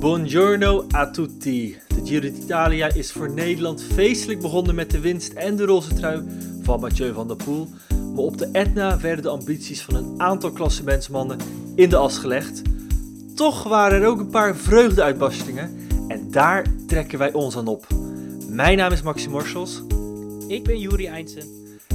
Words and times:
Buongiorno 0.00 0.86
a 0.94 1.10
tutti. 1.10 1.76
De 1.88 2.00
Giro 2.04 2.30
d'Italia 2.30 2.92
is 2.92 3.12
voor 3.12 3.30
Nederland 3.30 3.82
feestelijk 3.82 4.40
begonnen 4.40 4.74
met 4.74 4.90
de 4.90 5.00
winst 5.00 5.32
en 5.32 5.56
de 5.56 5.64
roze 5.64 5.94
trui 5.94 6.22
van 6.62 6.80
Mathieu 6.80 7.12
van 7.12 7.26
der 7.26 7.36
Poel. 7.36 7.68
Maar 8.14 8.24
op 8.24 8.38
de 8.38 8.48
Etna 8.52 9.00
werden 9.00 9.22
de 9.22 9.28
ambities 9.28 9.82
van 9.82 9.94
een 9.94 10.14
aantal 10.16 10.50
klassementsmannen 10.50 11.38
in 11.74 11.88
de 11.88 11.96
as 11.96 12.18
gelegd. 12.18 12.62
Toch 13.34 13.62
waren 13.62 14.02
er 14.02 14.08
ook 14.08 14.18
een 14.18 14.30
paar 14.30 14.56
vreugdeuitbarstingen 14.56 15.76
en 16.08 16.30
daar 16.30 16.66
trekken 16.86 17.18
wij 17.18 17.32
ons 17.32 17.56
aan 17.56 17.66
op. 17.66 17.86
Mijn 18.48 18.76
naam 18.76 18.92
is 18.92 19.02
Maxi 19.02 19.28
Morsels 19.28 19.82
Ik 20.48 20.64
ben 20.64 20.78
Juri 20.78 21.06
Eindsen. 21.06 21.42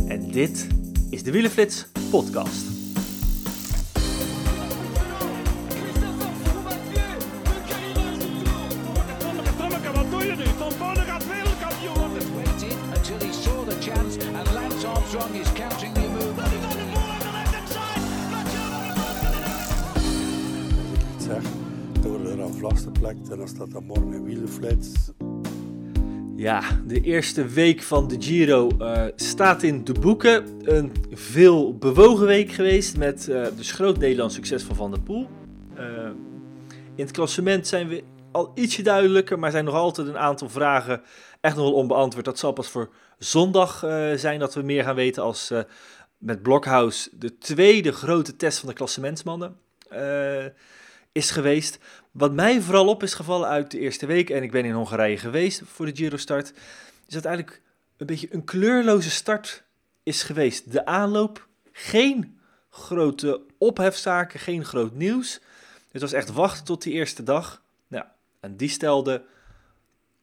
en 0.07 0.31
dit 0.31 0.67
is 1.09 1.23
de 1.23 1.31
Wielenflits 1.31 1.85
podcast. 2.09 2.72
Ja, 26.43 26.61
de 26.87 27.01
eerste 27.01 27.47
week 27.47 27.81
van 27.81 28.07
de 28.07 28.15
Giro 28.19 28.69
eh, 28.79 29.05
staat 29.15 29.63
in 29.63 29.83
de 29.83 29.93
boeken. 29.93 30.45
Een 30.61 30.91
veel 31.11 31.77
bewogen 31.77 32.25
week 32.25 32.51
geweest 32.51 32.97
met 32.97 33.27
eh, 33.27 33.45
dus 33.55 33.71
groot 33.71 33.97
Nederlands 33.97 34.35
succes 34.35 34.63
van 34.63 34.75
Van 34.75 34.91
der 34.91 35.01
Poel. 35.01 35.29
Eh, 35.75 35.85
in 36.95 37.03
het 37.03 37.11
klassement 37.11 37.67
zijn 37.67 37.87
we 37.87 38.03
al 38.31 38.51
ietsje 38.55 38.81
duidelijker, 38.81 39.39
maar 39.39 39.51
zijn 39.51 39.65
nog 39.65 39.73
altijd 39.73 40.07
een 40.07 40.17
aantal 40.17 40.49
vragen 40.49 41.01
echt 41.41 41.55
nog 41.55 41.65
wel 41.65 41.73
onbeantwoord. 41.73 42.25
Dat 42.25 42.39
zal 42.39 42.51
pas 42.51 42.69
voor 42.69 42.89
zondag 43.17 43.79
zijn 44.15 44.39
dat 44.39 44.53
we 44.53 44.61
meer 44.61 44.83
gaan 44.83 44.95
weten 44.95 45.23
als 45.23 45.51
met 46.17 46.41
Blockhouse 46.41 47.09
de 47.11 47.37
tweede 47.37 47.91
grote 47.91 48.35
test 48.35 48.59
van 48.59 48.69
de 48.69 48.75
klassementsmannen 48.75 49.57
is 51.11 51.31
geweest. 51.31 51.79
Wat 52.13 52.33
mij 52.33 52.61
vooral 52.61 52.87
op 52.87 53.03
is 53.03 53.13
gevallen 53.13 53.47
uit 53.47 53.71
de 53.71 53.79
eerste 53.79 54.05
week, 54.05 54.29
en 54.29 54.43
ik 54.43 54.51
ben 54.51 54.65
in 54.65 54.73
Hongarije 54.73 55.17
geweest 55.17 55.61
voor 55.65 55.85
de 55.85 55.95
Giro 55.95 56.17
start, 56.17 56.53
is 57.07 57.13
dat 57.13 57.25
eigenlijk 57.25 57.61
een 57.97 58.05
beetje 58.05 58.27
een 58.31 58.43
kleurloze 58.43 59.09
start 59.09 59.63
is 60.03 60.23
geweest. 60.23 60.71
De 60.71 60.85
aanloop, 60.85 61.47
geen 61.71 62.39
grote 62.69 63.41
ophefzaken, 63.57 64.39
geen 64.39 64.65
groot 64.65 64.93
nieuws. 64.93 65.41
Het 65.91 66.01
was 66.01 66.13
echt 66.13 66.31
wachten 66.31 66.65
tot 66.65 66.81
die 66.81 66.93
eerste 66.93 67.23
dag. 67.23 67.63
Nou, 67.87 68.05
en 68.39 68.57
die 68.57 68.69
stelde 68.69 69.25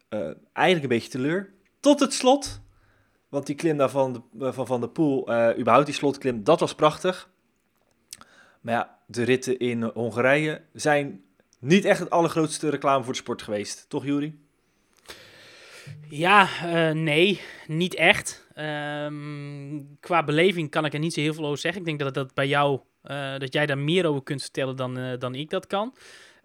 eh, 0.09 0.31
eigenlijk 0.53 0.83
een 0.83 0.99
beetje 0.99 1.11
teleur. 1.11 1.53
Tot 1.81 2.01
het 2.01 2.13
slot, 2.13 2.61
want 3.29 3.47
die 3.47 3.55
klim 3.55 3.77
daar 3.77 3.91
van, 3.91 4.25
de, 4.33 4.53
van 4.53 4.67
Van 4.67 4.81
der 4.81 4.91
Poel, 4.91 5.27
eh, 5.27 5.59
überhaupt 5.59 5.87
die 5.87 5.95
slotklim, 5.95 6.45
dat 6.45 6.61
was 6.61 6.75
prachtig. 6.75 7.31
Maar 8.61 8.75
ja, 8.75 8.99
de 9.07 9.23
ritten 9.23 9.59
in 9.59 9.83
Hongarije 9.83 10.63
zijn 10.73 11.25
niet 11.61 11.85
echt 11.85 11.99
het 11.99 12.11
allergrootste 12.11 12.69
reclame 12.69 13.05
voor 13.05 13.13
de 13.13 13.19
sport 13.19 13.43
geweest. 13.43 13.85
Toch, 13.89 14.05
Juri? 14.05 14.39
Ja, 16.09 16.49
eh, 16.63 16.95
nee, 16.95 17.41
niet 17.67 17.95
echt. 17.95 18.47
Ehm, 18.55 19.81
qua 20.01 20.25
beleving 20.25 20.71
kan 20.71 20.85
ik 20.85 20.93
er 20.93 20.99
niet 20.99 21.15
zo 21.15 21.21
heel 21.21 21.35
veel 21.35 21.47
over 21.47 21.59
zeggen. 21.59 21.81
Ik 21.81 21.87
denk 21.87 21.99
dat 21.99 22.15
dat 22.15 22.35
bij 22.35 22.49
jou, 22.49 22.81
eh, 23.03 23.39
dat 23.39 23.53
jij 23.53 23.67
daar 23.67 23.79
meer 23.79 24.07
over 24.07 24.23
kunt 24.23 24.43
vertellen 24.43 24.77
dan, 24.77 24.99
eh, 24.99 25.19
dan 25.19 25.35
ik 25.35 25.51
dat 25.51 25.67
kan. 25.67 25.95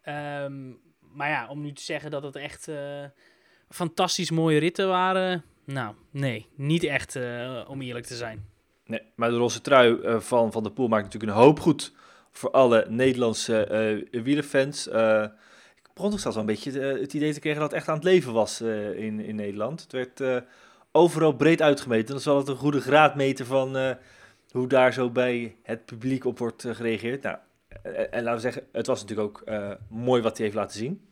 Ehm, 0.01 0.69
maar 1.15 1.29
ja, 1.29 1.47
om 1.47 1.61
nu 1.61 1.73
te 1.73 1.81
zeggen 1.81 2.11
dat 2.11 2.23
het 2.23 2.35
echt 2.35 2.67
eh, 2.67 3.03
fantastisch 3.69 4.31
mooie 4.31 4.59
ritten 4.59 4.87
waren, 4.87 5.43
nou, 5.65 5.95
nee, 6.11 6.47
niet 6.55 6.83
echt, 6.83 7.15
eh, 7.15 7.61
om 7.67 7.81
eerlijk 7.81 8.05
te 8.05 8.15
zijn. 8.15 8.45
Nee, 8.85 9.01
maar 9.15 9.29
de 9.29 9.35
roze 9.35 9.61
trui 9.61 10.01
eh, 10.01 10.19
van 10.19 10.51
Van 10.51 10.63
der 10.63 10.71
Poel 10.71 10.87
maakt 10.87 11.03
natuurlijk 11.03 11.31
een 11.31 11.43
hoop 11.43 11.59
goed 11.59 11.93
voor 12.37 12.51
alle 12.51 12.85
Nederlandse 12.89 13.63
eh 14.11 14.21
wielerfans. 14.23 14.87
Eh, 14.87 15.23
ik 15.75 15.89
begon 15.93 16.11
toch 16.11 16.19
zelfs 16.19 16.37
wel 16.37 16.45
een 16.45 16.53
beetje 16.53 16.79
eh, 16.79 17.01
het 17.01 17.13
idee 17.13 17.33
te 17.33 17.39
krijgen 17.39 17.61
dat 17.61 17.69
het 17.69 17.79
echt 17.79 17.89
aan 17.89 17.95
het 17.95 18.03
leven 18.03 18.33
was 18.33 18.61
in, 18.61 19.19
in 19.19 19.35
Nederland. 19.35 19.81
Het 19.81 19.91
werd 19.91 20.43
overal 20.91 21.33
breed 21.33 21.61
uitgemeten. 21.61 22.07
Dat 22.07 22.19
is 22.19 22.25
wel 22.25 22.47
een 22.47 22.55
goede 22.55 22.81
graadmeter 22.81 23.45
van 23.45 23.97
hoe 24.51 24.67
daar 24.67 24.93
zo 24.93 25.09
bij 25.09 25.55
het 25.63 25.85
publiek 25.85 26.25
op 26.25 26.39
wordt 26.39 26.65
gereageerd. 26.67 27.21
Nou, 27.21 27.37
en, 27.81 28.11
en 28.11 28.23
laten 28.23 28.35
we 28.35 28.39
zeggen, 28.39 28.63
het 28.71 28.87
was 28.87 29.01
natuurlijk 29.01 29.27
ook 29.27 29.43
mooi 29.89 30.21
wat 30.21 30.37
hij 30.37 30.45
heeft 30.45 30.57
laten 30.57 30.77
zien. 30.77 31.07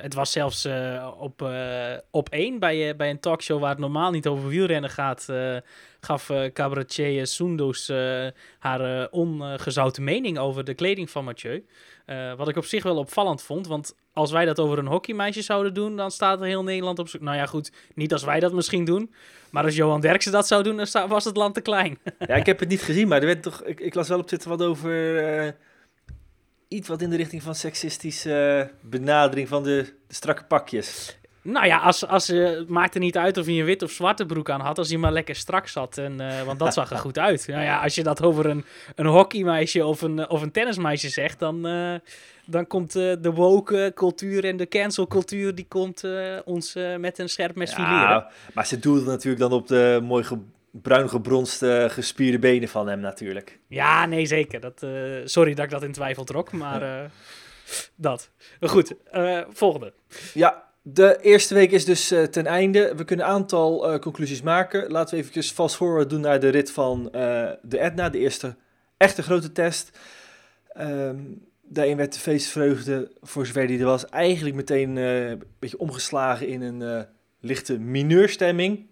Het 0.00 0.14
was 0.14 0.32
zelfs 0.32 0.64
eh, 0.64 1.10
op, 1.18 1.42
eh, 1.42 1.92
op 2.10 2.28
één 2.28 2.58
bij, 2.58 2.88
eh, 2.88 2.96
bij 2.96 3.10
een 3.10 3.20
talkshow 3.20 3.60
waar 3.60 3.70
het 3.70 3.78
normaal 3.78 4.10
niet 4.10 4.26
over 4.26 4.48
wielrennen 4.48 4.90
gaat, 4.90 5.28
gaf 6.00 6.30
cabaretier 6.52 7.26
Soendos 7.26 7.92
haar 8.58 9.08
ongezouten 9.10 10.04
mening 10.04 10.38
over 10.38 10.64
de 10.64 10.74
kleding 10.74 11.10
van 11.10 11.24
Mathieu. 11.24 11.64
Wat 12.36 12.48
ik 12.48 12.56
op 12.56 12.64
zich 12.64 12.82
wel 12.82 12.96
opvallend 12.96 13.42
vond, 13.42 13.66
want 13.66 13.94
als 14.12 14.30
wij 14.30 14.44
dat 14.44 14.58
over 14.58 14.78
een 14.78 14.86
hockeymeisje 14.86 15.42
zouden 15.42 15.74
doen, 15.74 15.96
dan 15.96 16.10
staat 16.10 16.40
er 16.40 16.46
heel 16.46 16.62
Nederland 16.62 16.98
op 16.98 17.08
zoek. 17.08 17.20
Nou 17.20 17.36
ja, 17.36 17.46
goed, 17.46 17.72
niet 17.94 18.12
als 18.12 18.24
wij 18.24 18.40
dat 18.40 18.52
misschien 18.52 18.84
doen, 18.84 19.12
maar 19.50 19.64
als 19.64 19.76
Johan 19.76 20.00
Derksen 20.00 20.32
dat 20.32 20.46
zou 20.46 20.62
doen, 20.62 20.76
dan 20.76 21.08
was 21.08 21.24
het 21.24 21.36
land 21.36 21.54
te 21.54 21.60
klein. 21.60 21.98
Ja, 22.18 22.34
ik 22.34 22.46
heb 22.46 22.58
het 22.60 22.68
niet 22.68 22.82
gezien, 22.82 23.08
maar 23.08 23.20
er 23.20 23.26
werd 23.26 23.42
toch, 23.42 23.62
ik, 23.64 23.94
las 23.94 24.08
wel 24.08 24.18
op 24.18 24.26
Twitter 24.26 24.48
wat 24.48 24.62
over 24.62 24.90
iets 26.70 26.88
wat 26.88 27.02
in 27.02 27.10
de 27.10 27.16
richting 27.16 27.42
van 27.42 27.54
seksistische 27.54 28.68
eh, 28.68 28.88
benadering 28.90 29.48
van 29.48 29.62
de, 29.62 29.94
de 30.06 30.14
strakke 30.14 30.44
pakjes. 30.44 31.18
Nou 31.42 31.66
ja, 31.66 31.78
als, 31.78 32.06
als, 32.06 32.28
eh, 32.28 32.44
het 32.44 32.68
maakt 32.68 32.94
er 32.94 33.00
niet 33.00 33.16
uit 33.16 33.36
of 33.38 33.46
hij 33.46 33.58
een 33.58 33.64
wit 33.64 33.82
of 33.82 33.90
zwarte 33.90 34.26
broek 34.26 34.50
aan 34.50 34.60
had, 34.60 34.78
als 34.78 34.88
hij 34.88 34.98
maar 34.98 35.12
lekker 35.12 35.34
strak 35.34 35.68
zat. 35.68 35.98
En, 35.98 36.20
eh, 36.20 36.42
want 36.42 36.58
dat 36.58 36.74
zag 36.74 36.90
er 36.90 36.98
goed 37.06 37.18
uit. 37.18 37.46
Nou 37.46 37.62
ja, 37.62 37.82
als 37.82 37.94
je 37.94 38.02
dat 38.02 38.22
over 38.22 38.46
een, 38.46 38.64
een 38.94 39.06
hockeymeisje 39.06 39.84
of 39.84 40.02
een, 40.02 40.28
of 40.28 40.42
een 40.42 40.50
tennismeisje 40.50 41.08
zegt, 41.08 41.38
dan, 41.38 41.62
dan 42.46 42.66
komt 42.66 42.92
de 42.92 43.32
woke 43.34 43.92
cultuur 43.94 44.44
en 44.44 44.56
de 44.56 44.68
cancel 44.68 45.06
cultuur, 45.06 45.54
die 45.54 45.66
komt 45.68 46.04
ons 46.44 46.74
met 46.98 47.18
een 47.18 47.28
scherp 47.28 47.56
mes 47.56 47.74
fileren. 47.74 47.96
Ja, 47.96 48.30
maar 48.54 48.66
ze 48.66 48.78
doelde 48.78 49.04
natuurlijk 49.04 49.42
dan 49.42 49.52
op 49.52 49.68
de 49.68 50.00
mooi 50.02 50.24
ge, 50.24 50.38
bruin 50.72 51.08
gebronste 51.08 51.86
gespierde 51.90 52.38
benen 52.38 52.68
van 52.68 52.88
hem 52.88 53.00
natuurlijk. 53.00 53.58
Ja, 53.68 54.06
nee, 54.06 54.26
zeker. 54.26 54.60
Dat, 54.60 54.82
eh, 54.82 54.90
sorry 55.24 55.54
dat 55.54 55.64
ik 55.64 55.70
dat 55.70 55.82
in 55.82 55.92
twijfel 55.92 56.24
trok, 56.24 56.52
maar 56.52 56.82
eh, 56.82 57.10
dat. 57.94 58.30
Goed, 58.60 58.94
eh, 59.10 59.40
volgende. 59.48 59.92
Ja, 60.34 60.68
de 60.82 61.18
eerste 61.20 61.54
week 61.54 61.70
is 61.70 61.84
dus 61.84 62.08
ten 62.30 62.46
einde. 62.46 62.94
We 62.96 63.04
kunnen 63.04 63.26
een 63.26 63.32
aantal 63.32 63.98
conclusies 63.98 64.42
maken. 64.42 64.90
Laten 64.90 65.14
we 65.14 65.20
eventjes 65.20 65.50
fast 65.50 65.76
forward 65.76 66.10
doen 66.10 66.20
naar 66.20 66.40
de 66.40 66.48
rit 66.48 66.70
van 66.70 67.02
de 67.62 67.78
Etna, 67.78 68.08
de 68.08 68.18
eerste 68.18 68.56
echte 68.96 69.22
grote 69.22 69.52
test. 69.52 69.98
Ehm, 70.68 71.18
daarin 71.62 71.96
werd 71.96 72.12
de 72.12 72.20
feestvreugde, 72.20 73.10
voor 73.20 73.46
zover 73.46 73.66
die 73.66 73.78
er 73.78 73.84
was, 73.84 74.06
eigenlijk 74.06 74.56
meteen 74.56 74.96
een 74.96 75.42
beetje 75.58 75.78
omgeslagen 75.78 76.48
in 76.48 76.60
een 76.62 77.06
lichte 77.40 77.78
mineurstemming. 77.78 78.88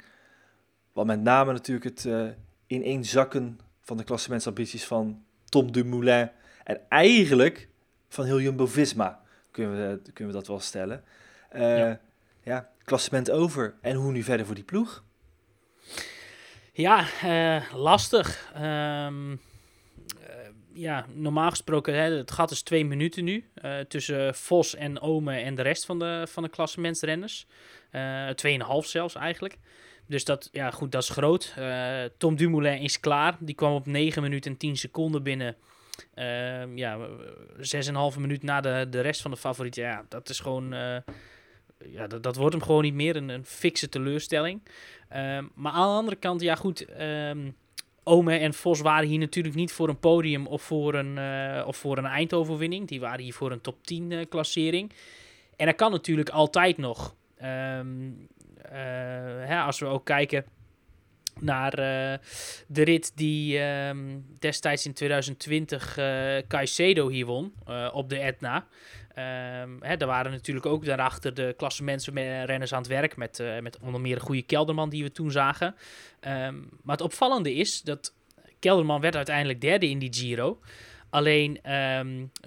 Wat 0.98 1.06
met 1.06 1.22
name 1.22 1.52
natuurlijk 1.52 1.84
het 1.84 2.04
eh 2.04 2.26
ineenzakken 2.66 3.60
van 3.80 3.96
de 3.96 4.04
klassementsambities 4.04 4.84
van 4.84 5.24
Tom 5.44 5.72
Dumoulin 5.72 6.30
en 6.64 6.80
eigenlijk 6.88 7.68
van 8.08 8.24
heel 8.24 8.40
Jumbo-Visma, 8.40 9.22
kunnen 9.50 9.72
we, 9.76 10.12
kunnen 10.12 10.32
we 10.34 10.38
dat 10.38 10.48
wel 10.48 10.60
stellen. 10.60 11.04
Eh, 11.48 11.78
Ja. 11.78 12.00
ja. 12.42 12.68
klassement 12.84 13.30
over. 13.30 13.74
En 13.80 13.96
hoe 13.96 14.12
nu 14.12 14.22
verder 14.22 14.46
voor 14.46 14.54
die 14.54 14.64
ploeg? 14.64 15.04
Ja, 16.72 17.06
eh, 17.22 17.72
lastig. 17.74 18.52
Ehm, 18.54 19.32
eh, 19.32 19.38
ja, 20.72 21.06
normaal 21.14 21.50
gesproken, 21.50 21.94
hè, 21.94 22.16
het 22.16 22.30
gat 22.30 22.50
is 22.50 22.62
twee 22.62 22.84
minuten 22.84 23.24
nu. 23.24 23.50
tussen 23.88 24.34
Vos 24.34 24.74
en 24.74 25.00
Ome 25.00 25.36
en 25.36 25.54
de 25.54 25.62
rest 25.62 25.84
van 25.84 25.98
de, 25.98 26.26
van 26.28 26.42
de 26.42 26.48
klassementsrenners. 26.48 27.46
Tweeënhalf 28.34 28.86
zelfs 28.86 29.14
eigenlijk. 29.14 29.58
Dus 30.08 30.24
dat, 30.24 30.48
ja 30.52 30.70
goed, 30.70 30.92
dat 30.92 31.02
is 31.02 31.08
groot. 31.08 31.52
Eh, 31.56 32.04
Tom 32.16 32.36
Dumoulin 32.36 32.80
is 32.80 33.00
klaar. 33.00 33.36
Die 33.38 33.54
kwam 33.54 33.74
op 33.74 33.86
9 33.86 34.22
minuten 34.22 34.50
en 34.50 34.56
10 34.56 34.76
seconden 34.76 35.22
binnen. 35.22 35.56
Ehm 36.14 36.76
ja, 36.76 36.98
6,5 38.12 38.18
minuut 38.18 38.42
na 38.42 38.60
de, 38.60 38.86
de 38.90 39.00
rest 39.00 39.22
van 39.22 39.30
de 39.30 39.36
favorieten. 39.36 39.82
Ja, 39.82 40.04
dat 40.08 40.28
is 40.28 40.40
gewoon... 40.40 40.72
eh, 40.72 40.96
ja, 41.84 42.06
dat, 42.06 42.22
dat 42.22 42.36
wordt 42.36 42.54
hem 42.54 42.64
gewoon 42.64 42.82
niet 42.82 42.94
meer. 42.94 43.16
Een, 43.16 43.28
een 43.28 43.44
fikse 43.44 43.88
teleurstelling. 43.88 44.60
Ehm, 45.08 45.44
maar 45.54 45.72
aan 45.72 45.88
de 45.88 45.96
andere 45.96 46.16
kant, 46.16 46.40
ja 46.40 46.54
goed... 46.54 46.84
ehm, 46.84 47.50
Ome 48.08 48.36
en 48.36 48.54
Vos 48.54 48.80
waren 48.80 49.08
hier 49.08 49.18
natuurlijk 49.18 49.54
niet 49.54 49.72
voor 49.72 49.88
een 49.88 49.98
podium 49.98 50.46
of 50.46 50.62
voor 50.62 50.94
een, 50.94 51.18
eh, 51.18 51.66
of 51.66 51.76
voor 51.76 51.98
een 51.98 52.06
eindoverwinning. 52.06 52.88
Die 52.88 53.00
waren 53.00 53.24
hier 53.24 53.34
voor 53.34 53.52
een 53.52 53.60
top 53.60 53.86
10 53.86 54.12
eh, 54.12 54.26
klassering. 54.28 54.92
En 55.56 55.66
dat 55.66 55.74
kan 55.74 55.90
natuurlijk 55.90 56.28
altijd 56.28 56.76
nog. 56.76 57.14
Eh, 57.36 57.80
hè, 58.70 59.60
als 59.60 59.78
we 59.78 59.86
ook 59.86 60.04
kijken 60.04 60.44
naar 61.40 61.72
eh, 61.72 62.18
de 62.66 62.82
rit 62.82 63.12
die 63.14 63.58
ehm, 63.58 64.18
destijds 64.38 64.86
in 64.86 64.92
2020 64.92 65.98
eh 65.98 66.36
Caicedo 66.48 67.08
hier 67.08 67.26
won 67.26 67.52
eh, 67.66 67.88
op 67.92 68.08
de 68.08 68.18
Etna. 68.18 68.66
Ehm 69.14 69.70
hè, 69.80 69.94
er 69.94 70.06
waren 70.06 70.30
natuurlijk 70.30 70.66
ook 70.66 70.84
daarachter 70.84 71.34
de 71.34 71.54
klassementsrenners 71.56 72.72
aan 72.72 72.78
het 72.78 72.88
werk. 72.88 73.16
Met, 73.16 73.40
eh, 73.40 73.58
met 73.58 73.78
onder 73.78 74.00
meer 74.00 74.14
de 74.14 74.20
goede 74.20 74.42
Kelderman 74.42 74.88
die 74.88 75.02
we 75.02 75.12
toen 75.12 75.30
zagen. 75.30 75.74
Ehm, 76.20 76.54
maar 76.82 76.96
het 76.96 77.04
opvallende 77.04 77.54
is 77.54 77.82
dat 77.82 78.14
Kelderman 78.58 79.00
werd 79.00 79.16
uiteindelijk 79.16 79.60
derde 79.60 79.88
in 79.88 79.98
die 79.98 80.14
Giro. 80.14 80.60
Alleen 81.10 81.60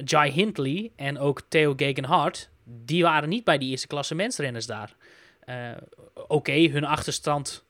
Jai 0.05 0.31
Hindley 0.31 0.91
en 0.95 1.19
ook 1.19 1.41
Theo 1.47 1.73
Gegenhardt, 1.75 2.49
die 2.63 3.03
waren 3.03 3.29
niet 3.29 3.43
bij 3.43 3.57
die 3.57 3.69
eerste 3.69 3.87
klassementsrenners 3.87 4.65
daar. 4.65 4.95
Eh, 5.45 5.71
Oké, 6.27 6.69
hun 6.69 6.83
achterstand 6.85 7.65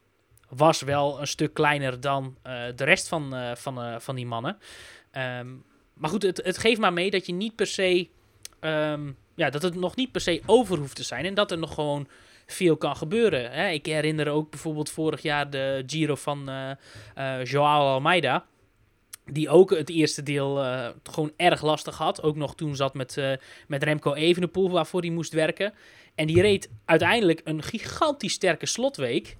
was 0.48 0.80
wel 0.82 1.20
een 1.20 1.26
stuk 1.26 1.54
kleiner 1.54 2.00
dan 2.00 2.36
eh, 2.42 2.62
de 2.76 2.84
rest 2.84 3.08
van, 3.08 3.34
eh, 3.34 3.54
van, 3.54 4.00
van 4.00 4.14
die 4.14 4.26
mannen. 4.26 4.58
Ehm, 5.10 5.48
maar 5.94 6.10
goed, 6.10 6.22
het, 6.22 6.40
het 6.44 6.58
geeft 6.58 6.80
maar 6.80 6.92
mee 6.92 7.10
dat 7.10 7.26
je 7.26 7.32
niet 7.32 7.56
per 7.56 7.66
se. 7.66 8.08
ehm, 8.60 9.10
ja, 9.34 9.50
dat 9.50 9.62
het 9.62 9.74
nog 9.74 9.96
niet 9.96 10.12
per 10.12 10.20
se 10.20 10.42
over 10.46 10.78
hoeft 10.78 10.96
te 10.96 11.02
zijn. 11.02 11.24
En 11.24 11.34
dat 11.34 11.50
er 11.50 11.58
nog 11.58 11.74
gewoon 11.74 12.08
veel 12.46 12.76
kan 12.76 12.96
gebeuren. 12.96 13.50
Hè? 13.52 13.68
Ik 13.68 13.86
herinner 13.86 14.28
ook 14.28 14.50
bijvoorbeeld 14.50 14.90
vorig 14.90 15.22
jaar 15.22 15.50
de 15.50 15.82
Giro 15.86 16.14
van 16.14 16.50
Joao 17.42 17.92
Almeida. 17.92 18.46
Die 19.24 19.48
ook 19.48 19.70
het 19.70 19.90
eerste 19.90 20.22
deel 20.22 20.62
eh, 20.62 20.88
gewoon 21.02 21.32
erg 21.36 21.62
lastig 21.62 21.98
had. 21.98 22.22
Ook 22.22 22.36
nog 22.36 22.54
toen 22.54 22.76
zat 22.76 22.94
met, 22.94 23.16
eh, 23.16 23.32
met 23.66 23.82
Remco 23.82 24.14
Evenepoel 24.14 24.70
waarvoor 24.70 25.00
hij 25.00 25.10
moest 25.10 25.32
werken. 25.32 25.72
En 26.14 26.26
die 26.26 26.40
reed 26.40 26.70
uiteindelijk 26.84 27.40
een 27.44 27.62
gigantisch 27.62 28.32
sterke 28.32 28.66
slotweek. 28.66 29.36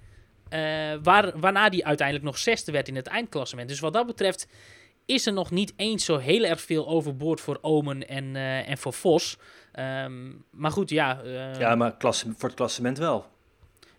eh, 0.49 0.59
waar, 1.03 1.39
waarna 1.39 1.69
die 1.69 1.85
uiteindelijk 1.85 2.25
nog 2.27 2.37
zesde 2.37 2.71
werd 2.71 2.87
in 2.87 2.95
het 2.95 3.07
eindklassement. 3.07 3.69
Dus 3.69 3.79
wat 3.79 3.93
dat 3.93 4.05
betreft 4.07 4.47
is 5.05 5.25
er 5.25 5.33
nog 5.33 5.51
niet 5.51 5.73
eens 5.75 6.05
zo 6.05 6.17
heel 6.17 6.43
erg 6.43 6.61
veel 6.61 6.87
overboord 6.87 7.41
voor 7.41 7.57
Omen 7.61 8.07
en, 8.07 8.35
en 8.65 8.77
voor 8.77 8.93
Vos. 8.93 9.37
Ehm, 9.71 10.31
maar 10.51 10.71
goed, 10.71 10.89
ja. 10.89 11.21
Ja, 11.59 11.75
maar 11.75 11.97
klasse, 11.97 12.33
voor 12.37 12.49
het 12.49 12.57
klassement 12.57 12.97
wel. 12.97 13.25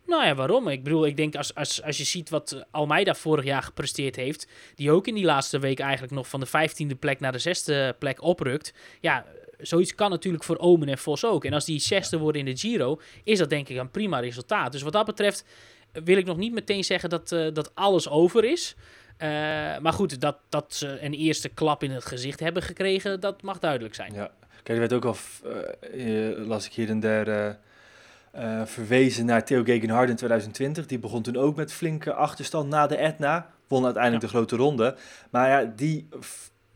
Nou 0.06 0.24
ja, 0.24 0.34
waarom? 0.34 0.68
Ik 0.68 0.84
bedoel, 0.84 1.06
ik 1.06 1.16
denk 1.16 1.36
als, 1.36 1.54
als, 1.54 1.82
als 1.82 1.96
je 1.96 2.04
ziet 2.04 2.30
wat 2.30 2.64
Almeida 2.70 3.14
vorig 3.14 3.44
jaar 3.44 3.62
gepresteerd 3.62 4.16
heeft, 4.16 4.48
die 4.74 4.90
ook 4.90 5.06
in 5.06 5.14
die 5.14 5.24
laatste 5.24 5.58
week 5.58 5.78
eigenlijk 5.78 6.12
nog 6.12 6.28
van 6.28 6.40
de 6.40 6.46
vijftiende 6.46 6.94
plek 6.94 7.20
naar 7.20 7.32
de 7.32 7.38
zesde 7.38 7.96
plek 7.98 8.22
oprukt. 8.22 8.74
Ja, 9.00 9.24
zoiets 9.58 9.94
kan 9.94 10.10
natuurlijk 10.10 10.44
voor 10.44 10.58
Omen 10.58 10.88
en 10.88 10.98
Vos 10.98 11.24
ook. 11.24 11.44
En 11.44 11.52
als 11.52 11.64
die 11.64 11.78
zesde 11.78 12.18
worden 12.18 12.46
in 12.46 12.54
de 12.54 12.60
Giro, 12.60 13.00
is 13.24 13.38
dat 13.38 13.50
denk 13.50 13.68
ik 13.68 13.76
een 13.76 13.90
prima 13.90 14.18
resultaat. 14.18 14.72
Dus 14.72 14.82
wat 14.82 14.92
dat 14.92 15.06
betreft 15.06 15.44
wil 15.92 16.16
ik 16.16 16.26
nog 16.26 16.36
niet 16.36 16.52
meteen 16.52 16.84
zeggen 16.84 17.10
dat, 17.10 17.32
eh, 17.32 17.46
dat 17.52 17.74
alles 17.74 18.08
over 18.08 18.44
is. 18.44 18.76
Eh, 19.16 19.28
maar 19.78 19.92
goed, 19.92 20.20
dat, 20.20 20.36
dat 20.48 20.74
ze 20.74 20.98
een 21.00 21.12
eerste 21.12 21.48
klap 21.48 21.82
in 21.82 21.90
het 21.90 22.04
gezicht 22.04 22.40
hebben 22.40 22.62
gekregen, 22.62 23.20
dat 23.20 23.42
mag 23.42 23.58
duidelijk 23.58 23.94
zijn. 23.94 24.12
Ja. 24.14 24.30
Kijk, 24.62 24.78
werd 24.78 24.92
ook 24.92 25.04
al, 25.04 25.16
eh, 25.44 26.30
eh, 26.30 26.46
las 26.46 26.66
ik 26.66 26.72
hier 26.72 26.88
en 26.88 27.00
daar, 27.00 27.58
eh, 28.34 28.60
verwezen 28.64 29.26
naar 29.26 29.44
Theo 29.44 29.62
Gegenhardt 29.62 30.10
in 30.10 30.16
2020. 30.16 30.86
Die 30.86 30.98
begon 30.98 31.22
toen 31.22 31.36
ook 31.36 31.56
met 31.56 31.72
flinke 31.72 32.12
achterstand 32.12 32.69
na 32.69 32.86
de 32.86 32.96
Etna. 32.96 33.50
Won 33.69 33.84
uiteindelijk 33.84 34.22
de 34.22 34.28
grote 34.28 34.56
ronde. 34.56 34.96
Maar 35.31 35.48
ja, 35.48 35.72
die 35.76 36.08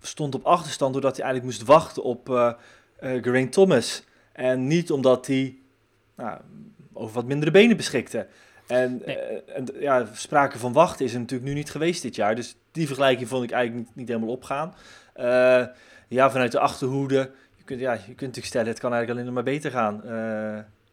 stond 0.01 0.35
op 0.35 0.45
achterstand 0.45 0.93
doordat 0.93 1.17
hij 1.17 1.25
eigenlijk 1.25 1.57
moest 1.57 1.69
wachten 1.69 2.03
op 2.03 2.31
eh, 2.31 2.53
Geraint 2.99 3.53
Thomas. 3.53 4.05
En 4.33 4.67
niet 4.67 4.91
omdat 4.91 5.27
hij 5.27 5.57
nou, 6.17 6.39
over 6.93 7.15
wat 7.15 7.27
mindere 7.27 7.51
benen 7.51 7.77
beschikte. 7.77 8.27
En, 8.67 9.03
Nee. 9.07 9.17
en 9.43 9.67
ja, 9.81 10.07
sprake 10.13 10.59
van 10.59 10.73
wachten 10.73 11.05
is 11.05 11.13
er 11.13 11.21
natuurlijk 11.21 11.49
nu 11.49 11.55
niet 11.55 11.71
geweest 11.71 12.03
dit 12.03 12.15
jaar. 12.15 12.35
Dus 12.35 12.57
die 12.73 12.87
vergelijking 12.87 13.29
vond 13.29 13.45
ik 13.45 13.51
eigenlijk 13.51 13.87
niet, 13.87 13.97
niet 13.97 14.09
helemaal 14.09 14.35
opgaan. 14.35 14.75
Ja, 16.09 16.31
vanuit 16.31 16.53
de 16.53 16.59
achterhoede. 16.59 17.31
Je 17.57 17.65
kunt, 17.65 17.81
ja, 17.81 17.93
je 17.93 17.99
kunt 18.01 18.21
natuurlijk 18.21 18.47
stellen, 18.47 18.69
het 18.69 18.81
kan 18.81 18.93
eigenlijk 18.93 19.11
alleen 19.11 19.35
nog 19.35 19.45
maar 19.45 19.53
beter 19.55 19.71
gaan. 19.71 20.03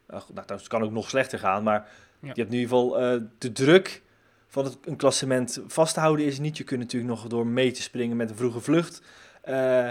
Nou, 0.08 0.22
het 0.46 0.68
kan 0.68 0.82
ook 0.82 0.90
nog 0.90 1.08
slechter 1.08 1.38
gaan. 1.38 1.62
Maar 1.62 1.88
Ja. 2.20 2.32
je 2.34 2.40
hebt 2.40 2.52
in 2.52 2.58
ieder 2.58 2.68
geval 2.68 2.98
eh, 3.00 3.20
de 3.38 3.52
druk 3.52 4.02
van 4.48 4.64
het, 4.64 4.78
een 4.84 4.96
klassement 4.96 5.60
vast 5.66 5.94
te 5.94 6.00
houden 6.00 6.26
is 6.26 6.38
niet. 6.38 6.56
Je 6.56 6.64
kunt 6.64 6.80
natuurlijk 6.80 7.12
nog 7.12 7.26
door 7.26 7.46
mee 7.46 7.70
te 7.70 7.82
springen 7.82 8.16
met 8.16 8.30
een 8.30 8.36
vroege 8.36 8.60
vlucht. 8.60 9.02
eh, 9.42 9.88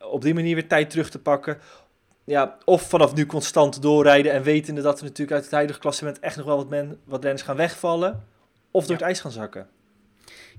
op 0.00 0.22
die 0.22 0.34
manier 0.34 0.54
weer 0.54 0.68
tijd 0.68 0.90
terug 0.90 1.10
te 1.10 1.18
pakken. 1.18 1.58
Ja, 2.24 2.56
of 2.64 2.82
vanaf 2.82 3.14
nu 3.14 3.26
constant 3.26 3.82
doorrijden 3.82 4.32
en 4.32 4.42
wetende 4.42 4.80
dat 4.80 4.98
er 4.98 5.04
natuurlijk 5.04 5.32
uit 5.32 5.42
het 5.44 5.52
huidige 5.52 5.78
klassement 5.78 6.18
echt 6.18 6.36
nog 6.36 6.46
wel 6.46 6.56
wat, 6.56 6.68
men, 6.68 7.00
wat 7.04 7.22
renners 7.22 7.44
gaan 7.44 7.56
wegvallen. 7.56 8.24
Of 8.70 8.82
door 8.82 8.90
Ja. 8.90 8.96
het 8.96 9.02
ijs 9.06 9.20
gaan 9.20 9.30
zakken. 9.30 9.68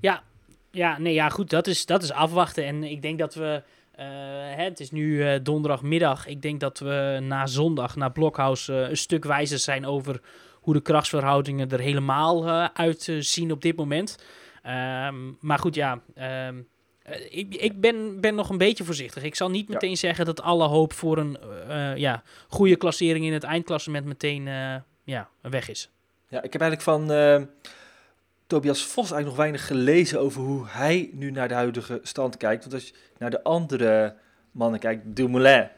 Ja, 0.00 0.22
ja, 0.70 0.98
nee, 0.98 1.14
ja, 1.14 1.28
goed, 1.28 1.50
dat 1.50 1.66
is, 1.66 1.86
dat 1.86 2.02
is 2.02 2.12
afwachten. 2.12 2.64
En 2.64 2.82
ik 2.84 3.02
denk 3.02 3.18
dat 3.18 3.34
we, 3.34 3.62
hè, 4.56 4.64
het 4.64 4.80
is 4.80 4.90
nu 4.90 5.22
eh, 5.24 5.38
donderdagmiddag, 5.42 6.26
ik 6.26 6.42
denk 6.42 6.60
dat 6.60 6.78
we 6.78 7.18
na 7.22 7.46
zondag, 7.46 7.96
na 7.96 8.08
Blokhuis, 8.08 8.68
eh, 8.68 8.88
een 8.88 8.96
stuk 8.96 9.24
wijzer 9.24 9.58
zijn 9.58 9.86
over 9.86 10.20
hoe 10.54 10.74
de 10.74 10.80
krachtsverhoudingen 10.80 11.70
er 11.70 11.80
helemaal 11.80 12.46
eh, 12.46 12.68
uitzien 12.74 13.52
op 13.52 13.62
dit 13.62 13.76
moment. 13.76 14.18
Ehm, 14.62 15.14
maar 15.40 15.58
goed, 15.58 15.74
ja, 15.74 16.00
ehm, 16.14 16.54
eh, 17.02 17.20
ik, 17.30 17.54
ik 17.54 17.80
ben, 17.80 18.20
ben 18.20 18.34
nog 18.34 18.48
een 18.50 18.58
beetje 18.58 18.84
voorzichtig. 18.84 19.22
Ik 19.22 19.34
zal 19.34 19.50
niet 19.50 19.66
Ja. 19.68 19.72
meteen 19.72 19.96
zeggen 19.96 20.24
dat 20.24 20.42
alle 20.42 20.66
hoop 20.66 20.92
voor 20.92 21.18
een 21.18 21.38
eh, 21.68 21.96
ja, 21.96 22.22
goede 22.48 22.76
klassering 22.76 23.24
in 23.24 23.32
het 23.32 23.44
eindklassement 23.44 24.06
meteen 24.06 24.48
eh, 24.48 24.74
ja, 25.04 25.28
weg 25.40 25.68
is. 25.68 25.90
Ja, 26.28 26.42
ik 26.42 26.52
heb 26.52 26.62
eigenlijk 26.62 26.82
van 26.82 27.10
eh, 27.12 27.42
Tobias 28.50 28.84
Vos 28.84 28.96
eigenlijk 28.96 29.26
nog 29.26 29.36
weinig 29.36 29.66
gelezen 29.66 30.20
over 30.20 30.42
hoe 30.42 30.64
hij 30.66 31.10
nu 31.12 31.30
naar 31.30 31.48
de 31.48 31.54
huidige 31.54 32.00
stand 32.02 32.36
kijkt. 32.36 32.62
Want 32.62 32.74
als 32.74 32.86
je 32.86 32.94
naar 33.18 33.30
de 33.30 33.42
andere 33.42 34.14
mannen 34.50 34.80
kijkt, 34.80 35.02
Dumoulin, 35.04 35.68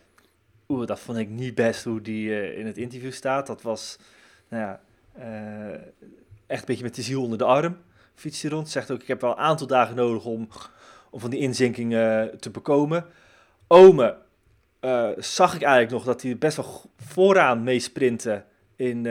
oeh, 0.69 0.87
dat 0.87 1.01
vond 1.01 1.19
ik 1.19 1.29
niet 1.29 1.55
best 1.55 1.85
hoe 1.85 2.01
die 2.01 2.41
eh, 2.41 2.59
in 2.59 2.67
het 2.67 2.77
interview 2.77 3.13
staat. 3.13 3.47
Dat 3.47 3.63
was, 3.63 3.99
nou 4.49 4.63
ja, 4.63 4.81
eh, 5.13 5.81
echt 6.47 6.61
een 6.61 6.67
beetje 6.67 6.83
met 6.83 6.95
de 6.95 7.03
ziel 7.03 7.23
onder 7.23 7.39
de 7.39 7.45
arm. 7.45 7.77
Fietst 8.15 8.43
hij 8.43 8.51
rond, 8.51 8.69
zegt 8.69 8.91
ook, 8.91 9.03
ik 9.03 9.09
heb 9.09 9.21
wel 9.21 9.31
een 9.31 9.37
aantal 9.37 9.67
dagen 9.67 9.97
nodig 9.97 10.25
om, 10.25 10.49
om 11.11 11.21
van 11.21 11.31
die 11.31 11.41
inzinking 11.41 11.95
eh, 11.95 12.23
te 12.23 12.51
bekomen. 12.51 13.07
Ome 13.67 14.17
zag 15.17 15.55
ik 15.55 15.63
eigenlijk 15.63 15.93
nog 15.93 16.05
dat 16.05 16.23
hij 16.23 16.39
best 16.39 16.57
wel 16.57 16.83
vooraan 16.97 17.63
mee 17.63 17.81
sprintte 17.81 18.45
in, 18.77 19.07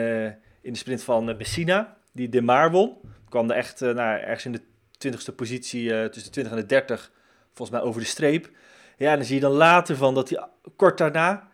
in 0.62 0.74
de 0.74 0.78
sprint 0.78 1.04
van 1.04 1.26
Messina, 1.26 1.98
die 2.12 2.30
de 2.30 2.42
Maar 2.42 2.72
won. 2.72 2.98
Kwam 3.32 3.50
er 3.50 3.56
echt 3.56 3.82
eh, 3.82 3.94
nou, 3.94 4.20
ergens 4.20 4.46
in 4.46 4.52
de 4.52 4.62
20ste 5.10 5.36
positie, 5.36 5.94
eh, 5.94 6.06
tussen 6.06 6.24
de 6.24 6.30
20 6.30 6.54
en 6.54 6.60
de 6.60 6.66
30, 6.66 7.12
volgens 7.54 7.70
mij 7.70 7.88
over 7.88 8.02
de 8.02 8.08
streep. 8.08 8.50
Ja, 8.98 9.12
en 9.12 9.16
dan 9.16 9.26
zie 9.26 9.36
je 9.36 9.42
dan 9.42 9.52
later 9.52 9.96
van 9.96 10.14
dat 10.14 10.30
hij 10.30 10.48
kort 10.76 10.98
daarna 10.98 11.48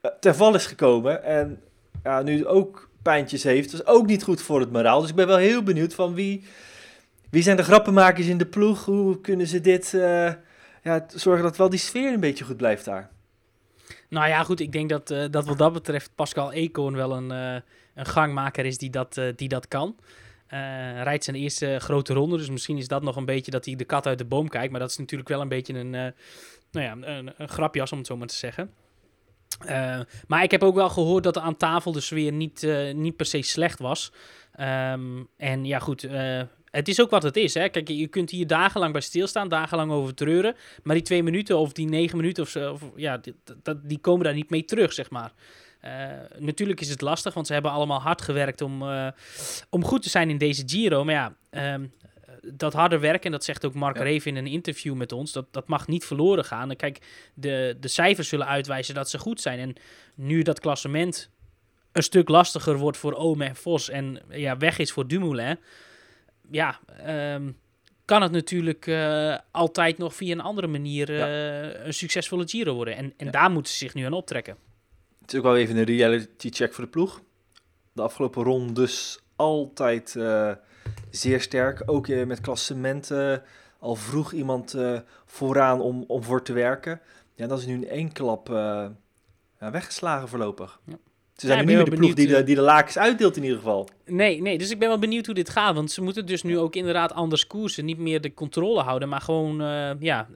eh, 0.00 0.10
ter 0.20 0.34
val 0.34 0.54
is 0.54 0.66
gekomen. 0.66 1.22
En 1.22 1.62
ja, 2.02 2.22
nu 2.22 2.46
ook 2.46 2.90
pijntjes 3.02 3.42
heeft. 3.42 3.70
Dat 3.70 3.80
is 3.80 3.86
ook 3.86 4.06
niet 4.06 4.22
goed 4.22 4.42
voor 4.42 4.60
het 4.60 4.72
moraal. 4.72 5.00
Dus 5.00 5.10
ik 5.10 5.16
ben 5.16 5.26
wel 5.26 5.36
heel 5.36 5.62
benieuwd 5.62 5.94
van 5.94 6.14
wie, 6.14 6.44
wie 7.30 7.42
zijn 7.42 7.56
de 7.56 7.62
grappenmakers 7.62 8.26
in 8.26 8.38
de 8.38 8.46
ploeg? 8.46 8.84
Hoe 8.84 9.20
kunnen 9.20 9.46
ze 9.46 9.60
dit 9.60 9.90
ja, 10.82 11.06
zorgen 11.08 11.42
dat 11.42 11.56
wel 11.56 11.70
die 11.70 11.78
sfeer 11.78 12.12
een 12.12 12.20
beetje 12.20 12.44
goed 12.44 12.56
blijft 12.56 12.84
daar? 12.84 13.10
Nou 14.08 14.28
ja, 14.28 14.42
goed, 14.42 14.60
ik 14.60 14.72
denk 14.72 14.88
dat, 14.88 15.08
dat 15.08 15.46
wat 15.46 15.58
dat 15.58 15.72
betreft 15.72 16.10
Pascal 16.14 16.52
Eekhoorn 16.52 16.94
wel 16.94 17.16
een, 17.16 17.30
een 17.94 18.06
gangmaker 18.06 18.64
is 18.64 18.78
die 18.78 18.90
dat, 18.90 19.20
die 19.36 19.48
dat 19.48 19.68
kan. 19.68 19.96
Eh, 20.46 21.02
rijdt 21.02 21.24
zijn 21.24 21.36
eerste 21.36 21.78
grote 21.80 22.12
ronde, 22.12 22.36
dus 22.36 22.50
misschien 22.50 22.78
is 22.78 22.88
dat 22.88 23.02
nog 23.02 23.16
een 23.16 23.24
beetje 23.24 23.50
dat 23.50 23.64
hij 23.64 23.76
de 23.76 23.84
kat 23.84 24.06
uit 24.06 24.18
de 24.18 24.24
boom 24.24 24.48
kijkt. 24.48 24.70
Maar 24.70 24.80
dat 24.80 24.90
is 24.90 24.96
natuurlijk 24.96 25.28
wel 25.28 25.40
een 25.40 25.48
beetje 25.48 25.74
een, 25.74 25.94
eh, 25.94 26.06
nou 26.70 26.86
ja, 26.86 27.16
een, 27.16 27.32
een 27.36 27.48
grapjas, 27.48 27.92
om 27.92 27.98
het 27.98 28.06
zo 28.06 28.16
maar 28.16 28.26
te 28.26 28.34
zeggen. 28.34 28.70
Eh, 29.66 30.00
maar 30.26 30.42
ik 30.42 30.50
heb 30.50 30.62
ook 30.62 30.74
wel 30.74 30.88
gehoord 30.88 31.24
dat 31.24 31.38
aan 31.38 31.56
tafel 31.56 31.92
de 31.92 32.00
sfeer 32.00 32.32
niet, 32.32 32.66
niet 32.94 33.16
per 33.16 33.26
se 33.26 33.42
slecht 33.42 33.78
was. 33.78 34.12
Ehm, 34.52 35.22
en 35.36 35.64
ja, 35.64 35.78
goed, 35.78 36.06
het 36.70 36.88
is 36.88 37.00
ook 37.00 37.10
wat 37.10 37.22
het 37.22 37.36
is. 37.36 37.54
Hè? 37.54 37.68
Kijk, 37.68 37.88
je 37.88 38.06
kunt 38.06 38.30
hier 38.30 38.46
dagenlang 38.46 38.92
bij 38.92 39.00
stilstaan, 39.00 39.48
dagenlang 39.48 39.92
over 39.92 40.14
treuren. 40.14 40.56
Maar 40.82 40.94
die 40.94 41.04
twee 41.04 41.22
minuten 41.22 41.58
of 41.58 41.72
die 41.72 41.88
negen 41.88 42.16
minuten 42.16 42.42
of 42.42 42.48
zo, 42.48 42.72
of, 42.72 42.82
ja, 42.96 43.18
die, 43.18 43.34
die 43.82 43.98
komen 43.98 44.24
daar 44.24 44.34
niet 44.34 44.50
mee 44.50 44.64
terug, 44.64 44.92
zeg 44.92 45.10
maar. 45.10 45.32
Eh, 45.86 46.38
natuurlijk 46.38 46.80
is 46.80 46.88
het 46.88 47.00
lastig, 47.00 47.34
want 47.34 47.46
ze 47.46 47.52
hebben 47.52 47.70
allemaal 47.70 48.00
hard 48.00 48.22
gewerkt 48.22 48.60
om, 48.60 48.82
eh, 48.82 49.08
om 49.70 49.84
goed 49.84 50.02
te 50.02 50.08
zijn 50.08 50.30
in 50.30 50.38
deze 50.38 50.62
Giro. 50.66 51.04
Maar 51.04 51.14
ja, 51.14 51.36
ehm, 51.50 51.86
dat 52.42 52.72
harde 52.72 52.98
werken, 52.98 53.24
en 53.24 53.30
dat 53.30 53.44
zegt 53.44 53.64
ook 53.64 53.74
Mark 53.74 53.96
Ja. 53.96 54.02
Reven 54.02 54.30
in 54.30 54.36
een 54.36 54.52
interview 54.52 54.94
met 54.94 55.12
ons, 55.12 55.32
dat, 55.32 55.52
dat 55.52 55.68
mag 55.68 55.86
niet 55.86 56.04
verloren 56.04 56.44
gaan. 56.44 56.70
En 56.70 56.76
kijk, 56.76 56.98
de, 57.34 57.76
de 57.80 57.88
cijfers 57.88 58.28
zullen 58.28 58.46
uitwijzen 58.46 58.94
dat 58.94 59.10
ze 59.10 59.18
goed 59.18 59.40
zijn. 59.40 59.58
En 59.58 59.74
nu 60.14 60.42
dat 60.42 60.60
klassement 60.60 61.30
een 61.92 62.02
stuk 62.02 62.28
lastiger 62.28 62.76
wordt 62.76 62.98
voor 62.98 63.14
Ome 63.14 63.44
en 63.44 63.56
Vos 63.56 63.88
en 63.90 64.20
ja, 64.30 64.56
weg 64.56 64.78
is 64.78 64.92
voor 64.92 65.06
Dumoulin, 65.06 65.58
ja, 66.50 66.80
ehm, 67.04 67.50
kan 68.04 68.22
het 68.22 68.32
natuurlijk 68.32 68.86
eh, 68.86 69.36
altijd 69.50 69.98
nog 69.98 70.14
via 70.14 70.32
een 70.32 70.40
andere 70.40 70.66
manier 70.66 71.10
een 71.86 71.94
succesvolle 71.94 72.48
Giro 72.48 72.74
worden. 72.74 72.96
En, 72.96 73.12
en 73.16 73.26
Ja. 73.26 73.32
daar 73.32 73.50
moeten 73.50 73.72
ze 73.72 73.78
zich 73.78 73.94
nu 73.94 74.04
aan 74.04 74.12
optrekken. 74.12 74.56
Het 75.26 75.34
is 75.34 75.40
ook 75.40 75.46
wel 75.46 75.56
even 75.56 75.76
een 75.76 75.84
reality 75.84 76.50
check 76.50 76.74
voor 76.74 76.84
de 76.84 76.90
ploeg. 76.90 77.20
De 77.92 78.02
afgelopen 78.02 78.42
rondes 78.42 79.18
altijd 79.36 80.16
eh, 80.16 80.52
zeer 81.10 81.40
sterk. 81.40 81.82
Ook 81.86 82.08
eh, 82.08 82.26
met 82.26 82.40
klassementen 82.40 83.42
al 83.78 83.94
vroeg 83.94 84.32
iemand 84.32 84.74
eh, 84.74 84.98
vooraan 85.24 85.80
om, 85.80 86.04
om 86.06 86.22
voor 86.22 86.42
te 86.42 86.52
werken. 86.52 87.00
Ja, 87.34 87.46
dat 87.46 87.58
is 87.58 87.66
nu 87.66 87.74
in 87.74 87.88
één 87.88 88.12
klap 88.12 88.48
ja, 88.48 89.70
weggeslagen 89.70 90.28
voorlopig. 90.28 90.80
Ja. 90.84 90.96
Ze 91.36 91.46
zijn 91.46 91.58
Ja, 91.58 91.64
meer 91.64 91.84
de 91.84 91.96
ploeg 91.96 92.14
die 92.14 92.26
de, 92.26 92.42
die 92.42 92.54
de 92.54 92.60
lakens 92.60 92.98
uitdeelt 92.98 93.36
in 93.36 93.42
ieder 93.42 93.58
geval. 93.58 93.88
Nee, 94.04 94.40
nee, 94.42 94.58
dus 94.58 94.70
ik 94.70 94.78
ben 94.78 94.88
wel 94.88 94.98
benieuwd 94.98 95.26
hoe 95.26 95.34
dit 95.34 95.50
gaat. 95.50 95.74
Want 95.74 95.90
ze 95.90 96.02
moeten 96.02 96.26
dus 96.26 96.42
nu 96.42 96.58
ook 96.58 96.74
inderdaad 96.74 97.12
anders 97.12 97.46
koersen. 97.46 97.84
Niet 97.84 97.98
meer 97.98 98.20
de 98.20 98.34
controle 98.34 98.80
houden, 98.80 99.08
maar 99.08 99.20
gewoon 99.20 99.56
ja, 100.00 100.28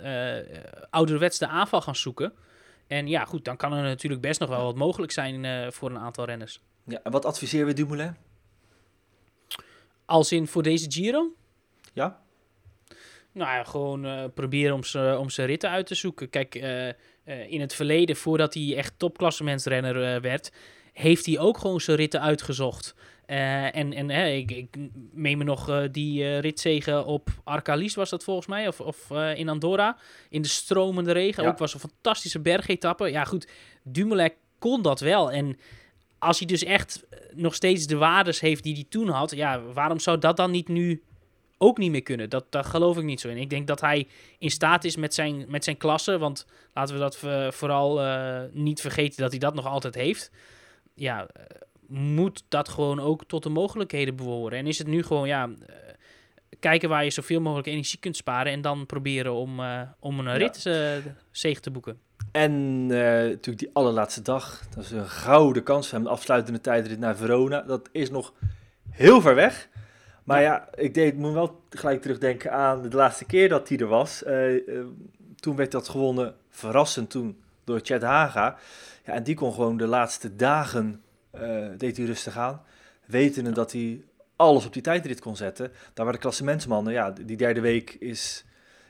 ouderwets 0.90 1.38
de 1.38 1.46
aanval 1.46 1.80
gaan 1.80 1.96
zoeken. 1.96 2.32
En 2.90 3.08
ja, 3.08 3.24
goed, 3.24 3.44
dan 3.44 3.56
kan 3.56 3.72
er 3.72 3.82
natuurlijk 3.82 4.22
best 4.22 4.40
nog 4.40 4.48
wel 4.48 4.64
wat 4.64 4.76
mogelijk 4.76 5.12
zijn 5.12 5.44
uh, 5.44 5.70
voor 5.70 5.90
een 5.90 5.98
aantal 5.98 6.24
renners. 6.24 6.60
Ja, 6.84 7.00
en 7.02 7.12
wat 7.12 7.24
adviseren 7.24 7.66
we 7.66 7.72
Dumoulin? 7.72 8.16
Als 10.04 10.32
in 10.32 10.46
voor 10.46 10.62
deze 10.62 10.90
Giro? 10.90 11.32
Ja. 11.92 12.22
Nou 13.32 13.50
ja, 13.56 13.64
gewoon 13.64 14.06
uh, 14.06 14.24
proberen 14.34 14.74
om 14.74 14.84
zijn 14.84 15.16
om 15.16 15.26
ritten 15.28 15.70
uit 15.70 15.86
te 15.86 15.94
zoeken. 15.94 16.30
Kijk, 16.30 16.54
uh, 16.54 16.88
in 17.52 17.60
het 17.60 17.74
verleden, 17.74 18.16
voordat 18.16 18.54
hij 18.54 18.76
echt 18.76 18.94
topklassementsrenner 18.96 20.20
werd, 20.20 20.52
heeft 20.92 21.26
hij 21.26 21.38
ook 21.38 21.58
gewoon 21.58 21.80
zijn 21.80 21.96
ritten 21.96 22.20
uitgezocht. 22.20 22.94
En 23.30 23.92
en 23.92 24.10
ik, 24.10 24.50
ik 24.50 24.76
meen 25.12 25.38
me 25.38 25.44
nog 25.44 25.90
die 25.90 26.38
ritzegen 26.38 27.04
op 27.04 27.28
Arcalis 27.44 27.94
was 27.94 28.10
dat 28.10 28.24
volgens 28.24 28.46
mij, 28.46 28.68
of, 28.68 28.80
of 28.80 29.10
in 29.34 29.48
Andorra, 29.48 29.96
in 30.28 30.42
de 30.42 30.48
stromende 30.48 31.12
regen. 31.12 31.42
Ja. 31.42 31.48
Ook 31.48 31.58
was 31.58 31.74
een 31.74 31.80
fantastische 31.80 32.40
bergetappe. 32.40 33.10
Ja 33.10 33.24
goed, 33.24 33.48
Dumoulin 33.82 34.32
kon 34.58 34.82
dat 34.82 35.00
wel. 35.00 35.32
En 35.32 35.58
als 36.18 36.38
hij 36.38 36.46
dus 36.46 36.64
echt 36.64 37.06
nog 37.34 37.54
steeds 37.54 37.86
de 37.86 37.96
waardes 37.96 38.40
heeft 38.40 38.62
die 38.62 38.74
hij 38.74 38.84
toen 38.88 39.08
had, 39.08 39.30
ja, 39.30 39.62
waarom 39.62 39.98
zou 39.98 40.18
dat 40.18 40.36
dan 40.36 40.50
niet 40.50 40.68
nu 40.68 41.02
ook 41.58 41.78
niet 41.78 41.90
meer 41.90 42.02
kunnen? 42.02 42.30
Dat, 42.30 42.44
daar 42.50 42.64
geloof 42.64 42.96
ik 42.96 43.04
niet 43.04 43.20
zo 43.20 43.28
in. 43.28 43.36
Ik 43.36 43.50
denk 43.50 43.66
dat 43.66 43.80
hij 43.80 44.08
in 44.38 44.50
staat 44.50 44.84
is 44.84 44.96
met 44.96 45.14
zijn, 45.14 45.44
met 45.48 45.64
zijn 45.64 45.76
klasse, 45.76 46.18
want 46.18 46.46
laten 46.74 46.94
we 46.94 47.00
dat 47.00 47.22
uh, 47.24 47.50
vooral 47.50 48.02
uh, 48.04 48.40
niet 48.52 48.80
vergeten 48.80 49.22
dat 49.22 49.30
hij 49.30 49.38
dat 49.38 49.54
nog 49.54 49.66
altijd 49.66 49.94
heeft. 49.94 50.30
Ja, 50.94 51.20
uh, 51.22 51.44
moet 51.90 52.44
dat 52.48 52.68
gewoon 52.68 53.00
ook 53.00 53.24
tot 53.24 53.42
de 53.42 53.48
mogelijkheden 53.48 54.16
behoren. 54.16 54.58
En 54.58 54.66
is 54.66 54.78
het 54.78 54.86
nu 54.86 55.02
gewoon, 55.02 55.28
ja, 55.28 55.50
kijken 56.60 56.88
waar 56.88 57.04
je 57.04 57.10
zoveel 57.10 57.40
mogelijk 57.40 57.68
energie 57.68 57.98
kunt 57.98 58.16
sparen 58.16 58.52
en 58.52 58.60
dan 58.60 58.86
proberen 58.86 59.32
om, 59.32 59.60
om 59.98 60.18
een 60.18 60.36
rit 60.36 60.70
zege 61.30 61.60
te 61.60 61.70
boeken. 61.70 61.98
En 62.32 62.52
uh, 62.82 62.98
natuurlijk 62.98 63.58
die 63.58 63.70
allerlaatste 63.72 64.22
dag. 64.22 64.62
Dat 64.74 64.84
is 64.84 64.90
een 64.90 65.08
gouden 65.08 65.62
kans 65.62 65.90
hem. 65.90 66.02
De 66.02 66.08
afsluitende 66.08 66.60
tijdrit 66.60 66.98
naar 66.98 67.16
Verona. 67.16 67.60
Dat 67.60 67.88
is 67.92 68.10
nog 68.10 68.32
heel 68.90 69.20
ver 69.20 69.34
weg. 69.34 69.68
Maar 70.24 70.42
ja, 70.42 70.52
ja 70.52 70.68
ik 70.74 70.94
deed, 70.94 71.16
moet 71.16 71.32
wel 71.32 71.60
gelijk 71.70 72.02
terugdenken 72.02 72.52
aan 72.52 72.82
de 72.82 72.96
laatste 72.96 73.24
keer 73.24 73.48
dat 73.48 73.68
hij 73.68 73.78
er 73.78 73.86
was. 73.86 74.22
Toen 75.36 75.56
werd 75.56 75.70
dat 75.70 75.88
gewonnen, 75.88 76.34
verrassend 76.48 77.10
toen, 77.10 77.40
door 77.64 77.80
Chad 77.82 78.02
Haga. 78.02 78.56
Ja, 79.04 79.12
en 79.12 79.22
die 79.22 79.34
kon 79.34 79.52
gewoon 79.52 79.76
de 79.76 79.86
laatste 79.86 80.36
dagen, 80.36 81.02
deed 81.76 81.96
hij 81.96 82.06
rustig 82.06 82.36
aan. 82.36 82.62
Wetende 83.06 83.52
dat 83.52 83.72
hij 83.72 84.04
alles 84.36 84.66
op 84.66 84.72
die 84.72 84.82
tijdrit 84.82 85.20
kon 85.20 85.36
zetten. 85.36 85.66
Daar 85.68 86.04
waren 86.04 86.12
de 86.12 86.18
klassementsmannen, 86.18 86.92
ja, 86.92 87.10
die 87.10 87.36
derde 87.36 87.60
week 87.60 87.90
is, 87.90 88.44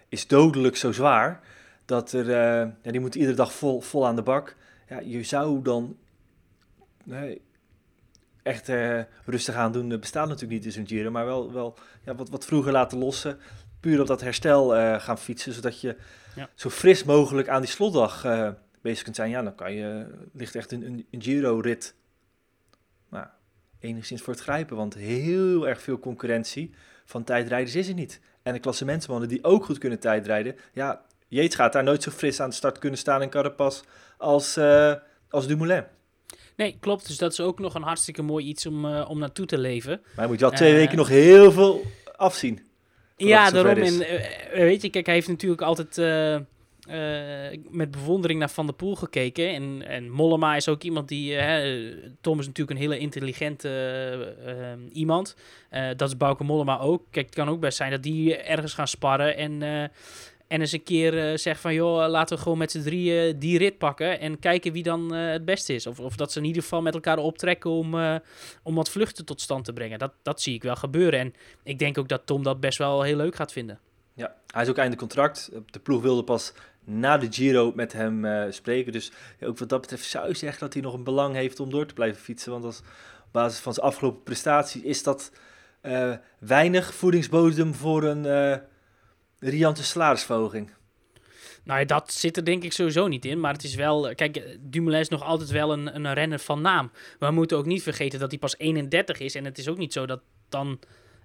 is 0.09 0.27
dodelijk 0.27 0.77
zo 0.77 0.93
zwaar 0.93 1.41
dat 1.85 2.13
er, 2.13 2.27
uh, 2.27 2.73
ja, 2.83 2.91
die 2.91 3.01
moet 3.01 3.15
iedere 3.15 3.37
dag 3.37 3.53
vol, 3.53 3.81
vol 3.81 4.07
aan 4.07 4.17
de 4.17 4.23
bak. 4.23 4.57
Ja, 4.89 5.01
je 5.01 5.23
zou 5.23 5.63
dan 5.63 5.97
nee, 7.05 7.43
echt 8.43 8.69
uh, 8.69 9.01
rustig 9.25 9.55
aan 9.55 9.73
doen, 9.73 9.89
dat 9.89 10.01
bestaat 10.01 10.29
natuurlijk 10.29 10.53
niet 10.53 10.65
in 10.65 10.73
zo'n 10.73 10.87
Giro, 10.87 11.11
maar 11.11 11.27
wel, 11.27 11.53
wel 11.53 11.79
ja, 12.05 12.15
wat, 12.15 12.29
wat 12.29 12.45
vroeger 12.45 12.73
laten 12.73 12.99
lossen. 12.99 13.39
Puur 13.81 14.01
op 14.01 14.07
dat 14.07 14.21
herstel 14.21 14.77
uh, 14.77 15.01
gaan 15.01 15.19
fietsen, 15.19 15.53
zodat 15.53 15.81
je 15.81 15.97
ja. 16.35 16.49
zo 16.55 16.71
fris 16.71 17.05
mogelijk 17.05 17.49
aan 17.49 17.61
die 17.61 17.71
slotdag 17.71 18.27
bezig 18.81 19.03
kunt 19.05 19.17
zijn. 19.17 19.31
Ja, 19.31 19.43
dan 19.43 19.55
kan 19.55 19.73
je, 19.73 20.07
ligt 20.33 20.55
echt 20.55 20.73
een, 20.73 20.87
een, 20.87 21.07
een 21.11 21.23
Giro-rit 21.23 21.95
enigszins 23.81 24.23
voor 24.23 24.33
het 24.33 24.43
grijpen, 24.43 24.77
want 24.77 24.95
heel 24.95 25.69
erg 25.69 25.83
veel 25.83 25.99
concurrentie 25.99 26.75
van 27.05 27.25
tijdrijders 27.25 27.75
is 27.75 27.89
er 27.89 27.95
niet. 27.95 28.21
En 28.43 28.53
de 28.53 28.59
klassementsmannen 28.59 29.29
die 29.29 29.45
ook 29.45 29.65
goed 29.65 29.79
kunnen 29.79 29.99
tijdrijden, 29.99 30.57
ja, 30.73 31.03
Yates 31.29 31.55
gaat 31.55 31.73
daar 31.73 31.85
nooit 31.85 32.03
zo 32.03 32.11
fris 32.11 32.41
aan 32.41 32.49
de 32.49 32.55
start 32.55 32.79
kunnen 32.79 32.99
staan 32.99 33.23
in 33.23 33.31
Carapaz 33.31 33.83
als, 34.19 34.59
uh, 34.59 34.95
als 35.31 35.47
Dumoulin. 35.47 35.85
Nee, 36.57 36.77
klopt. 36.81 37.07
Dus 37.07 37.19
dat 37.19 37.33
is 37.33 37.41
ook 37.41 37.59
nog 37.59 37.75
een 37.75 37.83
hartstikke 37.83 38.23
mooi 38.23 38.47
iets 38.47 38.67
om, 38.67 38.85
uh, 38.85 39.11
om 39.11 39.19
naartoe 39.19 39.47
te 39.47 39.59
leven. 39.59 40.01
Maar 40.17 40.25
je 40.25 40.31
moet 40.31 40.41
wel 40.41 40.51
twee 40.51 40.73
uh, 40.73 40.77
weken 40.77 40.97
nog 40.97 41.09
heel 41.09 41.53
veel 41.53 41.83
afzien. 42.17 42.69
Ja, 43.17 43.51
daarom. 43.51 43.83
En 43.83 43.99
weet 44.53 44.83
je, 44.83 44.91
kijk, 44.91 45.07
hij 45.07 45.15
heeft 45.15 45.29
natuurlijk 45.29 45.63
altijd 45.63 45.97
met 47.71 47.91
bewondering 47.91 48.39
naar 48.39 48.51
Van 48.51 48.67
der 48.67 48.75
Poel 48.75 48.95
gekeken. 48.95 49.55
En, 49.55 49.87
en 49.87 50.11
Mollema 50.11 50.57
is 50.57 50.69
ook 50.69 50.83
iemand 50.83 51.09
die... 51.09 51.37
Tom 52.21 52.39
is 52.39 52.47
natuurlijk 52.47 52.79
een 52.79 52.85
hele 52.85 52.99
intelligente 52.99 54.89
iemand. 54.93 55.37
dat 55.97 56.09
is 56.09 56.17
Bauke 56.17 56.45
Mollema 56.45 56.79
ook. 56.79 57.03
Kijk, 57.11 57.27
het 57.27 57.35
kan 57.35 57.49
ook 57.49 57.61
best 57.61 57.77
zijn 57.77 57.91
dat 57.91 58.03
die 58.03 58.37
ergens 58.37 58.75
gaan 58.75 58.89
sparren 58.89 59.37
en... 59.37 59.91
En 60.51 60.61
eens 60.61 60.73
een 60.73 60.83
keer 60.83 61.15
uh, 61.15 61.37
zegt 61.37 61.61
van, 61.61 61.75
joh, 61.75 62.09
laten 62.09 62.37
we 62.37 62.43
gewoon 62.43 62.59
met 62.59 62.71
z'n 62.71 62.83
drieën 62.83 63.39
die 63.39 63.59
rit 63.59 63.79
pakken 63.79 64.21
en 64.21 64.39
kijken 64.39 64.73
wie 64.73 64.83
dan 64.83 65.13
het 65.13 65.45
beste 65.45 65.75
is. 65.75 65.87
Of, 65.87 66.01
of 66.01 66.17
dat 66.17 66.33
ze 66.33 66.39
in 66.39 66.45
ieder 66.45 66.63
geval 66.63 66.83
met 66.83 66.95
elkaar 66.95 67.19
optrekken 67.19 67.71
om, 67.71 67.95
om 68.63 68.75
wat 68.75 68.91
vluchten 68.91 69.25
tot 69.25 69.41
stand 69.41 69.65
te 69.65 69.73
brengen. 69.73 69.99
Dat, 69.99 70.13
dat 70.23 70.41
zie 70.41 70.55
ik 70.55 70.63
wel 70.63 70.77
gebeuren. 70.77 71.21
En 71.21 71.35
ik 71.63 71.79
denk 71.79 71.99
ook 71.99 72.09
dat 72.09 72.27
Tom 72.27 72.43
dat 72.43 72.61
best 72.61 72.79
wel 72.79 73.03
heel 73.03 73.17
leuk 73.17 73.35
gaat 73.35 73.53
vinden. 73.53 73.79
Ja, 74.15 74.35
hij 74.47 74.63
is 74.63 74.69
ook 74.69 74.79
einde 74.79 74.97
contract. 74.97 75.51
De 75.71 75.79
ploeg 75.79 76.03
wilde 76.03 76.25
pas 76.25 76.53
na 76.99 77.19
de 77.19 77.27
Giro 77.31 77.73
met 77.75 77.93
hem 77.93 78.27
spreken. 78.53 78.93
Dus 78.93 79.13
ook 79.41 79.59
wat 79.59 79.69
dat 79.69 79.81
betreft 79.81 80.05
zou 80.05 80.29
je 80.29 80.35
zeggen 80.35 80.61
dat 80.61 80.73
hij 80.73 80.83
nog 80.83 80.95
een 80.95 81.05
belang 81.05 81.35
heeft 81.35 81.61
om 81.61 81.71
door 81.71 81.87
te 81.87 81.95
blijven 81.95 82.23
fietsen. 82.23 82.53
Want 82.53 82.65
als 82.65 82.79
op 82.79 83.33
basis 83.33 83.61
van 83.61 83.75
zijn 83.75 83.87
afgelopen 83.87 84.23
prestatie 84.23 84.85
is 84.85 85.03
dat 85.03 85.33
weinig 86.39 86.95
voedingsbodem 86.95 87.75
voor 87.75 88.03
een 88.03 88.61
riante 89.39 89.85
salarisverhoging. 89.85 90.71
Nou 91.65 91.81
ja, 91.81 91.87
dat 91.87 92.13
zit 92.13 92.37
er 92.37 92.45
denk 92.45 92.63
ik 92.63 92.73
sowieso 92.73 93.07
niet 93.07 93.25
in. 93.25 93.41
Maar 93.41 93.53
het 93.53 93.65
is 93.65 93.75
wel... 93.75 94.15
Kijk, 94.15 94.59
Dumoulin 94.61 95.01
is 95.01 95.09
nog 95.09 95.23
altijd 95.23 95.51
wel 95.51 95.73
een, 95.73 95.95
een 95.95 96.13
renner 96.13 96.39
van 96.39 96.61
naam. 96.61 96.91
Maar 97.19 97.29
we 97.29 97.35
moeten 97.35 97.57
ook 97.57 97.67
niet 97.67 97.83
vergeten 97.83 98.19
dat 98.19 98.31
hij 98.31 98.39
pas 98.39 98.59
31 98.59 99.19
is. 99.19 99.35
En 99.35 99.45
het 99.45 99.59
is 99.59 99.69
ook 99.69 99.79
niet 99.79 99.93
zo 99.93 100.07
dat 100.07 100.21
dan 100.49 100.79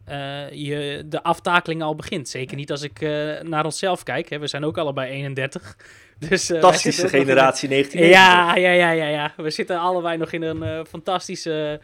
uh, 0.09 0.51
je 0.51 1.03
de 1.05 1.23
aftakeling 1.23 1.81
al 1.81 1.95
begint. 1.95 2.29
Zeker 2.29 2.55
niet 2.55 2.71
als 2.71 2.81
ik 2.81 3.01
uh, 3.01 3.41
naar 3.41 3.65
onszelf 3.65 4.03
kijk. 4.03 4.29
Hè. 4.29 4.39
We 4.39 4.47
zijn 4.47 4.65
ook 4.65 4.77
allebei 4.77 5.11
31. 5.11 5.75
Dus, 6.29 6.49
uh, 6.49 6.61
fantastische 6.61 7.09
generatie 7.09 7.69
19. 7.69 8.05
Ja, 8.05 8.55
ja, 8.55 8.71
ja, 8.71 8.91
ja, 8.91 9.07
ja. 9.07 9.33
We 9.37 9.49
zitten 9.49 9.79
allebei 9.79 10.17
nog 10.17 10.31
in 10.31 10.41
een 10.41 10.85
fantastische 10.85 11.81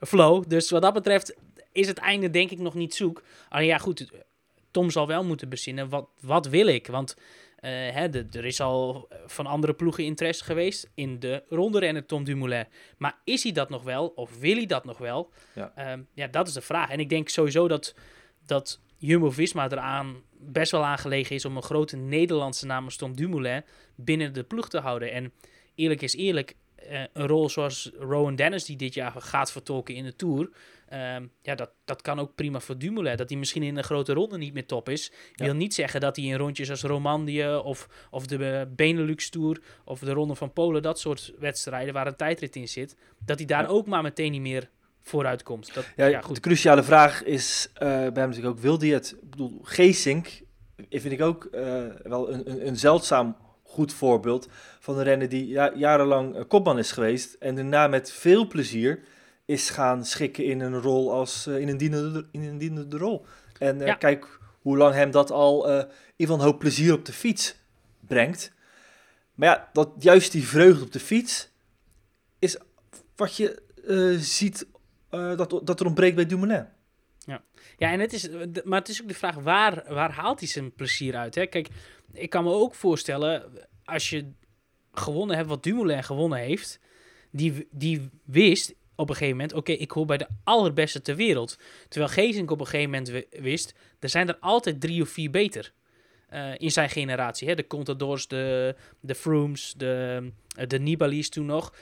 flow. 0.00 0.44
Dus 0.48 0.70
wat 0.70 0.82
dat 0.82 0.92
betreft 0.92 1.36
is 1.72 1.86
het 1.86 1.98
einde 1.98 2.30
denk 2.30 2.50
ik 2.50 2.58
nog 2.58 2.74
niet 2.74 2.94
zoek. 2.94 3.22
Alleen 3.48 3.66
ja, 3.66 3.78
goed... 3.78 4.10
Tom 4.70 4.90
zal 4.90 5.06
wel 5.06 5.24
moeten 5.24 5.48
bezinnen, 5.48 5.88
wat, 5.88 6.08
wat 6.20 6.46
wil 6.48 6.66
ik? 6.66 6.86
Want 6.86 7.16
hè, 7.70 8.08
de, 8.08 8.26
er 8.30 8.44
is 8.44 8.60
al 8.60 9.08
van 9.26 9.46
andere 9.46 9.74
ploegen 9.74 10.04
interesse 10.04 10.44
geweest 10.44 10.90
in 10.94 11.18
de 11.18 11.42
rondrenner 11.48 12.06
Tom 12.06 12.24
Dumoulin. 12.24 12.66
Maar 12.98 13.18
is 13.24 13.42
hij 13.42 13.52
dat 13.52 13.70
nog 13.70 13.82
wel? 13.82 14.06
Of 14.06 14.38
wil 14.38 14.56
hij 14.56 14.66
dat 14.66 14.84
nog 14.84 14.98
wel? 14.98 15.32
Ja, 15.54 15.92
um, 15.92 16.08
ja 16.14 16.26
dat 16.26 16.46
is 16.46 16.52
de 16.52 16.60
vraag. 16.60 16.90
En 16.90 17.00
ik 17.00 17.08
denk 17.08 17.28
sowieso 17.28 17.68
dat, 17.68 17.94
dat 18.46 18.80
Jumbo-Visma 18.98 19.70
eraan 19.70 20.22
best 20.32 20.72
wel 20.72 20.84
aangelegen 20.84 21.34
is 21.34 21.44
om 21.44 21.56
een 21.56 21.62
grote 21.62 21.96
Nederlandse 21.96 22.66
naam 22.66 22.84
als 22.84 22.96
Tom 22.96 23.16
Dumoulin 23.16 23.64
binnen 23.94 24.32
de 24.32 24.42
ploeg 24.42 24.68
te 24.68 24.78
houden. 24.78 25.12
En 25.12 25.32
eerlijk 25.74 26.02
is 26.02 26.16
eerlijk, 26.16 26.56
een 27.12 27.26
rol 27.26 27.48
zoals 27.48 27.90
Rowan 27.98 28.36
Dennis 28.36 28.64
die 28.64 28.76
dit 28.76 28.94
jaar 28.94 29.12
gaat 29.18 29.52
vertolken 29.52 29.94
in 29.94 30.04
de 30.04 30.16
Tour... 30.16 30.50
Um, 30.92 31.30
ja, 31.42 31.54
dat, 31.54 31.70
dat 31.84 32.02
kan 32.02 32.18
ook 32.18 32.34
prima 32.34 32.60
voor 32.60 32.78
Dumoulin. 32.78 33.16
Dat 33.16 33.28
hij 33.28 33.38
misschien 33.38 33.62
in 33.62 33.76
een 33.76 33.84
grote 33.84 34.12
ronde 34.12 34.38
niet 34.38 34.54
meer 34.54 34.66
top 34.66 34.88
is. 34.88 35.12
Ja. 35.32 35.44
Wil 35.44 35.54
niet 35.54 35.74
zeggen 35.74 36.00
dat 36.00 36.16
hij 36.16 36.24
in 36.24 36.36
rondjes 36.36 36.70
als 36.70 36.82
Romandie 36.82 37.62
of, 37.62 37.88
of 38.10 38.26
de 38.26 38.68
Benelux 38.76 39.30
Tour 39.30 39.60
of 39.84 39.98
de 39.98 40.12
Ronde 40.12 40.34
van 40.34 40.52
Polen, 40.52 40.82
dat 40.82 41.00
soort 41.00 41.32
wedstrijden 41.38 41.94
waar 41.94 42.06
een 42.06 42.16
tijdrit 42.16 42.56
in 42.56 42.68
zit, 42.68 42.96
dat 43.18 43.38
hij 43.38 43.46
daar 43.46 43.62
ja. 43.62 43.68
ook 43.68 43.86
maar 43.86 44.02
meteen 44.02 44.30
niet 44.30 44.40
meer 44.40 44.70
vooruit 45.00 45.42
komt. 45.42 45.74
Dat, 45.74 45.86
ja, 45.96 46.20
goed. 46.20 46.34
De 46.34 46.40
cruciale 46.40 46.82
vraag 46.82 47.22
is 47.22 47.68
uh, 47.72 47.78
bij 47.78 47.98
hem 47.98 48.12
natuurlijk 48.14 48.46
ook, 48.46 48.58
wil 48.58 48.78
hij 48.78 48.88
het? 48.88 49.16
Ik 49.22 49.30
bedoel, 49.30 49.60
Geesink 49.62 50.42
vind 50.90 51.12
ik 51.12 51.22
ook 51.22 51.48
uh, 51.52 51.84
wel 52.02 52.32
een, 52.32 52.50
een, 52.50 52.66
een 52.66 52.76
zeldzaam 52.76 53.36
goed 53.74 53.92
voorbeeld 53.92 54.48
van 54.80 54.98
een 54.98 55.04
renner 55.04 55.28
die 55.28 55.46
ja, 55.46 55.72
jarenlang 55.74 56.46
kopman 56.46 56.78
is 56.78 56.92
geweest 56.92 57.34
en 57.34 57.54
daarna 57.54 57.86
met 57.86 58.12
veel 58.12 58.46
plezier 58.46 59.00
is 59.44 59.70
gaan 59.70 60.04
schikken 60.04 60.44
in 60.44 60.60
een 60.60 60.80
rol 60.80 61.12
als 61.12 61.46
uh, 61.46 61.58
in, 61.58 61.68
een 61.68 61.76
dienende, 61.76 62.26
in 62.30 62.42
een 62.42 62.58
dienende 62.58 62.98
rol. 62.98 63.26
En 63.58 63.80
uh, 63.80 63.86
ja. 63.86 63.94
kijk 63.94 64.38
hoe 64.60 64.76
lang 64.76 64.94
hem 64.94 65.10
dat 65.10 65.30
al 65.30 65.70
uh, 65.70 65.76
in 66.16 66.26
geval 66.26 66.42
hoop 66.42 66.58
plezier 66.58 66.92
op 66.92 67.04
de 67.04 67.12
fiets 67.12 67.56
brengt. 68.00 68.52
Maar 69.34 69.48
ja, 69.48 69.68
dat, 69.72 69.90
juist 69.98 70.32
die 70.32 70.46
vreugde 70.46 70.84
op 70.84 70.92
de 70.92 71.00
fiets 71.00 71.50
is 72.38 72.56
wat 73.16 73.36
je 73.36 73.62
ziet 74.18 74.66
dat, 75.10 75.60
dat 75.64 75.80
er 75.80 75.86
ontbreekt 75.86 76.16
bij 76.16 76.26
Dumoulin. 76.26 76.66
Ja, 77.18 77.42
ja 77.76 77.90
en 77.90 78.00
het 78.00 78.12
is, 78.12 78.28
maar 78.64 78.78
het 78.78 78.88
is 78.88 79.02
ook 79.02 79.08
de 79.08 79.14
vraag, 79.14 79.34
waar, 79.34 79.84
waar 79.88 80.12
haalt 80.12 80.38
hij 80.38 80.48
zijn 80.48 80.74
plezier 80.74 81.16
uit? 81.16 81.34
Hè? 81.34 81.46
Kijk, 81.46 81.68
ik 82.14 82.30
kan 82.30 82.44
me 82.44 82.50
ook 82.50 82.74
voorstellen, 82.74 83.52
als 83.84 84.10
je 84.10 84.32
gewonnen 84.92 85.36
hebt 85.36 85.48
wat 85.48 85.62
Dumoulin 85.62 86.04
gewonnen 86.04 86.38
heeft, 86.38 86.80
die, 87.30 87.68
die 87.70 88.10
wist 88.24 88.74
op 88.96 89.08
een 89.08 89.14
gegeven 89.14 89.36
moment, 89.36 89.56
oké, 89.56 89.72
ik 89.72 89.90
hoor 89.90 90.06
bij 90.06 90.16
de 90.16 90.26
allerbeste 90.44 91.00
ter 91.02 91.16
wereld. 91.16 91.58
Terwijl 91.88 92.12
Gezink 92.12 92.50
op 92.50 92.60
een 92.60 92.66
gegeven 92.66 92.90
moment 92.90 93.08
wi- 93.08 93.26
wist, 93.30 93.74
er 93.98 94.08
zijn 94.08 94.28
er 94.28 94.36
altijd 94.40 94.80
drie 94.80 95.02
of 95.02 95.08
vier 95.08 95.30
beter. 95.30 95.72
eh, 96.28 96.50
in 96.56 96.70
zijn 96.72 96.90
generatie. 96.90 97.48
Hè? 97.48 97.54
De 97.54 97.66
Contadors, 97.66 98.28
de, 98.28 98.74
de 99.00 99.14
Frooms, 99.14 99.74
de, 99.76 100.22
eh, 100.56 100.66
de 100.66 100.78
Nibalis 100.78 101.28
toen 101.28 101.46
nog. 101.46 101.74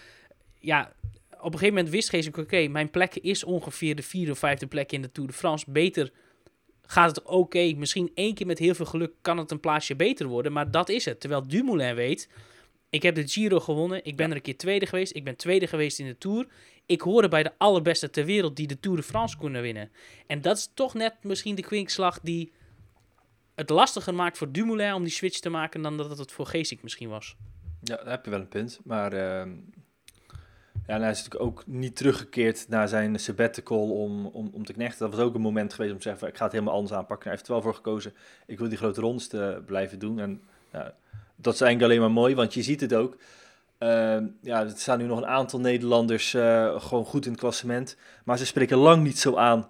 Ja, 0.58 0.92
op 1.30 1.44
een 1.44 1.58
gegeven 1.58 1.74
moment 1.74 1.88
wist 1.88 2.08
Gezink, 2.08 2.36
oké, 2.36 2.66
mijn 2.68 2.90
plek 2.90 3.14
is 3.14 3.44
ongeveer 3.44 3.94
de 3.96 4.02
vierde 4.02 4.30
of 4.32 4.38
vijfde 4.38 4.66
plek 4.66 4.92
in 4.92 5.02
de 5.02 5.12
Tour 5.12 5.28
de 5.28 5.34
France. 5.36 5.70
Beter 5.70 6.12
gaat 6.92 7.16
het 7.16 7.25
oké. 7.25 7.72
Misschien 7.76 8.11
één 8.14 8.34
keer 8.34 8.46
met 8.46 8.58
heel 8.58 8.75
veel 8.75 8.87
geluk 8.87 9.12
kan 9.20 9.38
het 9.38 9.50
een 9.50 9.61
plaatsje 9.61 9.96
beter 9.96 10.26
worden. 10.26 10.52
Maar 10.52 10.70
dat 10.70 10.88
is 10.88 11.04
het. 11.04 11.20
Terwijl 11.20 11.49
Dumoulin 11.49 11.94
weet, 11.94 12.28
ik 12.90 13.02
heb 13.02 13.14
de 13.14 13.28
Giro 13.28 13.61
gewonnen. 13.61 14.04
Ik 14.04 14.16
ben 14.16 14.30
er 14.30 14.37
een 14.37 14.42
keer 14.42 14.56
tweede 14.56 14.87
geweest. 14.87 15.16
Ik 15.16 15.25
ben 15.25 15.37
tweede 15.37 15.66
geweest 15.66 15.99
in 15.99 16.06
de 16.06 16.18
Tour. 16.18 16.46
Ik 16.87 17.00
hoorde 17.00 17.28
bij 17.28 17.42
de 17.42 17.52
allerbeste 17.58 18.11
ter 18.11 18.25
wereld 18.25 18.56
die 18.56 18.66
de 18.66 18.80
Tour 18.80 18.96
de 18.96 19.02
France 19.02 19.38
kunnen 19.38 19.62
winnen. 19.62 19.90
En 20.26 20.40
dat 20.40 20.56
is 20.56 20.70
toch 20.75 20.94
net 20.94 21.14
misschien 21.22 21.54
de 21.54 21.62
kwinkslag 21.62 22.20
die 22.20 22.52
het 23.54 23.70
lastiger 23.70 24.14
maakt 24.14 24.38
voor 24.38 24.52
Dumoulin 24.52 24.94
om 24.94 25.02
die 25.02 25.12
switch 25.12 25.38
te 25.38 25.50
maken 25.50 25.82
dan 25.82 25.96
dat 25.96 26.18
het 26.18 26.32
voor 26.32 26.46
Geesink 26.46 26.82
misschien 26.82 27.08
was. 27.08 27.37
Ja, 27.82 27.96
daar 27.96 28.11
heb 28.11 28.25
je 28.25 28.30
wel 28.30 28.40
een 28.40 28.49
punt. 28.49 28.80
Maar 28.84 29.12
ehm, 29.12 29.50
ja, 30.86 30.94
en 30.94 31.00
hij 31.00 31.10
is 31.10 31.16
natuurlijk 31.16 31.44
ook 31.44 31.62
niet 31.66 31.96
teruggekeerd 31.96 32.68
naar 32.68 32.88
zijn 32.88 33.20
sabbatical 33.20 33.90
om, 33.90 34.26
om, 34.26 34.50
om 34.52 34.64
te 34.64 34.72
knechten. 34.72 34.98
Dat 34.98 35.16
was 35.16 35.26
ook 35.26 35.34
een 35.34 35.40
moment 35.40 35.74
geweest 35.74 35.92
om 35.92 35.98
te 35.98 36.08
zeggen, 36.08 36.28
ik 36.28 36.36
ga 36.36 36.44
het 36.44 36.52
helemaal 36.52 36.74
anders 36.74 36.92
aanpakken. 36.92 37.28
Hij 37.28 37.32
heeft 37.32 37.46
er 37.46 37.52
wel 37.52 37.62
voor 37.62 37.74
gekozen, 37.74 38.14
ik 38.46 38.58
wil 38.58 38.68
die 38.68 38.78
grote 38.78 39.00
rondes 39.00 39.28
te 39.28 39.62
blijven 39.66 39.98
doen. 39.98 40.18
En 40.20 40.42
ja, 40.72 40.94
dat 41.36 41.54
is 41.54 41.60
eigenlijk 41.60 41.82
alleen 41.82 42.00
maar 42.00 42.22
mooi, 42.22 42.34
want 42.34 42.54
je 42.54 42.62
ziet 42.62 42.80
het 42.80 42.94
ook. 42.94 43.16
Ehm, 43.78 44.26
ja, 44.40 44.60
er 44.60 44.72
staan 44.76 44.98
nu 44.98 45.04
nog 45.04 45.18
een 45.18 45.26
aantal 45.26 45.60
Nederlanders 45.60 46.34
eh, 46.34 46.80
gewoon 46.80 47.04
goed 47.04 47.24
in 47.24 47.30
het 47.30 47.40
klassement. 47.40 47.96
Maar 48.24 48.38
ze 48.38 48.46
spreken 48.46 48.76
lang 48.76 49.02
niet 49.02 49.18
zo 49.18 49.36
aan 49.36 49.68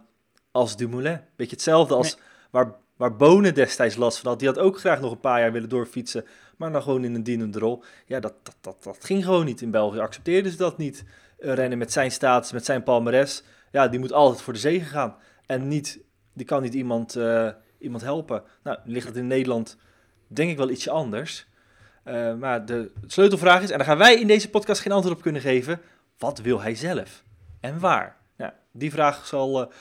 als 0.50 0.76
Dumoulin. 0.76 1.20
Beetje 1.36 1.54
hetzelfde 1.54 1.94
als 1.94 2.18
waar, 2.50 2.74
waar 3.02 3.16
Bonen 3.16 3.54
destijds 3.54 3.96
last 3.96 4.18
van 4.18 4.30
had. 4.30 4.38
Die 4.38 4.48
had 4.48 4.58
ook 4.58 4.78
graag 4.78 5.00
nog 5.00 5.10
een 5.10 5.20
paar 5.20 5.40
jaar 5.40 5.52
willen 5.52 5.68
doorfietsen. 5.68 6.24
Maar 6.56 6.72
dan 6.72 6.82
gewoon 6.82 7.04
in 7.04 7.14
een 7.14 7.22
dienende 7.22 7.58
rol. 7.58 7.82
Ja, 8.06 8.20
dat, 8.20 8.34
dat, 8.42 8.56
dat, 8.60 8.82
dat 8.82 9.04
ging 9.04 9.24
gewoon 9.24 9.44
niet. 9.44 9.60
In 9.60 9.70
België 9.70 9.98
accepteerden 9.98 10.52
ze 10.52 10.58
dat 10.58 10.78
niet. 10.78 11.04
Een 11.38 11.54
renner 11.54 11.78
met 11.78 11.92
zijn 11.92 12.10
status, 12.10 12.52
met 12.52 12.64
zijn 12.64 12.82
palmares. 12.82 13.42
Ja, 13.72 13.88
die 13.88 14.00
moet 14.00 14.12
altijd 14.12 14.42
voor 14.42 14.52
de 14.52 14.58
zegen 14.58 14.86
gaan. 14.86 15.16
En 15.46 15.68
niet, 15.68 16.00
die 16.32 16.46
kan 16.46 16.62
niet 16.62 16.74
iemand, 16.74 17.16
eh, 17.16 17.48
iemand 17.78 18.02
helpen. 18.02 18.42
Nou, 18.62 18.78
ligt 18.84 19.06
het 19.06 19.16
in 19.16 19.26
Nederland 19.26 19.76
denk 20.26 20.50
ik 20.50 20.56
wel 20.56 20.70
ietsje 20.70 20.90
anders. 20.90 21.46
Eh, 22.04 22.34
maar 22.34 22.66
de 22.66 22.90
sleutelvraag 23.06 23.62
is, 23.62 23.70
en 23.70 23.78
daar 23.78 23.86
gaan 23.86 23.98
wij 23.98 24.20
in 24.20 24.26
deze 24.26 24.50
podcast 24.50 24.80
geen 24.80 24.92
antwoord 24.92 25.16
op 25.16 25.22
kunnen 25.22 25.40
geven. 25.42 25.80
Wat 26.18 26.38
wil 26.38 26.60
hij 26.60 26.74
zelf? 26.74 27.22
En 27.60 27.78
waar? 27.78 28.16
Nou, 28.36 28.52
die 28.72 28.90
vraag 28.90 29.26
zal 29.26 29.60
eh, 29.60 29.74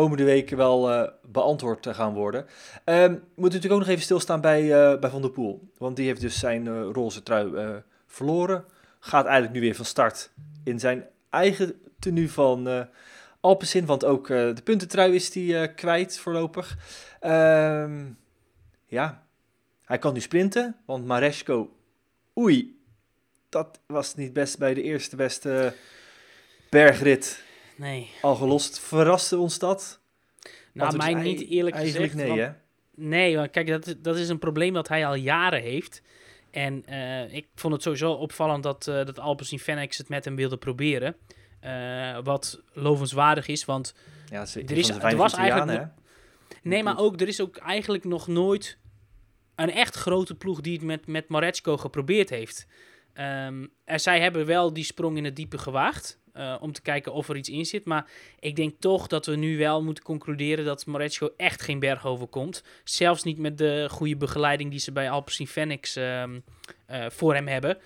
komende 0.00 0.24
weken 0.24 0.56
wel 0.56 0.90
eh, 0.90 1.08
beantwoord 1.22 1.86
gaan 1.90 2.14
worden. 2.14 2.46
We 2.84 3.08
moeten 3.08 3.42
natuurlijk 3.42 3.72
ook 3.72 3.78
nog 3.78 3.88
even 3.88 4.02
stilstaan 4.02 4.40
bij, 4.40 4.62
eh, 4.62 4.98
bij 4.98 5.10
Van 5.10 5.22
der 5.22 5.30
Poel. 5.30 5.72
Want 5.78 5.96
die 5.96 6.06
heeft 6.06 6.20
dus 6.20 6.38
zijn 6.38 6.66
eh, 6.66 6.88
roze 6.92 7.22
trui 7.22 7.82
verloren. 8.06 8.64
Gaat 9.00 9.24
eigenlijk 9.24 9.54
nu 9.54 9.60
weer 9.60 9.74
van 9.74 9.84
start 9.84 10.30
in 10.64 10.80
zijn 10.80 11.06
eigen 11.30 11.80
tenue 11.98 12.30
van 12.30 12.88
Alpecin. 13.40 13.86
Want 13.86 14.04
ook 14.04 14.26
de 14.26 14.60
puntentrui 14.64 15.14
is 15.14 15.36
eh, 15.36 15.74
kwijt 15.74 16.18
voorlopig. 16.18 16.76
Ehm, 17.20 18.04
ja, 18.86 19.22
hij 19.84 19.98
kan 19.98 20.12
nu 20.12 20.20
sprinten. 20.20 20.76
Want 20.86 21.06
Maresco, 21.06 21.76
oei, 22.38 22.80
dat 23.48 23.80
was 23.86 24.14
niet 24.14 24.32
best 24.32 24.58
bij 24.58 24.74
de 24.74 24.82
eerste 24.82 25.16
beste 25.16 25.74
bergrit 26.70 27.44
Nee. 27.76 28.10
al 28.22 28.34
gelost. 28.34 28.78
Verraste 28.78 29.36
ons 29.38 29.58
dat? 29.58 30.00
Nou, 30.72 30.96
mij 30.96 31.14
niet 31.14 31.48
eerlijk 31.48 31.76
Eigenlijk 31.76 32.12
gezegd. 32.12 32.28
nee, 32.28 32.38
want- 32.38 32.40
hè? 32.50 32.64
Nee, 32.94 33.36
want 33.36 33.50
kijk, 33.50 33.66
dat, 33.66 33.94
dat 33.98 34.16
is 34.16 34.28
een 34.28 34.38
probleem 34.38 34.72
dat 34.72 34.88
hij 34.88 35.06
al 35.06 35.14
jaren 35.14 35.62
heeft. 35.62 36.02
En 36.50 36.86
eh, 36.86 37.34
ik 37.34 37.46
vond 37.54 37.72
het 37.72 37.82
sowieso 37.82 38.12
opvallend 38.12 38.62
dat, 38.62 38.86
eh 38.88 38.94
dat 38.94 39.18
Alpecin 39.18 39.58
Fenix 39.58 39.98
het 39.98 40.08
met 40.08 40.24
hem 40.24 40.36
wilde 40.36 40.56
proberen. 40.56 41.16
Eh, 41.60 42.18
wat 42.22 42.60
lovenswaardig 42.72 43.46
is, 43.46 43.64
want 43.64 43.94
Ja, 44.30 44.46
ze, 44.46 44.60
Er 44.62 44.76
is- 44.76 44.88
er 44.88 45.16
was 45.16 45.34
eigenlijk 45.34 45.88
Nee, 46.62 46.82
maar 46.82 46.98
ook, 46.98 47.20
er 47.20 47.28
is 47.28 47.40
ook 47.40 47.56
eigenlijk 47.56 48.04
nog 48.04 48.26
nooit 48.26 48.78
een 49.54 49.70
echt 49.70 49.94
grote 49.96 50.34
ploeg 50.34 50.60
die 50.60 50.72
het 50.72 50.82
met, 50.82 51.06
met 51.06 51.28
Maresco 51.28 51.76
geprobeerd 51.76 52.30
heeft. 52.30 52.66
Ehm, 53.12 53.66
en 53.84 54.00
zij 54.00 54.20
hebben 54.20 54.46
wel 54.46 54.72
die 54.72 54.84
sprong 54.84 55.16
in 55.16 55.24
het 55.24 55.36
diepe 55.36 55.58
gewaagd. 55.58 56.18
Eh, 56.36 56.56
om 56.60 56.72
te 56.72 56.82
kijken 56.82 57.12
of 57.12 57.28
er 57.28 57.36
iets 57.36 57.48
in 57.48 57.66
zit. 57.66 57.84
Maar 57.84 58.10
ik 58.38 58.56
denk 58.56 58.80
toch 58.80 59.06
dat 59.06 59.26
we 59.26 59.36
nu 59.36 59.58
wel 59.58 59.82
moeten 59.82 60.04
concluderen 60.04 60.64
dat 60.64 60.86
Maresco 60.86 61.30
echt 61.36 61.62
geen 61.62 61.78
berg 61.78 62.06
overkomt. 62.06 62.64
Zelfs 62.84 63.22
niet 63.22 63.38
met 63.38 63.58
de 63.58 63.86
goede 63.90 64.16
begeleiding 64.16 64.70
die 64.70 64.80
ze 64.80 64.92
bij 64.92 65.10
Alpecin 65.10 65.46
Fenix 65.46 65.96
eh, 65.96 66.24
voor 67.08 67.34
hem 67.34 67.46
hebben. 67.46 67.78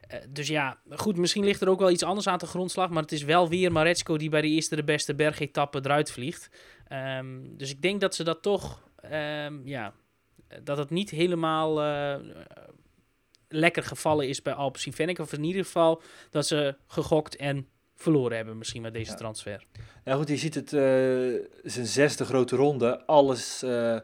Eh, 0.00 0.18
dus 0.28 0.48
ja, 0.48 0.78
goed, 0.90 1.16
misschien 1.16 1.44
ligt 1.44 1.60
er 1.60 1.68
ook 1.68 1.80
wel 1.80 1.90
iets 1.90 2.02
anders 2.02 2.26
aan 2.26 2.38
de 2.38 2.46
grondslag. 2.46 2.90
Maar 2.90 3.02
het 3.02 3.12
is 3.12 3.22
wel 3.22 3.48
weer 3.48 3.72
Maresco 3.72 4.16
die 4.16 4.30
bij 4.30 4.40
de 4.40 4.48
eerste 4.48 4.76
de 4.76 4.84
beste 4.84 5.14
bergetappe 5.14 5.78
eruit 5.82 6.10
vliegt. 6.10 6.50
Ehm, 6.88 7.56
dus 7.56 7.70
ik 7.70 7.82
denk 7.82 8.00
dat 8.00 8.14
ze 8.14 8.24
dat 8.24 8.42
toch, 8.42 8.88
ehm, 9.00 9.54
ja, 9.64 9.92
dat 10.62 10.78
het 10.78 10.90
niet 10.90 11.10
helemaal 11.10 11.78
lekker 13.48 13.82
gevallen 13.82 14.28
is 14.28 14.42
bij 14.42 14.52
Alpecin 14.52 14.92
Fenix. 14.92 15.20
Of 15.20 15.32
in 15.32 15.44
ieder 15.44 15.64
geval 15.64 16.02
dat 16.30 16.46
ze 16.46 16.76
gegokt 16.86 17.36
en 17.36 17.68
verloren 17.98 18.36
hebben 18.36 18.58
misschien 18.58 18.82
met 18.82 18.92
deze 18.92 19.10
Ja. 19.10 19.16
transfer. 19.16 19.66
Ja 20.04 20.14
goed, 20.14 20.28
je 20.28 20.36
ziet 20.36 20.54
het, 20.54 20.72
eh, 20.72 20.80
zijn 21.62 21.86
zesde 21.86 22.24
grote 22.24 22.56
ronde, 22.56 23.06
alles 23.06 23.62
eh, 23.62 23.96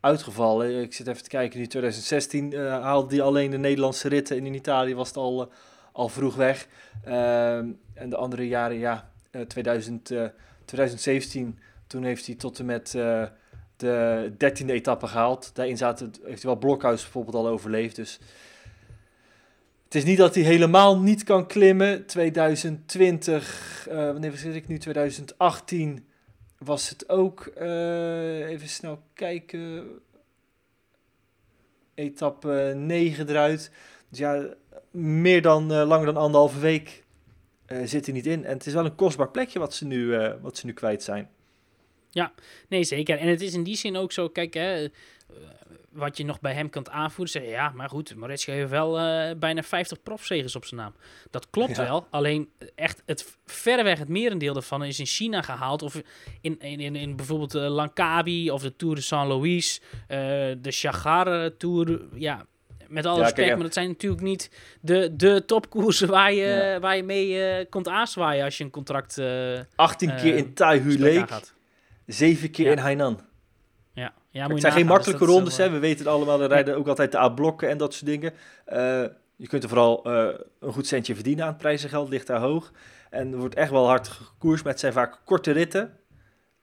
uitgevallen. 0.00 0.80
Ik 0.82 0.94
zit 0.94 1.06
even 1.06 1.22
te 1.22 1.28
kijken, 1.28 1.58
nu 1.58 1.66
2016 1.66 2.52
eh, 2.52 2.82
haalde 2.82 3.14
hij 3.14 3.24
alleen 3.24 3.50
de 3.50 3.58
Nederlandse 3.58 4.08
ritten 4.08 4.36
en 4.36 4.46
in 4.46 4.54
Italië 4.54 4.94
was 4.94 5.08
het 5.08 5.16
al, 5.16 5.42
eh, 5.42 5.52
al 5.92 6.08
vroeg 6.08 6.34
weg. 6.36 6.66
Ehm, 7.04 7.68
en 7.94 8.10
de 8.10 8.16
andere 8.16 8.48
jaren, 8.48 8.78
ja, 8.78 9.10
eh, 9.30 9.40
2000, 9.42 10.10
eh, 10.10 10.24
2017, 10.64 11.58
toen 11.86 12.02
heeft 12.04 12.26
hij 12.26 12.34
tot 12.34 12.58
en 12.58 12.64
met 12.66 12.90
de 13.76 14.32
dertiende 14.38 14.72
etappe 14.72 15.06
gehaald. 15.06 15.54
Daarin 15.54 15.76
zaten, 15.76 16.10
heeft 16.24 16.42
hij 16.42 16.50
wel 16.50 16.60
Blokhuis 16.60 17.02
bijvoorbeeld 17.02 17.34
al 17.36 17.48
overleefd, 17.48 17.96
dus... 17.96 18.18
Het 19.90 19.98
is 19.98 20.08
niet 20.08 20.18
dat 20.18 20.34
hij 20.34 20.44
helemaal 20.44 21.00
niet 21.00 21.24
kan 21.24 21.46
klimmen. 21.46 22.06
2020, 22.06 23.86
eh, 23.88 23.96
wanneer 23.96 24.36
zit 24.36 24.54
ik 24.54 24.68
nu? 24.68 24.78
2018 24.78 26.06
was 26.58 26.88
het 26.88 27.08
ook. 27.08 27.46
eh, 27.46 28.48
even 28.48 28.68
snel 28.68 29.02
kijken. 29.14 29.88
Etappe 31.94 32.72
9 32.76 33.28
eruit. 33.28 33.70
Dus 34.08 34.18
ja, 34.18 34.54
meer 34.90 35.42
dan 35.42 35.72
eh, 35.72 35.86
langer 35.86 36.06
dan 36.06 36.16
anderhalve 36.16 36.58
week 36.58 37.04
zit 37.84 38.04
hij 38.04 38.14
niet 38.14 38.26
in. 38.26 38.44
En 38.44 38.52
het 38.52 38.66
is 38.66 38.72
wel 38.72 38.84
een 38.84 38.94
kostbaar 38.94 39.30
plekje 39.30 39.58
wat 39.58 39.74
ze 39.74 39.86
nu, 39.86 40.16
wat 40.40 40.56
ze 40.56 40.66
nu 40.66 40.72
kwijt 40.72 41.02
zijn. 41.02 41.30
Nee, 42.68 42.84
zeker. 42.84 43.18
En 43.18 43.28
het 43.28 43.40
is 43.40 43.54
in 43.54 43.62
die 43.62 43.76
zin 43.76 43.96
ook 43.96 44.12
zo, 44.12 44.28
kijk, 44.28 44.54
hè, 44.54 44.88
wat 45.92 46.16
je 46.16 46.24
nog 46.24 46.40
bij 46.40 46.52
hem 46.54 46.70
kan 46.70 46.90
aanvoeren, 46.90 47.32
zeggen, 47.32 47.50
ja, 47.50 47.72
maar 47.74 47.88
goed, 47.88 48.16
Moretschko 48.16 48.52
heeft 48.52 48.70
wel 48.70 48.98
eh, 48.98 49.36
bijna 49.36 49.62
50 49.62 50.02
profzegers 50.02 50.56
op 50.56 50.64
zijn 50.64 50.80
naam. 50.80 50.94
Dat 51.30 51.50
klopt 51.50 51.76
Ja. 51.76 51.82
wel, 51.82 52.06
alleen 52.10 52.48
echt 52.74 53.02
het 53.06 53.36
verreweg 53.46 53.98
het 53.98 54.08
merendeel 54.08 54.52
daarvan 54.52 54.84
is 54.84 54.98
in 54.98 55.06
China 55.06 55.42
gehaald, 55.42 55.82
of 55.82 56.00
in, 56.40 56.58
in, 56.60 56.80
in, 56.80 56.96
in 56.96 57.16
bijvoorbeeld 57.16 57.50
de 57.50 57.58
Langkawi 57.60 58.50
of 58.50 58.62
de 58.62 58.76
Tour 58.76 58.94
de 58.94 59.00
Saint-Louis, 59.00 59.80
eh, 60.06 60.18
de 60.58 60.70
Chaggar 60.70 61.56
Tour, 61.56 62.00
ja... 62.14 62.46
Met 62.88 63.06
alle 63.06 63.16
Ja, 63.18 63.22
respect, 63.22 63.42
kijk, 63.46 63.54
maar 63.56 63.64
dat 63.66 63.74
zijn 63.74 63.88
natuurlijk 63.88 64.22
niet 64.22 64.50
de, 64.80 65.16
de 65.16 65.42
topkoersen 65.46 66.08
waar 66.08 66.32
je, 66.32 66.46
Ja. 66.46 66.80
waar 66.80 66.96
je 66.96 67.02
mee 67.02 67.42
eh, 67.44 67.66
komt 67.68 67.88
aanzwaaien 67.88 68.44
als 68.44 68.58
je 68.58 68.64
een 68.64 68.70
contract 68.70 69.18
eh 69.18 69.58
18 69.76 70.08
keer 70.16 70.32
Eh, 70.32 70.36
in 70.38 70.54
Taihu 70.54 70.98
Lake, 70.98 71.20
aangaat. 71.20 71.54
7 72.06 72.50
keer 72.50 72.70
in 72.70 72.78
Hainan. 72.78 73.20
Ja, 73.92 74.12
ja 74.30 74.46
het 74.48 74.60
zijn 74.60 74.72
geen 74.72 74.82
dus 74.82 74.90
makkelijke 74.90 75.24
rondes, 75.24 75.56
wel, 75.56 75.66
hè. 75.66 75.72
we 75.72 75.78
weten 75.78 75.98
het 75.98 76.14
allemaal. 76.14 76.42
Er 76.42 76.48
rijden 76.48 76.76
ook 76.76 76.86
altijd 76.88 77.12
de 77.12 77.18
A-blokken 77.18 77.68
en 77.68 77.78
dat 77.78 77.94
soort 77.94 78.06
dingen. 78.06 78.32
Eh, 78.64 79.04
je 79.36 79.46
kunt 79.48 79.62
er 79.62 79.68
vooral 79.68 80.04
eh, 80.04 80.38
een 80.60 80.72
goed 80.72 80.86
centje 80.86 81.14
verdienen 81.14 81.44
aan 81.44 81.50
het 81.50 81.58
prijzengeld, 81.60 82.08
ligt 82.08 82.26
daar 82.26 82.40
hoog. 82.40 82.72
En 83.10 83.32
er 83.32 83.38
wordt 83.38 83.54
echt 83.54 83.70
wel 83.70 83.86
hard 83.86 84.08
gekoerst, 84.08 84.62
maar 84.64 84.72
het 84.72 84.80
zijn 84.80 84.92
vaak 84.92 85.20
korte 85.24 85.50
ritten. 85.50 85.98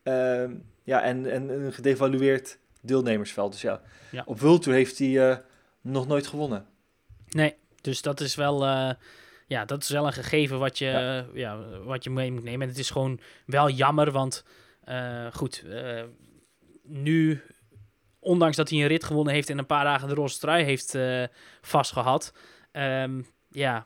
Ehm, 0.04 0.52
ja, 0.84 1.02
en, 1.02 1.32
en 1.32 1.50
een 1.50 1.74
gedevalueerd 1.74 2.60
deelnemersveld. 2.82 3.52
Dus 3.52 3.62
ja, 3.62 3.82
Ja. 4.12 4.24
op 4.26 4.40
World 4.40 4.62
Tour 4.62 4.78
heeft 4.78 4.98
hij 4.98 5.30
eh, 5.30 5.38
nog 5.82 6.08
nooit 6.08 6.28
gewonnen. 6.28 6.66
Nee, 7.30 7.56
dus 7.82 8.02
dat 8.02 8.20
is 8.20 8.36
wel, 8.36 8.66
eh, 8.66 8.92
ja, 9.48 9.66
dat 9.66 9.82
is 9.82 9.90
wel 9.90 10.06
een 10.06 10.14
gegeven 10.14 10.60
wat 10.60 10.78
je, 10.78 10.86
Ja. 10.86 11.26
ja. 11.34 11.58
wat 11.84 12.04
je 12.04 12.10
mee 12.10 12.32
moet 12.32 12.44
nemen. 12.44 12.62
En 12.62 12.68
het 12.68 12.78
is 12.78 12.90
gewoon 12.90 13.20
wel 13.46 13.70
jammer, 13.70 14.12
want 14.12 14.44
eh, 14.84 15.26
goed, 15.34 15.64
eh, 15.70 16.04
nu, 16.88 17.42
ondanks 18.20 18.56
dat 18.58 18.70
hij 18.70 18.80
een 18.80 18.88
rit 18.88 19.04
gewonnen 19.04 19.34
heeft 19.34 19.50
en 19.50 19.58
een 19.58 19.66
paar 19.66 19.84
dagen 19.84 20.08
de 20.08 20.14
roze 20.14 20.40
trui 20.40 20.64
heeft 20.64 20.96
eh, 20.96 21.24
vastgehad, 21.62 22.34
ehm, 22.72 23.22
ja, 23.50 23.86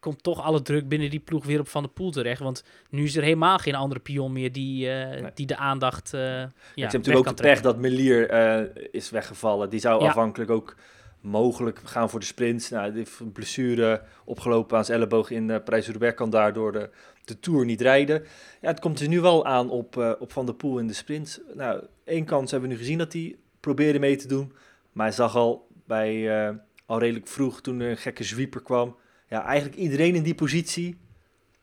komt 0.00 0.22
toch 0.22 0.42
alle 0.42 0.62
druk 0.62 0.88
binnen 0.88 1.10
die 1.10 1.20
ploeg 1.20 1.44
weer 1.44 1.60
op 1.60 1.68
Van 1.68 1.82
der 1.82 1.92
Poel 1.92 2.10
terecht. 2.10 2.40
Want 2.40 2.64
nu 2.90 3.04
is 3.04 3.16
er 3.16 3.22
helemaal 3.22 3.58
geen 3.58 3.74
andere 3.74 4.00
pion 4.00 4.32
meer 4.32 4.52
die, 4.52 4.90
eh, 4.90 5.20
Nee. 5.20 5.30
die 5.34 5.46
de 5.46 5.56
aandacht 5.56 6.14
eh 6.14 6.20
ja, 6.20 6.50
je 6.74 6.80
hebt 6.82 6.92
natuurlijk 6.92 7.28
ook 7.28 7.36
de 7.36 7.42
pech 7.42 7.42
trekken. 7.42 7.62
dat 7.62 7.76
Melier 7.78 8.28
eh, 8.30 8.84
is 8.90 9.10
weggevallen. 9.10 9.70
Die 9.70 9.80
zou 9.80 10.02
Ja. 10.02 10.08
afhankelijk 10.08 10.50
ook 10.50 10.76
mogelijk 11.20 11.80
gaan 11.84 12.10
voor 12.10 12.20
de 12.20 12.26
sprint. 12.26 12.70
Nou, 12.70 13.04
een 13.18 13.32
blessure 13.32 14.02
opgelopen 14.24 14.76
aan 14.76 14.84
zijn 14.84 14.98
elleboog 14.98 15.30
in 15.30 15.48
uh, 15.48 15.56
Parijs-Roubaix. 15.64 16.16
Kan 16.16 16.30
daardoor 16.30 16.72
de, 16.72 16.90
de 17.24 17.40
Tour 17.40 17.64
niet 17.64 17.80
rijden. 17.80 18.22
Ja, 18.60 18.68
het 18.68 18.80
komt 18.80 19.00
er 19.00 19.08
nu 19.08 19.20
wel 19.20 19.46
aan 19.46 19.70
op, 19.70 19.96
uh, 19.96 20.12
op 20.18 20.32
Van 20.32 20.46
der 20.46 20.54
Poel 20.54 20.78
in 20.78 20.86
de 20.86 20.92
sprint. 20.92 21.40
Nou, 21.54 21.84
één 22.04 22.24
kans 22.24 22.50
hebben 22.50 22.68
we 22.68 22.74
nu 22.74 22.80
gezien 22.80 22.98
dat 22.98 23.12
hij 23.12 23.36
probeerde 23.60 23.98
mee 23.98 24.16
te 24.16 24.28
doen. 24.28 24.52
Maar 24.92 25.06
hij 25.06 25.14
zag 25.14 25.36
al 25.36 25.68
bij 25.86 26.14
uh, 26.48 26.56
al 26.86 26.98
redelijk 26.98 27.28
vroeg 27.28 27.60
toen 27.60 27.80
een 27.80 27.96
gekke 27.96 28.24
zwieper 28.24 28.62
kwam. 28.62 28.96
Ja, 29.28 29.44
eigenlijk 29.44 29.80
iedereen 29.80 30.14
in 30.14 30.22
die 30.22 30.34
positie 30.34 30.98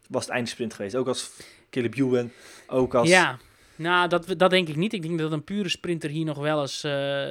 was 0.09 0.25
het 0.25 0.33
eindsprint 0.33 0.73
geweest. 0.73 0.95
Ook 0.95 1.07
als 1.07 1.31
Caleb 1.69 1.95
Ewan, 1.95 2.31
ook 2.67 2.93
als... 2.93 3.09
Ja, 3.09 3.37
nou, 3.77 4.07
dat, 4.07 4.33
dat 4.37 4.49
denk 4.49 4.67
ik 4.67 4.75
niet. 4.75 4.93
Ik 4.93 5.01
denk 5.01 5.19
dat 5.19 5.31
een 5.31 5.43
pure 5.43 5.69
sprinter 5.69 6.09
hier 6.09 6.25
nog 6.25 6.37
wel 6.37 6.61
eens... 6.61 6.83
Uh, 6.85 7.25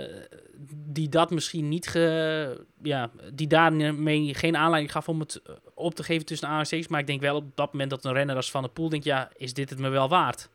die 0.68 1.08
dat 1.08 1.30
misschien 1.30 1.68
niet... 1.68 1.92
Ja, 2.82 3.10
die 3.32 3.46
daarmee 3.46 4.34
geen 4.34 4.56
aanleiding 4.56 4.92
gaf 4.92 5.08
om 5.08 5.20
het 5.20 5.42
op 5.74 5.94
te 5.94 6.02
geven 6.02 6.26
tussen 6.26 6.48
ARC's. 6.48 6.88
Maar 6.88 7.00
ik 7.00 7.06
denk 7.06 7.20
wel 7.20 7.36
op 7.36 7.56
dat 7.56 7.72
moment 7.72 7.90
dat 7.90 8.04
een 8.04 8.12
renner 8.12 8.36
als 8.36 8.50
Van 8.50 8.62
der 8.62 8.70
Poel 8.70 8.88
denkt... 8.88 9.04
Ja, 9.04 9.30
is 9.36 9.54
dit 9.54 9.70
het 9.70 9.78
me 9.78 9.88
wel 9.88 10.08
waard? 10.08 10.48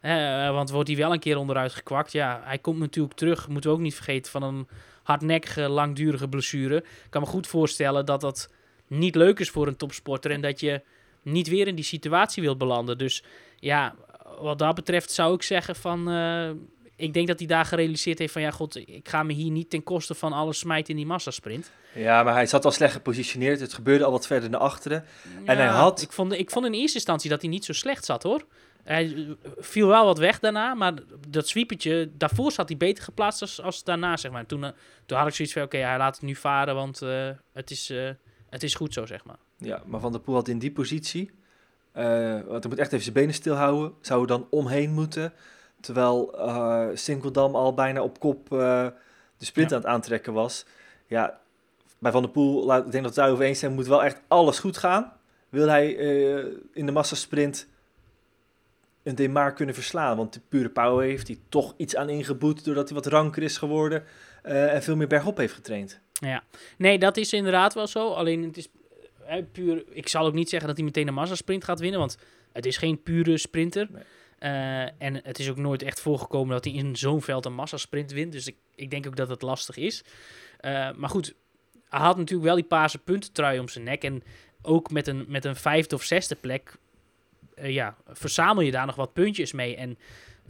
He, 0.00 0.50
want 0.52 0.70
wordt 0.70 0.88
hij 0.88 0.96
wel 0.96 1.12
een 1.12 1.18
keer 1.18 1.36
onderuit 1.36 1.72
gekwakt. 1.72 2.12
Ja, 2.12 2.40
hij 2.44 2.58
komt 2.58 2.78
natuurlijk 2.78 3.14
terug, 3.14 3.48
moeten 3.48 3.70
we 3.70 3.76
ook 3.76 3.82
niet 3.82 3.94
vergeten, 3.94 4.30
van 4.30 4.42
een 4.42 4.68
hardnekkige, 5.02 5.68
langdurige 5.68 6.28
blessure. 6.28 6.76
Ik 6.76 7.06
kan 7.10 7.22
me 7.22 7.28
goed 7.28 7.46
voorstellen 7.46 8.06
dat 8.06 8.20
dat 8.20 8.50
niet 8.86 9.14
leuk 9.14 9.38
is 9.38 9.50
voor 9.50 9.66
een 9.66 9.76
topsporter 9.76 10.30
en 10.30 10.40
dat 10.40 10.60
je 10.60 10.82
niet 11.22 11.48
weer 11.48 11.66
in 11.66 11.74
die 11.74 11.84
situatie 11.84 12.42
wilt 12.42 12.58
belanden. 12.58 12.98
Dus 12.98 13.22
ja, 13.58 13.94
wat 14.40 14.58
dat 14.58 14.74
betreft 14.74 15.10
zou 15.10 15.34
ik 15.34 15.42
zeggen 15.42 15.76
van... 15.76 16.10
Uh, 16.10 16.50
ik 16.96 17.14
denk 17.14 17.26
dat 17.26 17.38
hij 17.38 17.48
daar 17.48 17.64
gerealiseerd 17.64 18.18
heeft 18.18 18.32
van... 18.32 18.42
ja, 18.42 18.50
god, 18.50 18.76
ik 18.76 19.08
ga 19.08 19.22
me 19.22 19.32
hier 19.32 19.50
niet 19.50 19.70
ten 19.70 19.82
koste 19.82 20.14
van 20.14 20.32
alles 20.32 20.58
smijten 20.58 20.90
in 20.90 20.96
die 20.96 21.06
massasprint. 21.06 21.70
Ja, 21.94 22.22
maar 22.22 22.34
hij 22.34 22.46
zat 22.46 22.64
al 22.64 22.70
slecht 22.70 22.92
gepositioneerd. 22.92 23.60
Het 23.60 23.74
gebeurde 23.74 24.04
al 24.04 24.10
wat 24.10 24.26
verder 24.26 24.50
naar 24.50 24.60
achteren. 24.60 25.04
Ja, 25.44 25.52
en 25.52 25.56
hij 25.56 25.66
had... 25.66 26.02
Ik 26.02 26.12
vond, 26.12 26.32
ik 26.32 26.50
vond 26.50 26.66
in 26.66 26.72
eerste 26.72 26.96
instantie 26.96 27.30
dat 27.30 27.40
hij 27.40 27.50
niet 27.50 27.64
zo 27.64 27.72
slecht 27.72 28.04
zat, 28.04 28.22
hoor. 28.22 28.46
Hij 28.82 29.36
viel 29.56 29.86
wel 29.86 30.04
wat 30.04 30.18
weg 30.18 30.38
daarna, 30.38 30.74
maar 30.74 30.94
dat 31.28 31.48
sweepertje, 31.48 32.10
daarvoor 32.12 32.52
zat 32.52 32.68
hij 32.68 32.76
beter 32.76 33.04
geplaatst 33.04 33.40
als, 33.40 33.62
als 33.62 33.84
daarna, 33.84 34.16
zeg 34.16 34.30
maar. 34.30 34.46
Toen, 34.46 34.62
uh, 34.64 34.68
toen 35.06 35.18
had 35.18 35.26
ik 35.26 35.34
zoiets 35.34 35.54
van, 35.54 35.62
oké, 35.62 35.76
okay, 35.76 35.88
hij 35.88 35.98
laat 35.98 36.14
het 36.14 36.24
nu 36.24 36.34
varen, 36.34 36.74
want 36.74 37.00
het, 37.52 37.70
is, 37.70 37.92
het 38.50 38.62
is 38.62 38.74
goed 38.74 38.92
zo, 38.92 39.06
zeg 39.06 39.24
maar. 39.24 39.38
Ja, 39.58 39.82
maar 39.86 40.00
Van 40.00 40.12
der 40.12 40.20
Poel 40.20 40.34
had 40.34 40.48
in 40.48 40.58
die 40.58 40.72
positie, 40.72 41.30
uh, 41.96 42.32
want 42.46 42.62
hij 42.62 42.68
moet 42.68 42.78
echt 42.78 42.92
even 42.92 43.02
zijn 43.02 43.14
benen 43.14 43.34
stilhouden, 43.34 43.92
zou 44.00 44.20
er 44.20 44.26
dan 44.26 44.46
omheen 44.50 44.90
moeten, 44.90 45.32
terwijl 45.80 46.46
uh, 46.46 46.86
Sinkeldam 46.94 47.54
al 47.54 47.74
bijna 47.74 48.02
op 48.02 48.20
kop 48.20 48.52
uh, 48.52 48.86
de 49.36 49.44
sprint 49.44 49.70
ja. 49.70 49.76
aan 49.76 49.82
het 49.82 49.90
aantrekken 49.90 50.32
was. 50.32 50.66
Ja, 51.06 51.40
bij 51.98 52.12
Van 52.12 52.22
der 52.22 52.30
Poel, 52.30 52.62
ik 52.62 52.68
denk 52.68 52.84
dat 52.84 52.92
we 52.92 53.06
het 53.06 53.14
daarover 53.14 53.44
eens 53.44 53.58
zijn, 53.58 53.72
moet 53.72 53.86
wel 53.86 54.04
echt 54.04 54.20
alles 54.28 54.58
goed 54.58 54.76
gaan. 54.76 55.12
Wil 55.48 55.68
hij 55.68 55.92
in 56.72 56.86
de 56.86 56.92
massasprint 56.92 57.66
een 59.02 59.14
Demar 59.14 59.52
kunnen 59.52 59.74
verslaan. 59.74 60.16
Want 60.16 60.32
de 60.32 60.40
pure 60.48 60.68
power 60.68 61.04
heeft 61.04 61.26
hij 61.26 61.38
toch 61.48 61.74
iets 61.76 61.96
aan 61.96 62.08
ingeboet 62.08 62.64
doordat 62.64 62.88
hij 62.88 62.98
wat 62.98 63.06
ranker 63.06 63.42
is 63.42 63.58
geworden 63.58 64.04
en 64.42 64.82
veel 64.82 64.96
meer 64.96 65.06
bergop 65.06 65.36
heeft 65.36 65.54
getraind. 65.54 66.00
Ja, 66.12 66.42
nee, 66.78 66.98
dat 66.98 67.16
is 67.16 67.32
inderdaad 67.32 67.74
wel 67.74 67.86
zo. 67.86 68.12
Alleen 68.12 68.42
het 68.42 68.56
is 68.56 68.68
puur. 69.52 69.84
Ik 69.88 70.08
zal 70.08 70.26
ook 70.26 70.34
niet 70.34 70.48
zeggen 70.48 70.68
dat 70.68 70.76
hij 70.76 70.86
meteen 70.86 71.08
een 71.08 71.14
massasprint 71.14 71.64
gaat 71.64 71.80
winnen, 71.80 71.98
want 71.98 72.18
het 72.52 72.66
is 72.66 72.76
geen 72.76 73.02
pure 73.02 73.38
sprinter. 73.38 73.88
Nee. 73.90 74.02
Uh, 74.40 74.82
en 74.98 75.20
het 75.22 75.38
is 75.38 75.50
ook 75.50 75.56
nooit 75.56 75.82
echt 75.82 76.00
voorgekomen 76.00 76.54
dat 76.54 76.64
hij 76.64 76.74
in 76.74 76.96
zo'n 76.96 77.22
veld 77.22 77.44
een 77.44 77.54
massasprint 77.54 78.12
wint. 78.12 78.32
Dus 78.32 78.46
ik, 78.46 78.56
ik 78.74 78.90
denk 78.90 79.06
ook 79.06 79.16
dat 79.16 79.28
het 79.28 79.42
lastig 79.42 79.76
is. 79.76 80.04
maar 80.96 81.08
goed, 81.08 81.34
hij 81.88 82.00
had 82.00 82.16
natuurlijk 82.16 82.46
wel 82.46 82.56
die 82.56 82.64
paarse 82.64 82.98
puntentrui 82.98 83.58
om 83.58 83.68
zijn 83.68 83.84
nek. 83.84 84.04
En 84.04 84.22
ook 84.62 84.90
met 84.90 85.06
een, 85.06 85.24
met 85.28 85.44
een 85.44 85.56
vijfde 85.56 85.94
of 85.94 86.02
zesde 86.02 86.34
plek 86.34 86.78
uh, 87.58 87.70
ja, 87.70 87.96
verzamel 88.06 88.62
je 88.62 88.70
daar 88.70 88.86
nog 88.86 88.96
wat 88.96 89.12
puntjes 89.12 89.52
mee. 89.52 89.76
En 89.76 89.98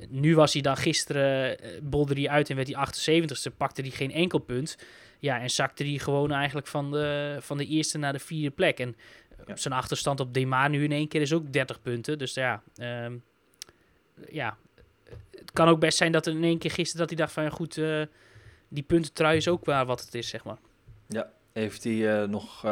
nu 0.08 0.34
was 0.34 0.52
hij 0.52 0.62
dan 0.62 0.76
gisteren, 0.76 1.58
bolde 1.82 2.14
hij 2.14 2.28
uit 2.28 2.50
en 2.50 2.56
werd 2.56 2.68
hij 2.72 2.86
78ste, 2.86 3.56
pakte 3.56 3.80
hij 3.80 3.90
geen 3.90 4.12
enkel 4.12 4.38
punt. 4.38 4.78
Ja, 5.18 5.40
en 5.40 5.50
zakte 5.50 5.84
hij 5.84 5.98
gewoon 5.98 6.32
eigenlijk 6.32 6.66
van 6.66 6.90
de, 6.90 7.36
van 7.40 7.56
de 7.56 7.66
eerste 7.66 7.98
naar 7.98 8.12
de 8.12 8.18
vierde 8.18 8.50
plek. 8.50 8.78
En 8.78 8.96
ja. 9.46 9.56
zijn 9.56 9.74
achterstand 9.74 10.20
op 10.20 10.34
Demar 10.34 10.70
nu 10.70 10.84
in 10.84 10.92
één 10.92 11.08
keer 11.08 11.20
is 11.20 11.32
ook 11.32 11.52
30 11.52 11.82
punten. 11.82 12.18
Dus 12.18 12.34
ja, 12.34 12.62
um, 13.04 13.22
ja, 14.28 14.56
het 15.30 15.52
kan 15.52 15.68
ook 15.68 15.80
best 15.80 15.98
zijn 15.98 16.12
dat 16.12 16.26
er 16.26 16.32
in 16.32 16.44
één 16.44 16.58
keer 16.58 16.70
gisteren 16.70 17.00
dat 17.00 17.08
hij 17.08 17.18
dacht 17.18 17.32
van 17.32 17.42
ja 17.42 17.50
goed, 17.50 17.76
uh, 17.76 18.02
die 18.68 18.82
puntentrui 18.82 19.36
is 19.36 19.48
ook 19.48 19.64
waar 19.64 19.86
wat 19.86 20.04
het 20.04 20.14
is, 20.14 20.28
zeg 20.28 20.44
maar. 20.44 20.58
Ja, 21.08 21.30
heeft 21.52 21.84
hij 21.84 22.22
uh, 22.22 22.28
nog 22.28 22.64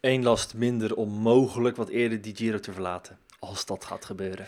één 0.00 0.22
last 0.22 0.54
minder 0.54 0.96
om 0.96 1.08
mogelijk 1.08 1.76
wat 1.76 1.88
eerder 1.88 2.20
die 2.20 2.36
Giro 2.36 2.58
te 2.58 2.72
verlaten 2.72 3.18
als 3.40 3.66
dat 3.66 3.84
gaat 3.84 4.04
gebeuren. 4.04 4.46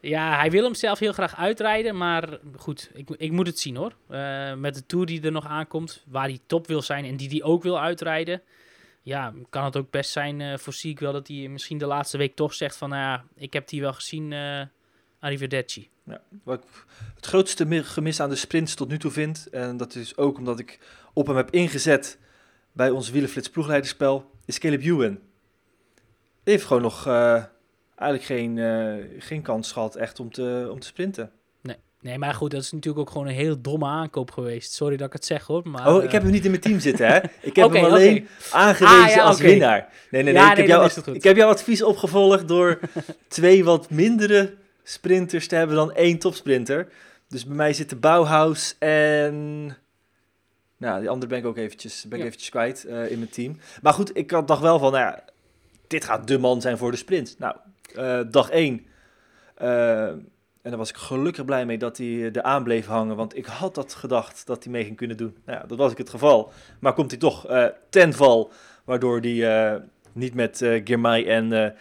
Ja, 0.00 0.36
hij 0.38 0.50
wil 0.50 0.64
hem 0.64 0.74
zelf 0.74 0.98
heel 0.98 1.12
graag 1.12 1.36
uitrijden, 1.36 1.96
maar 1.96 2.38
goed, 2.56 2.90
ik, 2.94 3.10
ik 3.10 3.32
moet 3.32 3.46
het 3.46 3.58
zien 3.58 3.76
hoor. 3.76 3.96
Uh, 4.10 4.54
met 4.54 4.74
de 4.74 4.86
Tour 4.86 5.06
die 5.06 5.22
er 5.22 5.32
nog 5.32 5.46
aankomt, 5.46 6.04
waar 6.06 6.28
hij 6.28 6.38
top 6.46 6.66
wil 6.66 6.82
zijn 6.82 7.04
en 7.04 7.16
die 7.16 7.28
hij 7.28 7.42
ook 7.42 7.62
wil 7.62 7.80
uitrijden. 7.80 8.42
Ja, 9.02 9.34
kan 9.50 9.64
het 9.64 9.76
ook 9.76 9.90
best 9.90 10.10
zijn, 10.10 10.40
uh, 10.40 10.56
voorzie 10.56 10.90
ik 10.90 11.00
wel, 11.00 11.12
dat 11.12 11.28
hij 11.28 11.48
misschien 11.48 11.78
de 11.78 11.86
laatste 11.86 12.18
week 12.18 12.36
toch 12.36 12.54
zegt 12.54 12.76
van, 12.76 12.88
nou 12.88 13.02
ja, 13.02 13.24
ik 13.34 13.52
heb 13.52 13.68
die 13.68 13.80
wel 13.80 13.92
gezien, 13.92 14.30
uh, 14.30 14.62
arrivederci. 15.20 15.90
Ja, 16.04 16.20
wat 16.44 16.62
ik 16.62 16.84
het 17.14 17.26
grootste 17.26 17.84
gemis 17.84 18.20
aan 18.20 18.28
de 18.28 18.36
sprints 18.36 18.74
tot 18.74 18.88
nu 18.88 18.98
toe 18.98 19.10
vind, 19.10 19.48
en 19.50 19.76
dat 19.76 19.94
is 19.94 20.16
ook 20.16 20.38
omdat 20.38 20.58
ik 20.58 20.78
op 21.12 21.26
hem 21.26 21.36
heb 21.36 21.50
ingezet 21.50 22.18
bij 22.72 22.90
ons 22.90 23.10
Wielenflits 23.10 23.50
ploegleiderspel, 23.50 24.30
is 24.44 24.58
Caleb 24.58 24.82
Ewan. 24.82 25.18
Die 26.42 26.54
heeft 26.54 26.64
gewoon 26.64 26.82
nog 26.82 27.06
uh, 27.06 27.44
eigenlijk 27.96 28.24
geen, 28.24 28.56
uh, 28.56 28.94
geen 29.18 29.42
kans 29.42 29.72
gehad 29.72 29.96
echt 29.96 30.20
om 30.20 30.32
te, 30.32 30.68
om 30.70 30.80
te 30.80 30.86
sprinten. 30.86 31.30
Nee. 31.60 31.76
nee, 32.00 32.18
maar 32.18 32.34
goed, 32.34 32.50
dat 32.50 32.62
is 32.62 32.72
natuurlijk 32.72 33.06
ook 33.06 33.10
gewoon 33.10 33.26
een 33.26 33.34
heel 33.34 33.60
domme 33.60 33.86
aankoop 33.86 34.30
geweest. 34.30 34.72
Sorry 34.72 34.96
dat 34.96 35.06
ik 35.06 35.12
het 35.12 35.24
zeg 35.24 35.46
hoor. 35.46 35.68
Maar, 35.68 35.94
oh, 35.94 36.04
ik 36.04 36.12
heb 36.12 36.22
hem 36.22 36.30
niet 36.30 36.44
in 36.44 36.50
mijn 36.50 36.62
team 36.62 36.80
zitten 36.80 37.06
hè. 37.06 37.16
Ik 37.50 37.56
heb 37.56 37.64
okay, 37.64 37.80
hem 37.80 37.90
alleen 37.90 38.16
okay. 38.16 38.28
aangewezen 38.50 39.04
ah, 39.04 39.14
ja, 39.14 39.22
als 39.22 39.36
okay. 39.36 39.50
winnaar. 39.50 39.88
Nee, 40.10 40.22
nee, 40.22 40.32
nee. 40.32 40.42
Ja, 40.42 40.50
ik, 40.50 40.56
heb 40.56 40.66
jou, 40.66 40.90
ik 41.12 41.22
heb 41.22 41.36
jouw 41.36 41.48
advies 41.48 41.82
opgevolgd 41.82 42.48
door 42.48 42.80
twee 43.28 43.64
wat 43.64 43.90
mindere 43.90 44.54
sprinters 44.82 45.48
te 45.48 45.54
hebben 45.54 45.76
dan 45.76 45.92
één 45.92 46.18
topsprinter. 46.18 46.88
Dus 47.28 47.44
bij 47.44 47.56
mij 47.56 47.72
zitten 47.72 48.00
Bauhaus 48.00 48.76
en... 48.78 49.76
Nou, 50.78 51.00
die 51.00 51.08
andere 51.08 51.30
ben 51.30 51.38
ik 51.38 51.46
ook 51.46 51.56
eventjes, 51.56 52.02
ben 52.02 52.12
ik 52.12 52.18
ja. 52.18 52.24
eventjes 52.24 52.50
kwijt 52.50 52.84
uh, 52.88 53.10
in 53.10 53.18
mijn 53.18 53.30
team. 53.30 53.58
Maar 53.82 53.92
goed, 53.92 54.16
ik 54.16 54.28
dacht 54.28 54.60
wel 54.60 54.78
van, 54.78 54.92
nou 54.92 55.04
ja, 55.04 55.24
dit 55.86 56.04
gaat 56.04 56.28
de 56.28 56.38
man 56.38 56.60
zijn 56.60 56.78
voor 56.78 56.90
de 56.90 56.96
sprint. 56.96 57.34
Nou, 57.38 57.56
uh, 57.96 58.20
dag 58.30 58.50
1. 58.50 58.86
Uh, 59.62 60.06
en 60.08 60.72
daar 60.72 60.76
was 60.76 60.90
ik 60.90 60.96
gelukkig 60.96 61.44
blij 61.44 61.66
mee 61.66 61.78
dat 61.78 61.96
hij 61.96 62.30
er 62.32 62.42
aan 62.42 62.64
bleef 62.64 62.86
hangen. 62.86 63.16
Want 63.16 63.36
ik 63.36 63.46
had 63.46 63.74
dat 63.74 63.94
gedacht 63.94 64.46
dat 64.46 64.64
hij 64.64 64.72
mee 64.72 64.84
ging 64.84 64.96
kunnen 64.96 65.16
doen. 65.16 65.36
Nou 65.44 65.58
ja, 65.58 65.66
dat 65.66 65.78
was 65.78 65.92
ik 65.92 65.98
het 65.98 66.10
geval. 66.10 66.52
Maar 66.80 66.92
komt 66.92 67.10
hij 67.10 67.20
toch 67.20 67.50
uh, 67.50 67.66
ten 67.88 68.12
val. 68.12 68.52
Waardoor 68.84 69.20
hij 69.20 69.82
niet 70.12 70.34
met 70.34 70.60
uh, 70.60 70.80
Girmay 70.84 71.26
en 71.26 71.74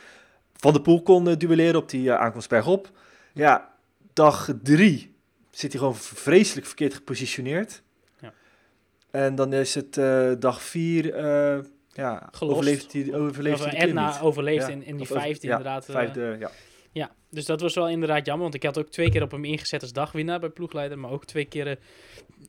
Van 0.54 0.74
der 0.74 0.82
Poel 0.82 1.04
kon 1.04 1.34
duelleren 1.34 1.76
op 1.76 1.90
die 1.90 2.12
aankomst 2.12 2.50
bergop. 2.50 2.92
Ja, 3.34 3.74
dag 4.14 4.50
3 4.64 5.16
zit 5.50 5.72
hij 5.72 5.80
gewoon 5.80 5.96
vreselijk 5.96 6.68
verkeerd 6.68 6.94
gepositioneerd. 6.94 7.82
Ja. 8.20 8.34
En 9.12 9.36
dan 9.36 9.54
is 9.54 9.76
het 9.76 9.94
dag 10.42 10.62
4 10.62 11.16
ja, 11.96 12.30
Gelost. 12.32 12.58
overleeft 12.58 12.94
hij 12.94 13.14
overleeft 13.14 13.60
of, 13.60 13.66
hij 13.66 13.88
Edna 13.88 14.20
overleeft 14.22 14.68
ja. 14.68 14.74
in, 14.74 14.86
in 14.86 14.98
die 14.98 15.08
vijfde 15.08 15.48
ja, 15.48 15.58
inderdaad. 15.58 15.86
Vijfde, 15.86 16.36
ja. 16.40 16.52
ja, 16.92 17.12
dus 17.30 17.46
dat 17.46 17.62
was 17.62 17.76
wel 17.76 17.90
inderdaad 17.90 18.26
jammer, 18.26 18.44
want 18.44 18.56
ik 18.56 18.64
had 18.64 18.78
ook 18.78 18.90
twee 18.90 19.12
keer 19.12 19.22
op 19.22 19.32
hem 19.32 19.46
ingezet 19.46 19.82
als 19.82 19.94
dagwinnaar 19.94 20.40
bij 20.40 20.50
ploegleider, 20.50 21.00
maar 21.00 21.12
ook 21.12 21.26
twee 21.26 21.46
keer 21.46 21.68
uh, 21.68 21.74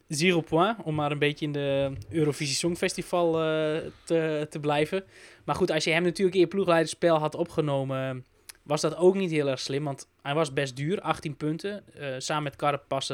zero 0.09 0.40
point, 0.40 0.76
om 0.82 0.94
maar 0.94 1.11
een 1.11 1.18
beetje 1.18 1.46
in 1.46 1.52
de 1.52 1.92
Eurovisie 2.11 2.56
Songfestival 2.56 3.28
uh, 3.28 3.78
te, 4.04 4.46
te 4.50 4.61
blijven. 4.61 5.04
Maar 5.44 5.54
goed, 5.54 5.70
als 5.70 5.85
je 5.85 5.90
hem 5.90 6.02
natuurlijk 6.02 6.37
in 6.37 6.42
je 6.42 6.48
ploegleiderspel 6.48 7.18
had 7.18 7.35
opgenomen, 7.35 8.24
was 8.62 8.80
dat 8.80 8.96
ook 8.96 9.14
niet 9.14 9.30
heel 9.30 9.48
erg 9.48 9.61
slim, 9.61 9.85
want 9.85 10.09
hij 10.22 10.35
was 10.35 10.52
best 10.52 10.76
duur, 10.76 11.00
18 11.00 11.37
punten, 11.37 11.85
uh, 11.98 12.14
samen 12.18 12.42
met 12.42 12.56
Carapaz 12.56 13.09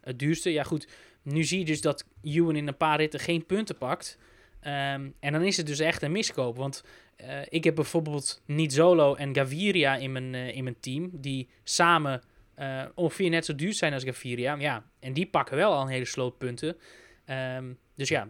het 0.00 0.18
duurste. 0.18 0.52
Ja 0.52 0.62
goed, 0.62 0.88
nu 1.22 1.44
zie 1.44 1.58
je 1.58 1.64
dus 1.64 1.80
dat 1.80 2.04
Ewan 2.22 2.56
in 2.56 2.68
een 2.68 2.76
paar 2.76 2.98
ritten 2.98 3.20
geen 3.20 3.46
punten 3.46 3.78
pakt. 3.78 4.18
Um, 4.66 5.14
en 5.20 5.32
dan 5.32 5.42
is 5.42 5.56
het 5.56 5.66
dus 5.66 5.78
echt 5.78 6.02
een 6.02 6.12
miskoop. 6.12 6.56
Want 6.56 6.84
uh, 7.20 7.40
ik 7.48 7.64
heb 7.64 7.74
bijvoorbeeld 7.74 8.42
Nizzolo 8.46 9.14
en 9.14 9.34
Gaviria 9.34 9.96
in 9.96 10.12
mijn, 10.12 10.34
uh, 10.34 10.56
in 10.56 10.64
mijn 10.64 10.80
team. 10.80 11.10
Die 11.12 11.48
samen 11.64 12.22
uh, 12.58 12.84
ongeveer 12.94 13.30
net 13.30 13.44
zo 13.44 13.54
duur 13.54 13.72
zijn 13.72 13.92
als 13.92 14.04
Gaviria. 14.04 14.54
Ja, 14.54 14.84
en 15.00 15.12
die 15.12 15.26
pakken 15.26 15.56
wel 15.56 15.72
al 15.72 15.82
een 15.82 15.88
hele 15.88 16.04
sloot 16.04 16.38
punten. 16.38 16.76
Um, 17.56 17.78
dus 17.94 18.08
ja, 18.08 18.28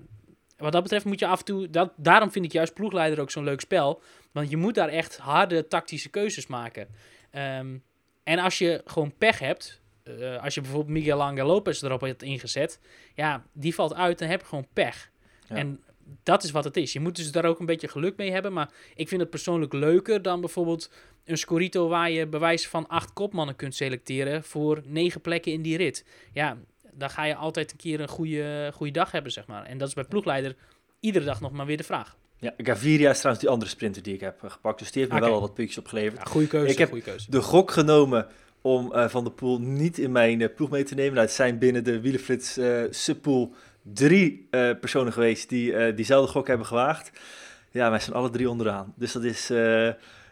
wat 0.56 0.72
dat 0.72 0.82
betreft 0.82 1.04
moet 1.04 1.18
je 1.18 1.26
af 1.26 1.38
en 1.38 1.44
toe... 1.44 1.70
Dat, 1.70 1.92
daarom 1.96 2.30
vind 2.30 2.44
ik 2.44 2.52
juist 2.52 2.74
ploegleider 2.74 3.20
ook 3.20 3.30
zo'n 3.30 3.44
leuk 3.44 3.60
spel. 3.60 4.02
Want 4.32 4.50
je 4.50 4.56
moet 4.56 4.74
daar 4.74 4.88
echt 4.88 5.16
harde 5.18 5.66
tactische 5.66 6.08
keuzes 6.08 6.46
maken. 6.46 6.88
Ehm, 7.30 7.76
en 8.24 8.38
als 8.38 8.58
je 8.58 8.82
gewoon 8.84 9.14
pech 9.18 9.38
hebt... 9.38 9.80
eh, 10.02 10.42
als 10.42 10.54
je 10.54 10.60
bijvoorbeeld 10.60 10.92
Miguel 10.92 11.22
Angel 11.22 11.46
Lopez 11.46 11.82
erop 11.82 12.00
hebt 12.00 12.22
ingezet... 12.22 12.80
Ja, 13.14 13.44
die 13.52 13.74
valt 13.74 13.94
uit, 13.94 14.18
dan 14.18 14.28
heb 14.28 14.40
je 14.40 14.46
gewoon 14.46 14.66
pech. 14.72 15.10
Ja. 15.48 15.56
En 15.56 15.80
dat 16.22 16.42
is 16.42 16.50
wat 16.50 16.64
het 16.64 16.76
is. 16.76 16.92
Je 16.92 17.00
moet 17.00 17.16
dus 17.16 17.32
daar 17.32 17.44
ook 17.44 17.60
een 17.60 17.66
beetje 17.66 17.88
geluk 17.88 18.16
mee 18.16 18.32
hebben. 18.32 18.52
Maar 18.52 18.70
ik 18.94 19.08
vind 19.08 19.20
het 19.20 19.30
persoonlijk 19.30 19.72
leuker 19.72 20.22
dan 20.22 20.40
bijvoorbeeld 20.40 20.90
een 21.24 21.38
Scorito 21.38 21.88
waar 21.88 22.10
je 22.10 22.26
bewijs 22.26 22.68
van 22.68 22.88
acht 22.88 23.12
kopmannen 23.12 23.56
kunt 23.56 23.74
selecteren 23.74 24.44
voor 24.44 24.82
negen 24.84 25.20
plekken 25.20 25.52
in 25.52 25.62
die 25.62 25.76
rit. 25.76 26.04
Ja, 26.32 26.56
dan 26.92 27.10
ga 27.10 27.24
je 27.24 27.34
altijd 27.34 27.70
een 27.70 27.76
keer 27.76 28.00
een 28.00 28.08
goede, 28.08 28.70
goede 28.74 28.92
dag 28.92 29.10
hebben, 29.10 29.32
zeg 29.32 29.46
maar. 29.46 29.64
En 29.64 29.78
dat 29.78 29.88
is 29.88 29.94
bij 29.94 30.04
ploegleider 30.04 30.56
iedere 31.00 31.24
dag 31.24 31.40
nog 31.40 31.52
maar 31.52 31.66
weer 31.66 31.76
de 31.76 31.84
vraag. 31.84 32.16
Ja, 32.38 32.54
Gaviria 32.56 33.10
is 33.10 33.16
trouwens 33.16 33.44
die 33.44 33.52
andere 33.52 33.70
sprinter 33.70 34.02
die 34.02 34.14
ik 34.14 34.20
heb 34.20 34.42
eh, 34.42 34.50
gepakt. 34.50 34.78
Dus 34.78 34.92
die 34.92 35.02
heeft 35.02 35.14
me 35.14 35.20
wel 35.20 35.32
al 35.34 35.40
wat 35.40 35.54
puntjes 35.54 35.78
opgeleverd. 35.78 36.16
Ja, 36.16 36.24
goede 36.24 36.46
keuze, 36.46 36.72
Ik 36.72 36.78
heb 36.78 36.88
goede 36.88 37.04
keuze. 37.04 37.30
De 37.30 37.42
gok 37.42 37.70
genomen 37.70 38.26
om 38.60 38.92
eh, 38.92 39.08
Van 39.08 39.24
de 39.24 39.30
Poel 39.30 39.60
niet 39.60 39.98
in 39.98 40.12
mijn 40.12 40.40
eh, 40.40 40.54
ploeg 40.54 40.70
mee 40.70 40.82
te 40.82 40.94
nemen. 40.94 41.12
Nou, 41.12 41.26
het 41.26 41.34
zijn 41.34 41.58
binnen 41.58 41.84
de 41.84 42.00
Wielenflits 42.00 42.56
eh 42.56 42.82
subpool 42.90 43.54
drie 43.82 44.46
eh, 44.50 44.70
personen 44.80 45.12
geweest 45.12 45.48
die 45.48 45.74
eh, 45.74 45.96
diezelfde 45.96 46.32
gok 46.32 46.46
hebben 46.46 46.66
gewaagd. 46.66 47.10
Ja, 47.70 47.90
wij 47.90 48.00
zijn 48.00 48.16
alle 48.16 48.30
drie 48.30 48.50
onderaan. 48.50 48.92
Dus 48.96 49.12
dat 49.12 49.24
is 49.24 49.50
eh, 49.50 49.88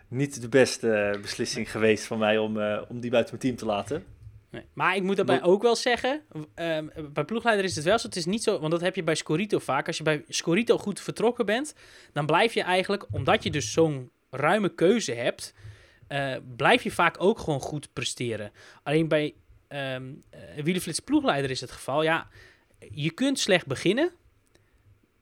niet 0.08 0.40
de 0.40 0.48
beste 0.48 1.18
beslissing 1.22 1.70
geweest 1.70 2.04
van 2.04 2.18
mij 2.18 2.38
om, 2.38 2.58
om 2.88 3.00
die 3.00 3.10
buiten 3.10 3.36
mijn 3.38 3.38
team 3.38 3.56
te 3.56 3.66
laten. 3.66 4.04
Nee. 4.50 4.64
Maar 4.72 4.96
ik 4.96 5.02
moet 5.02 5.16
daarbij 5.16 5.42
ook 5.42 5.62
wel 5.62 5.76
zeggen, 5.76 6.20
ehm, 6.54 6.86
bij 7.12 7.24
ploegleider 7.24 7.64
is 7.64 7.76
het 7.76 7.84
wel 7.84 7.98
zo, 7.98 8.06
het 8.06 8.16
is 8.16 8.26
niet 8.26 8.42
zo, 8.42 8.58
want 8.58 8.72
dat 8.72 8.80
heb 8.80 8.94
je 8.94 9.02
bij 9.02 9.14
Scorito 9.14 9.58
vaak. 9.58 9.86
Als 9.86 9.96
je 9.96 10.02
bij 10.02 10.24
Scorito 10.28 10.78
goed 10.78 11.00
vertrokken 11.00 11.46
bent, 11.46 11.74
dan 12.12 12.26
blijf 12.26 12.54
je 12.54 12.62
eigenlijk, 12.62 13.06
omdat 13.10 13.42
je 13.42 13.50
dus 13.50 13.72
zo'n 13.72 14.10
ruime 14.30 14.74
keuze 14.74 15.12
hebt, 15.12 15.54
blijf 16.56 16.82
je 16.82 16.90
vaak 16.90 17.16
ook 17.18 17.38
gewoon 17.38 17.60
goed 17.60 17.92
presteren. 17.92 18.52
Alleen 18.82 19.08
bij 19.08 19.34
ehm 19.68 20.08
uh, 20.08 20.64
Wielenflits 20.64 21.00
ploegleider 21.00 21.50
is 21.50 21.60
het 21.60 21.70
geval, 21.70 22.02
ja, 22.02 22.28
je 22.90 23.10
kunt 23.10 23.38
slecht 23.38 23.66
beginnen, 23.66 24.12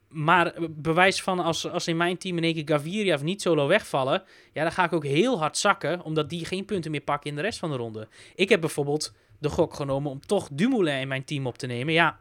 maar 0.07 0.53
bewijs 0.69 1.21
van 1.21 1.39
als, 1.39 1.69
als 1.69 1.87
in 1.87 1.97
mijn 1.97 2.17
team 2.17 2.37
in 2.37 2.43
één 2.43 2.53
keer 2.53 2.77
Gaviria 2.77 3.15
of 3.15 3.23
niet 3.23 3.41
solo 3.41 3.67
wegvallen, 3.67 4.23
ja, 4.53 4.63
dan 4.63 4.71
ga 4.71 4.83
ik 4.83 4.93
ook 4.93 5.05
heel 5.05 5.39
hard 5.39 5.57
zakken, 5.57 6.01
omdat 6.01 6.29
die 6.29 6.45
geen 6.45 6.65
punten 6.65 6.91
meer 6.91 7.01
pakken 7.01 7.29
in 7.29 7.35
de 7.35 7.41
rest 7.41 7.59
van 7.59 7.69
de 7.69 7.77
ronde. 7.77 8.07
Ik 8.35 8.49
heb 8.49 8.61
bijvoorbeeld 8.61 9.13
de 9.39 9.49
gok 9.49 9.73
genomen 9.73 10.11
om 10.11 10.19
toch 10.19 10.49
Dumoulin 10.51 10.99
in 10.99 11.07
mijn 11.07 11.23
team 11.23 11.47
op 11.47 11.57
te 11.57 11.67
nemen. 11.67 11.93
Ja, 11.93 12.19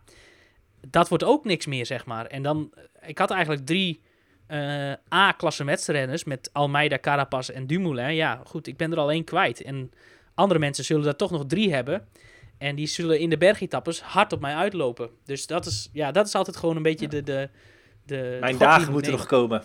dat 0.89 1.09
wordt 1.09 1.25
ook 1.25 1.45
niks 1.45 1.67
meer, 1.67 1.87
zeg 1.87 2.07
maar. 2.07 2.27
En 2.27 2.43
dan, 2.43 2.73
ik 3.07 3.19
had 3.19 3.31
eigenlijk 3.31 3.67
drie 3.67 4.01
uh, 4.49 4.93
A-klassemetsrenners 5.15 6.25
met 6.25 6.51
Almeida, 6.53 6.99
Carapaz 6.99 7.49
en 7.49 7.67
Dumoulin. 7.67 8.15
Ja, 8.15 8.43
goed, 8.45 8.67
ik 8.67 8.77
ben 8.77 8.93
er 8.93 8.99
al 8.99 9.11
één 9.11 9.25
kwijt. 9.25 9.63
En 9.63 9.91
andere 10.35 10.61
mensen 10.61 10.85
zullen 10.85 11.07
er 11.07 11.17
toch 11.17 11.31
nog 11.31 11.47
drie 11.47 11.75
hebben. 11.75 12.09
En 12.59 12.77
die 12.77 12.87
zullen 12.87 13.19
in 13.19 13.31
de 13.31 13.37
bergetappes 13.37 14.01
hard 14.01 14.33
op 14.33 14.41
mij 14.41 14.55
uitlopen. 14.55 15.11
Dus 15.25 15.47
dat 15.47 15.67
is, 15.67 15.91
ja, 15.93 16.13
dat 16.13 16.27
is 16.27 16.35
altijd 16.35 16.57
gewoon 16.57 16.77
een 16.77 16.83
beetje 16.83 17.09
de... 17.09 17.23
de, 17.23 17.49
de 18.05 18.37
Mijn 18.41 18.59
dagen 18.59 18.83
moet 18.83 18.93
moeten 18.93 19.11
nemen. 19.11 19.29
nog 19.29 19.39
komen. 19.41 19.63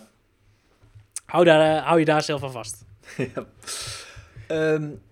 Hou, 1.24 1.44
daar, 1.44 1.76
uh, 1.76 1.86
hou 1.86 1.98
je 1.98 2.04
daar 2.04 2.22
zelf 2.22 2.42
aan 2.42 2.52
vast. 2.52 2.84
ja. 3.34 3.46
um, 4.74 5.02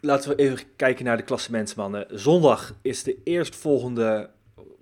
laten 0.00 0.30
we 0.30 0.36
even 0.36 0.58
kijken 0.76 1.04
naar 1.04 1.16
de 1.16 1.22
klassementsmannen. 1.22 2.06
Zondag 2.10 2.74
is 2.82 3.02
de 3.02 3.16
eerstvolgende 3.24 4.30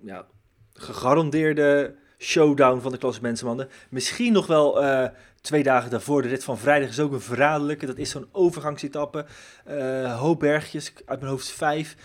ja, 0.01 0.25
gegarandeerde 0.73 1.95
showdown 2.25 2.79
van 2.79 2.91
de 2.91 2.97
klassementsmannen. 2.97 3.69
Misschien 3.89 4.33
nog 4.33 4.47
wel 4.47 4.83
uh, 4.83 5.07
twee 5.41 5.63
dagen 5.63 5.89
daarvoor. 5.89 6.21
De 6.21 6.27
rit 6.27 6.43
van 6.43 6.57
vrijdag 6.57 6.89
is 6.89 6.99
ook 6.99 7.11
een 7.11 7.21
verraderlijke. 7.21 7.85
Dat 7.85 7.97
is 7.97 8.09
zo'n 8.09 8.27
overgangsetappe. 8.31 9.25
Uh, 9.69 10.19
hoop 10.19 10.39
bergjes, 10.39 10.93
uit 11.05 11.19
mijn 11.19 11.31
hoofd 11.31 11.51
vijf. 11.51 11.95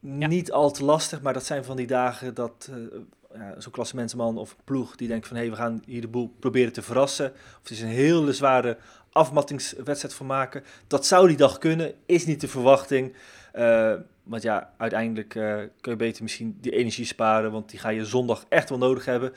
Ja. 0.00 0.26
Niet 0.26 0.52
al 0.52 0.70
te 0.70 0.84
lastig, 0.84 1.22
maar 1.22 1.32
dat 1.32 1.44
zijn 1.44 1.64
van 1.64 1.76
die 1.76 1.86
dagen 1.86 2.34
dat 2.34 2.70
uh, 2.70 3.00
ja, 3.34 3.60
zo'n 3.60 3.72
klassementsman 3.72 4.38
of 4.38 4.56
ploeg 4.64 4.96
die 4.96 5.08
denkt 5.08 5.26
van... 5.26 5.36
hé, 5.36 5.42
hey, 5.42 5.50
we 5.50 5.56
gaan 5.56 5.82
hier 5.86 6.00
de 6.00 6.08
boel 6.08 6.34
proberen 6.40 6.72
te 6.72 6.82
verrassen. 6.82 7.30
Of 7.30 7.58
het 7.62 7.70
is 7.70 7.80
een 7.80 7.88
hele 7.88 8.32
zware 8.32 8.76
afmattingswedstrijd 9.12 10.14
van 10.14 10.26
maken. 10.26 10.64
Dat 10.86 11.06
zou 11.06 11.28
die 11.28 11.36
dag 11.36 11.58
kunnen, 11.58 11.94
is 12.06 12.26
niet 12.26 12.40
de 12.40 12.48
verwachting. 12.48 13.14
Uh, 13.54 13.92
want 14.24 14.42
ja, 14.42 14.74
uiteindelijk 14.76 15.34
uh, 15.34 15.56
kun 15.80 15.92
je 15.92 15.96
beter 15.96 16.22
misschien 16.22 16.58
die 16.60 16.72
energie 16.72 17.04
sparen, 17.04 17.52
want 17.52 17.70
die 17.70 17.78
ga 17.78 17.88
je 17.88 18.04
zondag 18.04 18.44
echt 18.48 18.68
wel 18.68 18.78
nodig 18.78 19.04
hebben. 19.04 19.32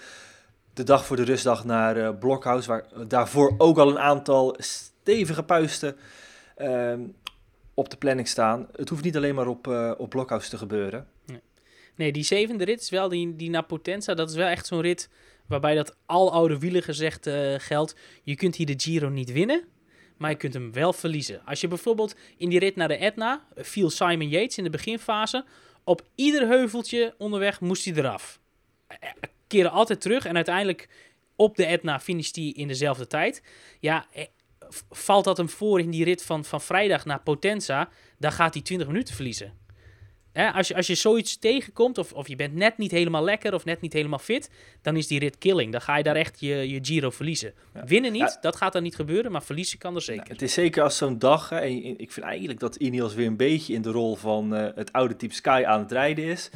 De 0.74 0.84
dag 0.84 1.06
voor 1.06 1.16
de 1.16 1.24
rustdag 1.24 1.66
naar 1.66 1.98
uh, 1.98 2.10
Blokhuis, 2.20 2.66
waar 2.66 2.86
daarvoor 3.08 3.56
ook 3.58 3.78
al 3.78 3.90
een 3.90 4.00
aantal 4.00 4.56
stevige 4.58 5.44
puisten 5.44 5.96
uh, 6.58 6.94
op 7.74 7.90
de 7.90 7.98
planning 7.98 8.28
staan. 8.28 8.68
Het 8.72 8.90
hoeft 8.90 9.04
niet 9.04 9.16
alleen 9.16 9.36
maar 9.36 9.48
op, 9.48 9.68
uh, 9.68 9.92
op 9.98 10.10
Blokhuis 10.10 10.50
te 10.50 10.58
gebeuren. 10.58 11.08
Nee. 11.96 12.12
die 12.12 12.24
zevende 12.24 12.64
rit 12.64 12.82
is 12.82 12.90
wel 12.90 13.10
die, 13.10 13.36
die 13.36 13.50
naar 13.50 13.66
Potenza. 13.66 14.14
Dat 14.14 14.30
is 14.30 14.36
wel 14.36 14.48
echt 14.48 14.68
zo'n 14.68 14.82
rit 14.82 15.10
waarbij 15.48 15.76
dat 15.76 15.96
al 16.06 16.32
oude 16.32 16.60
wielen 16.60 16.84
gezegd 16.84 17.30
geldt. 17.58 17.96
Je 18.24 18.36
kunt 18.36 18.56
hier 18.56 18.66
de 18.66 18.74
Giro 18.78 19.10
niet 19.10 19.32
winnen, 19.32 19.64
maar 20.18 20.30
je 20.30 20.38
kunt 20.38 20.54
hem 20.54 20.74
wel 20.74 20.94
verliezen. 20.94 21.42
Als 21.46 21.62
je 21.62 21.68
bijvoorbeeld 21.68 22.16
in 22.38 22.50
die 22.50 22.60
rit 22.60 22.76
naar 22.76 22.88
de 22.88 22.98
Etna 22.98 23.46
viel 23.56 23.90
Simon 23.90 24.30
Yates 24.30 24.58
in 24.58 24.64
de 24.64 24.70
beginfase. 24.70 25.46
Op 25.84 26.02
ieder 26.16 26.48
heuveltje 26.48 27.16
onderweg 27.18 27.60
moest 27.60 27.86
hij 27.86 27.94
eraf. 27.94 28.40
Keren 29.48 29.72
altijd 29.72 30.02
terug 30.02 30.26
en 30.26 30.36
uiteindelijk 30.36 30.90
op 31.36 31.56
de 31.56 31.66
Etna 31.66 32.00
finisht 32.00 32.36
hij 32.36 32.46
in 32.46 32.68
dezelfde 32.68 33.08
tijd. 33.08 33.44
Ja, 33.80 34.08
eh, 34.12 34.26
valt 34.90 35.24
dat 35.24 35.38
hem 35.38 35.50
voor 35.50 35.80
in 35.80 35.90
die 35.90 36.04
rit 36.04 36.24
van, 36.24 36.46
van 36.46 36.62
vrijdag 36.62 37.06
naar 37.06 37.22
Potenza, 37.22 37.90
dan 38.18 38.32
gaat 38.32 38.54
hij 38.54 38.64
20 38.64 38.88
minuten 38.88 39.16
verliezen. 39.16 39.54
Hè, 40.38 40.52
als, 40.52 40.68
je, 40.68 40.76
als 40.76 40.88
je 40.88 40.96
zoiets 40.96 41.38
tegenkomt, 41.38 41.98
of, 41.98 42.14
of 42.14 42.28
je 42.28 42.36
bent 42.36 42.54
net 42.54 42.78
niet 42.78 42.92
helemaal 42.92 43.24
lekker 43.24 43.54
of 43.54 43.66
net 43.66 43.82
niet 43.82 43.94
helemaal 43.94 44.20
fit, 44.20 44.50
dan 44.82 44.96
is 44.96 45.08
die 45.08 45.20
rit 45.20 45.38
killing. 45.38 45.72
Dan 45.72 45.82
ga 45.82 45.98
je 45.98 46.04
daar 46.04 46.16
echt 46.16 46.40
je, 46.40 46.70
je 46.70 46.80
Giro 46.82 47.10
verliezen. 47.10 47.54
Ja. 47.74 47.84
Winnen 47.86 48.12
niet, 48.12 48.22
ja. 48.22 48.38
dat 48.42 48.56
gaat 48.56 48.74
dan 48.74 48.84
niet 48.84 48.96
gebeuren, 48.96 49.32
maar 49.32 49.44
verliezen 49.44 49.78
kan 49.78 49.96
er 49.96 50.02
zeker. 50.02 50.22
Nou, 50.22 50.34
het 50.34 50.42
is 50.42 50.54
zeker 50.54 50.84
als 50.84 50.98
zo'n 50.98 51.20
dag, 51.20 51.50
hè, 51.50 51.60
en 51.60 52.00
ik 52.00 52.12
vind 52.12 52.26
eigenlijk 52.26 52.60
dat 52.60 52.76
Ineos 52.76 53.14
weer 53.14 53.28
een 53.28 53.38
beetje 53.38 53.74
in 53.74 53.82
de 53.82 53.92
rol 53.92 54.16
van 54.16 54.54
uh, 54.54 54.68
het 54.76 54.92
oude 54.92 55.16
type 55.16 55.34
Sky 55.34 55.64
aan 55.66 55.80
het 55.80 55.92
rijden 55.92 56.26
is. 56.26 56.50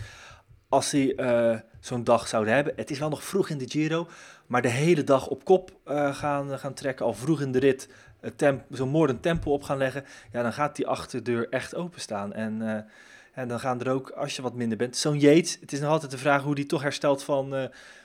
Als 0.69 0.91
hij 0.91 1.13
uh, 1.17 1.59
zo'n 1.79 2.03
dag 2.03 2.27
zouden 2.27 2.53
hebben, 2.53 2.73
het 2.75 2.91
is 2.91 2.99
wel 2.99 3.09
nog 3.09 3.23
vroeg 3.23 3.49
in 3.49 3.57
de 3.57 3.69
Giro, 3.69 4.07
maar 4.47 4.61
de 4.61 4.69
hele 4.69 5.03
dag 5.03 5.27
op 5.27 5.43
kop 5.43 5.71
uh, 5.87 6.15
gaan, 6.15 6.59
gaan 6.59 6.73
trekken, 6.73 7.05
al 7.05 7.13
vroeg 7.13 7.41
in 7.41 7.51
de 7.51 7.59
rit 7.59 7.89
zo'n 8.69 8.89
moordend 8.89 9.21
tempo 9.21 9.51
op 9.51 9.63
gaan 9.63 9.77
leggen, 9.77 10.05
ja, 10.31 10.41
dan 10.41 10.53
gaat 10.53 10.75
die 10.75 10.87
achterdeur 10.87 11.49
echt 11.49 11.75
openstaan. 11.75 12.33
En, 12.33 12.85
en 13.31 13.47
dan 13.47 13.59
gaan 13.59 13.81
er 13.81 13.91
ook, 13.91 14.09
als 14.09 14.35
je 14.35 14.41
wat 14.41 14.53
minder 14.53 14.77
bent, 14.77 14.97
zo'n 14.97 15.19
Yates, 15.19 15.57
het 15.61 15.71
is 15.71 15.79
nog 15.79 15.89
altijd 15.89 16.11
de 16.11 16.17
vraag 16.17 16.43
hoe 16.43 16.55
die 16.55 16.65
toch 16.65 16.81
herstelt 16.81 17.23
van 17.23 17.55
uh, 17.55 17.63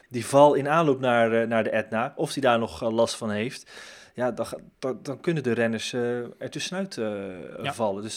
die 0.09 0.27
val 0.27 0.55
in 0.55 0.69
aanloop 0.69 1.01
naar, 1.01 1.33
uh, 1.33 1.47
naar 1.47 1.65
de 1.65 1.71
Etna, 1.71 2.12
of 2.17 2.33
hij 2.33 2.43
daar 2.43 2.59
nog 2.59 2.91
last 2.91 3.17
van 3.17 3.31
heeft. 3.31 3.71
Ja, 4.15 4.31
dan, 4.31 4.47
dan, 4.79 4.99
dan 5.03 5.21
kunnen 5.21 5.43
de 5.43 5.53
renners 5.53 5.93
er 5.93 6.51
tussenuit 6.51 6.95
ja. 7.62 7.75
vallen. 7.75 8.03
Dus 8.03 8.17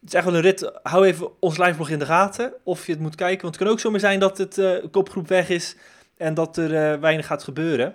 het 0.00 0.08
is 0.08 0.14
echt 0.14 0.24
wel 0.24 0.34
een 0.34 0.40
rit. 0.40 0.72
Hou 0.82 1.06
even 1.06 1.40
ons 1.40 1.58
liveblog 1.58 1.88
in 1.88 1.98
de 1.98 2.06
gaten, 2.06 2.52
of 2.62 2.86
je 2.86 2.92
het 2.92 3.00
moet 3.00 3.14
kijken. 3.14 3.42
Want 3.42 3.54
het 3.54 3.64
kan 3.64 3.72
ook 3.72 3.80
zomaar 3.80 4.00
zijn 4.00 4.20
dat 4.20 4.38
het 4.38 4.82
kopgroep 4.90 5.28
weg 5.28 5.48
is 5.48 5.76
en 6.16 6.34
dat 6.34 6.56
er 6.56 7.00
weinig 7.00 7.26
gaat 7.26 7.42
gebeuren. 7.42 7.94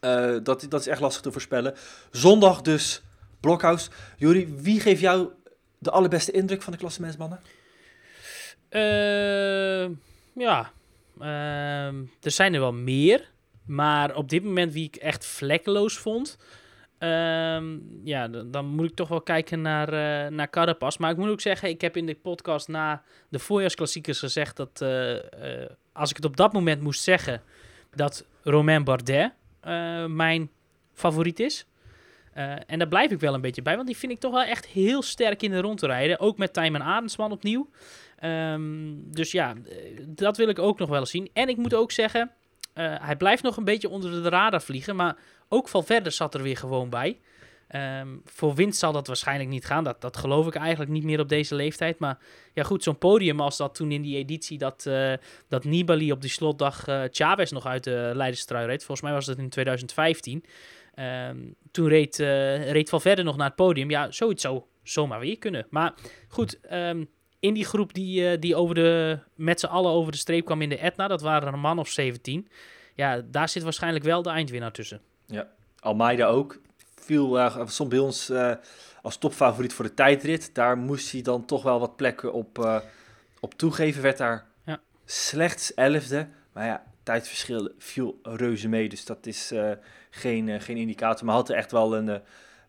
Uh, 0.00 0.36
dat, 0.42 0.66
dat 0.68 0.80
is 0.80 0.86
echt 0.86 1.00
lastig 1.00 1.22
te 1.22 1.32
voorspellen. 1.32 1.74
Zondag 2.10 2.62
dus 2.62 3.02
Blokhuis. 3.40 3.90
Juri, 4.16 4.54
wie 4.56 4.80
geeft 4.80 5.00
jou 5.00 5.28
de 5.78 5.90
allerbeste 5.90 6.32
indruk 6.32 6.62
van 6.62 6.72
de 6.72 6.78
klassementsmannen? 6.78 7.40
Uh, 8.70 9.96
ja, 10.32 10.72
uh, 11.20 11.86
er 12.22 12.30
zijn 12.30 12.54
er 12.54 12.60
wel 12.60 12.72
meer. 12.72 13.30
Maar 13.66 14.16
op 14.16 14.28
dit 14.28 14.44
moment 14.44 14.72
wie 14.72 14.84
ik 14.84 14.96
echt 14.96 15.26
vlekkeloos 15.26 15.98
vond... 15.98 16.38
ja, 18.04 18.28
dan, 18.28 18.66
moet 18.66 18.90
ik 18.90 18.94
toch 18.94 19.08
wel 19.08 19.20
kijken 19.20 19.60
naar, 19.60 19.88
uh, 19.92 20.30
naar. 20.30 20.76
Maar 20.98 21.10
ik 21.10 21.16
moet 21.16 21.28
ook 21.28 21.40
zeggen, 21.40 21.68
ik 21.68 21.80
heb 21.80 21.96
in 21.96 22.06
de 22.06 22.14
podcast 22.14 22.68
na 22.68 23.02
de 23.28 23.38
voorjaarsklassiekers 23.38 24.18
gezegd... 24.18 24.56
dat 24.56 24.80
uh, 24.82 25.16
als 25.92 26.10
ik 26.10 26.16
het 26.16 26.24
op 26.24 26.36
dat 26.36 26.52
moment 26.52 26.82
moest 26.82 27.02
zeggen... 27.02 27.42
dat 27.94 28.24
Romain 28.42 28.84
Bardet 28.84 29.32
mijn 30.06 30.50
favoriet 30.92 31.40
is. 31.40 31.66
Uh, 32.38 32.52
en 32.66 32.78
daar 32.78 32.88
blijf 32.88 33.10
ik 33.10 33.20
wel 33.20 33.34
een 33.34 33.40
beetje 33.40 33.62
bij, 33.62 33.74
want 33.74 33.86
die 33.86 33.96
vind 33.96 34.12
ik 34.12 34.20
toch 34.20 34.32
wel 34.32 34.42
echt 34.42 34.66
heel 34.66 35.02
sterk 35.02 35.42
in 35.42 35.50
de 35.50 35.60
rond 35.60 35.78
te 35.78 35.86
rijden. 35.86 36.20
Ook 36.20 36.38
met 36.38 36.52
Tijmen 36.52 36.82
Arendsman 36.82 37.32
opnieuw. 37.32 37.68
Um, 38.24 39.12
dus 39.12 39.32
ja, 39.32 39.54
dat 40.06 40.36
wil 40.36 40.48
ik 40.48 40.58
ook 40.58 40.78
nog 40.78 40.88
wel 40.88 41.00
eens 41.00 41.10
zien. 41.10 41.30
En 41.32 41.48
ik 41.48 41.56
moet 41.56 41.74
ook 41.74 41.92
zeggen, 41.92 42.30
uh, 42.74 42.94
hij 43.00 43.16
blijft 43.16 43.42
nog 43.42 43.56
een 43.56 43.64
beetje 43.64 43.88
onder 43.88 44.22
de 44.22 44.28
radar 44.28 44.62
vliegen, 44.62 44.96
maar 44.96 45.16
ook 45.48 45.68
Valverde 45.68 46.10
zat 46.10 46.34
er 46.34 46.42
weer 46.42 46.56
gewoon 46.56 46.90
bij. 46.90 47.18
Ehm, 47.68 48.08
voor 48.24 48.54
winst 48.54 48.78
zal 48.78 48.92
dat 48.92 49.06
waarschijnlijk 49.06 49.50
niet 49.50 49.64
gaan. 49.64 49.84
Dat, 49.84 50.00
dat 50.00 50.16
geloof 50.16 50.46
ik 50.46 50.54
eigenlijk 50.54 50.90
niet 50.90 51.04
meer 51.04 51.20
op 51.20 51.28
deze 51.28 51.54
leeftijd. 51.54 51.98
Maar 51.98 52.18
ja, 52.52 52.62
goed, 52.62 52.82
zo'n 52.82 52.98
podium 52.98 53.40
als 53.40 53.56
dat 53.56 53.74
toen 53.74 53.92
in 53.92 54.02
die 54.02 54.16
editie 54.16 54.58
dat, 54.58 54.86
eh, 54.86 55.12
dat 55.48 55.64
Nibali 55.64 56.12
op 56.12 56.20
die 56.20 56.30
slotdag 56.30 56.88
uh, 56.88 57.02
Chavez 57.10 57.50
nog 57.50 57.66
uit 57.66 57.84
de 57.84 58.12
Leiderstrui 58.14 58.66
reed. 58.66 58.84
Volgens 58.84 59.00
mij 59.00 59.12
was 59.12 59.26
dat 59.26 59.38
in 59.38 59.48
2015. 59.48 60.44
Ehm, 60.94 61.36
toen 61.70 61.88
reed, 61.88 62.18
uh, 62.18 62.70
reed 62.70 62.88
Valverde 62.88 63.22
nog 63.22 63.36
naar 63.36 63.46
het 63.46 63.56
podium. 63.56 63.90
Ja, 63.90 64.10
zoiets 64.10 64.42
zou 64.42 64.62
zomaar 64.82 65.20
weer 65.20 65.38
kunnen. 65.38 65.66
Maar 65.70 65.94
goed, 66.28 66.60
ehm, 66.60 67.04
in 67.40 67.54
die 67.54 67.64
groep 67.64 67.94
die, 67.94 68.38
die 68.38 68.56
over 68.56 68.74
de, 68.74 69.18
met 69.34 69.60
z'n 69.60 69.66
allen 69.66 69.90
over 69.90 70.12
de 70.12 70.18
streep 70.18 70.44
kwam 70.44 70.62
in 70.62 70.68
de 70.68 70.78
Etna, 70.78 71.08
dat 71.08 71.20
waren 71.20 71.52
een 71.52 71.60
man 71.60 71.78
of 71.78 71.88
17. 71.88 72.48
Ja, 72.94 73.22
daar 73.24 73.48
zit 73.48 73.62
waarschijnlijk 73.62 74.04
wel 74.04 74.22
de 74.22 74.30
eindwinnaar 74.30 74.72
tussen. 74.72 75.00
Ja, 75.26 75.48
Almeida 75.80 76.26
ook. 76.26 76.60
Viel 77.00 77.38
uh, 77.38 77.66
stond 77.66 77.88
bij 77.88 77.98
ons 77.98 78.30
uh, 78.30 78.52
als 79.02 79.16
topfavoriet 79.16 79.72
voor 79.72 79.84
de 79.84 79.94
tijdrit. 79.94 80.50
Daar 80.54 80.76
moest 80.78 81.12
hij 81.12 81.22
dan 81.22 81.44
toch 81.44 81.62
wel 81.62 81.80
wat 81.80 81.96
plekken 81.96 82.32
op, 82.32 82.58
uh, 82.58 82.78
op 83.40 83.54
toegeven. 83.54 84.02
Werd 84.02 84.18
daar 84.18 84.46
ja. 84.64 84.80
slechts 85.04 85.74
elfde. 85.74 86.28
Maar 86.52 86.66
ja, 86.66 86.84
tijdverschil 87.02 87.70
viel 87.78 88.18
reuze 88.22 88.68
mee. 88.68 88.88
Dus 88.88 89.04
dat 89.04 89.26
is 89.26 89.52
geen, 90.10 90.60
geen 90.60 90.76
indicator. 90.76 91.26
Maar 91.26 91.34
had 91.34 91.48
er 91.48 91.56
echt 91.56 91.70
wel 91.70 91.96
een... 91.96 92.20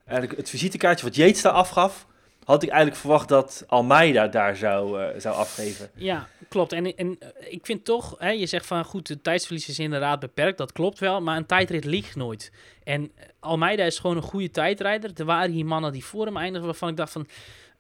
eigenlijk 0.06 0.40
het 0.40 0.50
visitekaartje 0.50 1.06
wat 1.06 1.16
Yates 1.16 1.42
daar 1.42 1.54
afgaf 1.54 2.08
had 2.50 2.64
ik 2.64 2.70
eigenlijk 2.70 3.00
verwacht 3.00 3.28
dat 3.28 3.64
Almeida 3.68 4.28
daar 4.28 4.56
zou, 4.56 5.02
uh, 5.02 5.08
zou 5.18 5.36
afgeven. 5.36 5.90
Ja, 5.96 6.28
klopt. 6.48 6.72
En, 6.72 6.96
en 6.96 7.08
uh, 7.08 7.28
ik 7.54 7.66
vind 7.66 7.86
toch, 7.86 8.16
hè, 8.18 8.30
je 8.30 8.46
zegt 8.46 8.66
van 8.66 8.86
goed, 8.86 9.08
de 9.08 9.22
tijdsverlies 9.22 9.70
is 9.70 9.80
inderdaad 9.80 10.20
beperkt, 10.20 10.58
dat 10.58 10.72
klopt 10.72 11.00
wel, 11.00 11.22
maar 11.22 11.38
een 11.38 11.46
tijdrit 11.46 11.86
liegt 11.86 12.16
nooit. 12.16 12.52
En 12.84 13.12
Almeida 13.40 13.84
is 13.84 14.00
gewoon 14.00 14.16
een 14.16 14.24
goede 14.24 14.52
tijdrijder. 14.52 15.12
Er 15.16 15.26
waren 15.26 15.52
hier 15.52 15.66
mannen 15.66 15.92
die 15.92 16.06
voor 16.06 16.26
hem 16.26 16.38
eindigen, 16.38 16.66
waarvan 16.66 16.90
ik 16.90 16.98
dacht 16.98 17.12
van, 17.12 17.28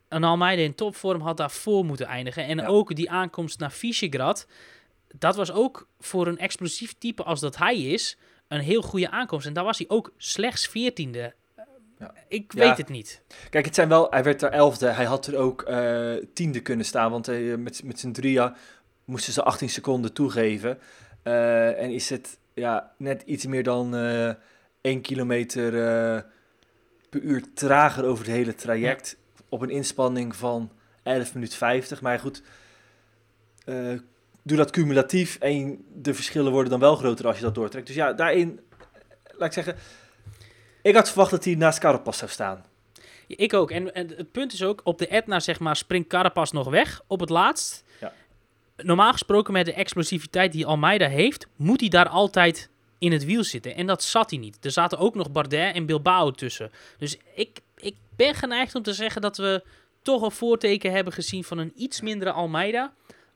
een 0.10 0.24
Almeida 0.24 0.62
in 0.62 0.76
topvorm 0.76 1.22
had 1.22 1.38
daar 1.38 1.52
voor 1.52 1.86
moeten 1.86 2.06
eindigen. 2.06 2.46
En 2.46 2.58
ja. 2.58 2.66
ook 2.66 2.96
die 2.96 3.12
aankomst 3.12 3.60
naar 3.60 3.72
Visegrad, 3.72 4.48
dat 5.18 5.36
was 5.36 5.52
ook 5.52 5.88
voor 6.00 6.28
een 6.28 6.38
explosief 6.38 6.96
type 6.98 7.24
als 7.24 7.40
dat 7.40 7.58
hij 7.58 7.82
is, 7.82 8.18
een 8.48 8.60
heel 8.60 8.82
goede 8.82 9.10
aankomst. 9.10 9.48
En 9.48 9.54
daar 9.54 9.64
was 9.64 9.78
hij 9.78 9.90
ook 9.90 10.12
slechts 10.18 10.68
veertiende. 10.68 11.34
Ja. 12.00 12.14
Ik 12.28 12.52
weet 12.52 12.78
het 12.78 12.90
niet. 12.90 13.22
Kijk, 13.50 13.66
het 13.66 13.76
zijn 13.76 13.90
wel, 13.90 14.08
hij 14.10 14.24
werd 14.24 14.42
er 14.42 14.52
elfde. 14.52 14.88
Hij 14.88 15.06
had 15.06 15.28
er 15.28 15.38
ook 15.38 15.70
uh, 15.70 16.14
tiende 16.34 16.60
kunnen 16.60 16.86
staan, 16.86 17.12
want 17.12 17.26
hij, 17.26 17.58
met, 17.58 17.84
met 17.84 18.00
zijn 18.00 18.14
drieën 18.14 18.54
moesten 19.06 19.34
ze 19.34 19.44
18 19.44 19.70
seconden 19.70 20.14
toegeven. 20.14 20.80
Uh, 21.24 21.82
en 21.82 21.92
is 21.92 22.10
het 22.10 22.38
ja, 22.54 22.92
net 22.98 23.22
iets 23.22 23.46
meer 23.46 23.64
dan 23.64 23.96
uh, 23.96 24.32
1 24.82 25.02
kilometer 25.02 25.72
per 27.10 27.22
uur 27.22 27.44
trager 27.54 28.06
over 28.06 28.26
het 28.26 28.34
hele 28.34 28.56
traject. 28.56 29.18
Ja. 29.20 29.44
Op 29.50 29.62
een 29.62 29.70
inspanning 29.70 30.36
van 30.36 30.72
11 31.04 31.34
minuten 31.34 31.58
50. 31.58 32.02
Maar 32.02 32.20
goed, 32.20 32.44
doe 34.44 34.58
dat 34.58 34.72
cumulatief 34.72 35.38
en 35.40 35.86
de 35.94 36.14
verschillen 36.14 36.52
worden 36.52 36.72
dan 36.72 36.80
wel 36.80 36.96
groter 36.96 37.28
als 37.28 37.38
je 37.38 37.44
dat 37.44 37.56
doortrekt. 37.56 37.88
Dus 37.88 37.96
ja, 37.96 38.14
daarin, 38.14 38.60
laat 39.32 39.48
ik 39.48 39.64
zeggen 39.64 39.76
ik 40.90 40.96
had 40.96 41.08
verwacht 41.08 41.32
dat 41.32 41.46
hij 41.46 41.56
naast 41.56 41.80
Carapaz 41.80 42.18
zou 42.18 42.32
staan. 42.32 42.66
Ja, 43.28 43.36
ik 43.38 43.54
ook. 43.54 43.72
En, 43.72 43.94
en, 43.94 44.08
het 44.08 44.32
punt 44.32 44.54
is 44.54 44.64
ook, 44.64 44.82
op 44.84 44.98
de 44.98 45.08
Etna 45.08 45.40
zeg 45.40 45.60
maar, 45.60 45.76
springt 45.76 46.08
Carapaz 46.08 46.52
nog 46.52 46.70
weg 46.70 47.02
op 47.08 47.20
het 47.20 47.30
laatst. 47.30 47.84
Ja. 48.00 48.14
Normaal 48.78 49.12
gesproken 49.12 49.54
met 49.54 49.66
de 49.66 49.74
explosiviteit 49.74 50.52
die 50.52 50.66
Almeida 50.66 51.08
heeft, 51.08 51.48
moet 51.56 51.80
hij 51.80 51.90
daar 51.90 52.10
altijd 52.10 52.70
in 53.00 53.12
het 53.12 53.26
wiel 53.26 53.44
zitten. 53.44 53.76
En 53.76 53.86
dat 53.86 54.04
zat 54.04 54.30
hij 54.30 54.40
niet. 54.40 54.66
Er 54.66 54.72
zaten 54.72 54.98
ook 54.98 55.16
nog 55.16 55.32
Bardet 55.32 55.76
en 55.76 55.86
Bilbao 55.86 56.32
tussen. 56.32 56.72
Dus 56.98 57.18
ik, 57.36 57.60
ik 57.76 57.96
ben 58.16 58.36
geneigd 58.36 58.76
om 58.76 58.84
te 58.84 58.94
zeggen 58.94 59.22
dat 59.22 59.38
we 59.38 59.64
toch 60.02 60.22
een 60.22 60.32
voorteken 60.32 60.92
hebben 60.92 61.14
gezien 61.14 61.44
van 61.44 61.58
een 61.58 61.74
iets 61.76 62.02
mindere 62.02 62.32
Almeida. 62.32 62.94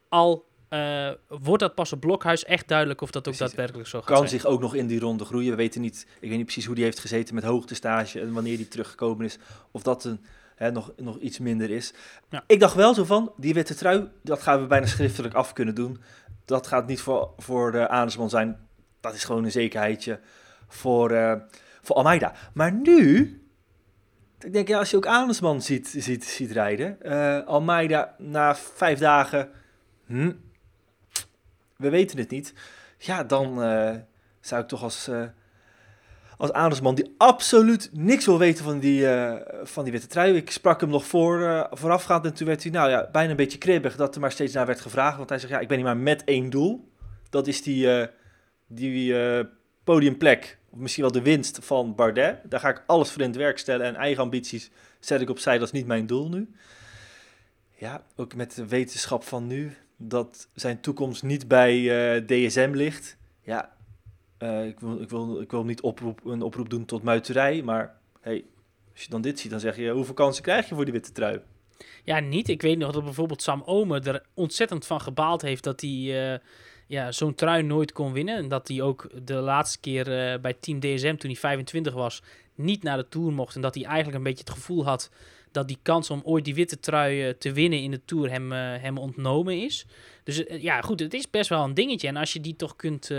Al 0.10 0.46
uh, 0.74 1.10
wordt 1.28 1.62
dat 1.62 1.76
pas 1.76 1.94
op 1.94 2.00
Blokhuis 2.00 2.46
echt 2.46 2.68
duidelijk 2.68 3.02
of 3.02 3.12
dat 3.12 3.28
ook 3.28 3.36
precies. 3.36 3.46
daadwerkelijk 3.46 3.88
zo 3.88 4.00
gaat 4.00 4.08
kan 4.08 4.18
zijn. 4.18 4.30
zich 4.30 4.46
ook 4.46 4.62
nog 4.62 4.76
in 4.76 4.88
die 4.88 5.00
ronde 5.00 5.26
groeien. 5.26 5.50
We 5.50 5.56
weten 5.56 5.82
niet, 5.82 6.08
ik 6.20 6.30
weet 6.30 6.38
niet 6.38 6.46
precies 6.46 6.66
hoe 6.66 6.76
die 6.76 6.84
heeft 6.84 7.00
gezeten 7.00 7.36
met 7.36 7.44
hoogtestage 7.44 8.20
en 8.20 8.34
wanneer 8.34 8.58
die 8.58 8.68
teruggekomen 8.68 9.26
is. 9.26 9.38
Of 9.72 9.84
dat 9.84 10.04
een, 10.04 10.26
hè, 10.56 10.72
nog, 10.72 10.92
nog 10.98 11.18
iets 11.18 11.40
minder 11.40 11.70
is. 11.70 11.94
Ja. 12.30 12.44
Ik 12.48 12.60
dacht 12.60 12.76
wel 12.76 12.94
zo 12.94 13.04
van, 13.04 13.32
die 13.38 13.54
witte 13.54 13.76
trui, 13.76 14.10
dat 14.22 14.42
gaan 14.42 14.62
we 14.62 14.68
bijna 14.68 14.86
schriftelijk 14.86 15.34
af 15.34 15.54
kunnen 15.54 15.76
doen. 15.76 16.02
Dat 16.46 16.68
gaat 16.68 16.88
niet 16.88 17.02
voor, 17.02 17.30
voor 17.38 17.72
de 17.72 17.88
Anesman 17.90 18.30
zijn. 18.30 18.68
Dat 19.00 19.14
is 19.14 19.24
gewoon 19.24 19.44
een 19.44 19.52
zekerheidje 19.52 20.20
voor, 20.68 21.12
uh, 21.12 21.34
voor 21.82 21.96
Almeida. 21.96 22.34
Maar 22.54 22.74
nu, 22.74 23.42
ik 24.40 24.54
denk 24.54 24.68
ja, 24.68 24.78
als 24.78 24.90
je 24.90 24.98
ook 24.98 25.06
Anesman 25.06 25.62
ziet, 25.62 25.88
ziet, 25.98 26.24
ziet 26.24 26.52
rijden. 26.52 26.98
Uh, 27.04 27.46
Almeida 27.46 28.16
na 28.18 28.56
vijf 28.56 29.00
dagen... 29.00 29.50
Hm, 30.06 30.32
we 31.84 31.90
weten 31.90 32.18
het 32.18 32.30
niet. 32.30 32.54
Ja, 32.98 33.24
dan 33.24 33.64
uh, 33.64 33.96
zou 34.40 34.62
ik 34.62 34.68
toch 34.68 34.84
als, 34.84 35.08
uh, 35.10 35.24
als 36.38 36.52
Adersman 36.52 36.96
die 36.96 37.14
absoluut 37.18 37.90
niks 37.94 38.26
wil 38.26 38.40
weten 38.40 38.64
van 38.64 38.80
die, 38.80 39.02
uh, 39.02 39.36
van 39.64 39.84
die 39.84 39.92
witte 39.92 40.08
trui. 40.08 40.36
Ik 40.36 40.52
sprak 40.52 40.82
hem 40.82 40.90
nog 40.90 41.06
voor, 41.06 41.68
voorafgaand 41.72 42.26
en 42.26 42.34
toen 42.34 42.48
werd 42.48 42.64
hij 42.64 42.72
nou 42.72 42.90
ja, 42.90 43.10
bijna 43.12 43.30
een 43.30 43.36
beetje 43.36 43.58
kribbig 43.58 43.96
dat 43.96 44.16
er 44.16 44.22
maar 44.22 44.32
steeds 44.32 44.54
naar 44.54 44.66
werd 44.66 44.82
gevraagd. 44.82 45.18
Want 45.18 45.30
hij 45.30 45.40
zegt, 45.40 45.52
ja, 45.52 45.60
ik 45.60 45.68
ben 45.68 45.78
hier 45.78 45.86
maar 45.86 45.98
met 45.98 46.24
één 46.24 46.50
doel. 46.50 46.92
Dat 47.30 47.48
is 47.48 47.62
die, 47.62 48.08
die 48.68 49.16
podiumplek, 49.84 50.58
of 50.70 50.80
misschien 50.80 51.04
wel 51.04 51.12
de 51.12 51.22
winst 51.22 51.60
van 51.62 51.96
Bardet. 51.96 52.40
Daar 52.44 52.60
ga 52.60 52.70
ik 52.70 52.84
alles 52.86 53.12
voor 53.12 53.22
in 53.22 53.28
het 53.28 53.38
werk 53.38 53.58
stellen 53.58 53.86
en 53.86 53.96
eigen 53.96 54.24
ambities 54.24 54.72
zet 55.00 55.22
ik 55.22 55.30
opzij. 55.30 55.58
Dat 55.58 55.68
is 55.68 55.74
niet 55.74 55.88
mijn 55.88 56.08
doel 56.08 56.30
nu. 56.30 56.50
Ja, 57.78 58.04
ook 58.16 58.36
met 58.36 58.56
de 58.56 58.68
wetenschap 58.68 59.24
van 59.24 59.48
nu 59.48 59.78
dat 60.08 60.48
zijn 60.54 60.82
toekomst 60.82 61.24
niet 61.24 61.48
bij 61.48 61.78
uh, 61.80 62.26
DSM 62.26 62.72
ligt. 62.74 63.18
Ja, 63.42 63.74
uh, 64.40 64.66
ik, 64.66 64.80
wil, 64.80 65.02
ik, 65.02 65.10
wil, 65.10 65.42
ik 65.42 65.52
wil 65.52 65.64
niet 65.64 65.82
oproep, 65.82 66.26
een 66.26 66.42
oproep 66.42 66.70
doen 66.70 66.86
tot 66.86 67.04
muiterij, 67.04 67.62
maar 67.62 67.96
hey, 68.22 68.46
als 68.94 69.04
je 69.04 69.10
dan 69.10 69.22
dit 69.22 69.40
ziet, 69.40 69.52
dan 69.52 69.60
zeg 69.60 69.76
je, 69.76 69.90
hoeveel 69.90 70.14
kansen 70.14 70.44
krijg 70.44 70.70
je 70.70 70.76
voor 70.76 70.84
die 70.84 70.94
witte 70.94 71.12
trui? 71.12 71.42
Ja, 72.04 72.20
niet. 72.20 72.50
Ik 72.50 72.62
weet 72.62 72.78
nog 72.78 72.92
dat 72.92 73.04
bijvoorbeeld 73.04 73.42
Sam 73.42 73.62
Omer 73.66 74.08
er 74.08 74.24
ontzettend 74.34 74.86
van 74.86 75.02
gebaald 75.02 75.42
heeft 75.42 75.64
dat 75.64 75.82
hij 75.82 76.34
uh, 76.34 76.40
ja, 76.88 77.12
zo'n 77.12 77.36
trui 77.36 77.64
nooit 77.64 77.92
kon 77.92 78.14
winnen. 78.14 78.38
En 78.38 78.48
dat 78.48 78.68
hij 78.68 78.82
ook 78.82 79.10
de 79.24 79.34
laatste 79.34 79.80
keer 79.80 80.06
bij 80.42 80.54
Team 80.54 80.80
DSM, 80.80 81.16
toen 81.16 81.30
hij 81.30 81.40
25 81.40 81.94
was, 81.94 82.24
niet 82.56 82.84
naar 82.84 82.98
de 82.98 83.08
Tour 83.10 83.34
mocht. 83.34 83.56
En 83.56 83.62
dat 83.62 83.76
hij 83.76 83.84
eigenlijk 83.84 84.18
een 84.18 84.24
beetje 84.24 84.44
het 84.44 84.54
gevoel 84.54 84.86
had 84.86 85.10
dat 85.54 85.68
die 85.68 85.80
kans 85.82 86.10
om 86.10 86.22
ooit 86.24 86.46
die 86.46 86.56
witte 86.56 86.80
trui 86.80 87.28
uh, 87.28 87.34
te 87.34 87.52
winnen 87.52 87.82
in 87.82 87.92
de 87.92 88.06
Tour 88.06 88.30
hem, 88.30 88.52
uh, 88.52 88.58
hem 88.58 88.98
ontnomen 88.98 89.62
is. 89.62 89.86
Dus 90.24 90.46
uh, 90.46 90.62
ja, 90.62 90.82
goed, 90.82 91.00
het 91.00 91.14
is 91.14 91.30
best 91.30 91.50
wel 91.50 91.64
een 91.64 91.74
dingetje. 91.74 92.08
En 92.08 92.16
als 92.16 92.34
je 92.34 92.42
die 92.42 92.56
toch 92.56 92.76
kunt, 92.76 93.12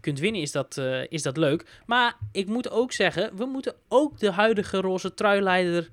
kunt 0.00 0.18
winnen, 0.18 0.40
is 0.40 0.52
dat, 0.52 0.80
is 1.08 1.22
dat 1.22 1.36
leuk. 1.36 1.82
Maar 1.86 2.16
ik 2.32 2.46
moet 2.46 2.70
ook 2.70 2.92
zeggen, 2.92 3.36
we 3.36 3.44
moeten 3.44 3.74
ook 3.88 4.18
de 4.18 4.30
huidige 4.30 4.80
roze 4.80 5.14
truileider 5.14 5.90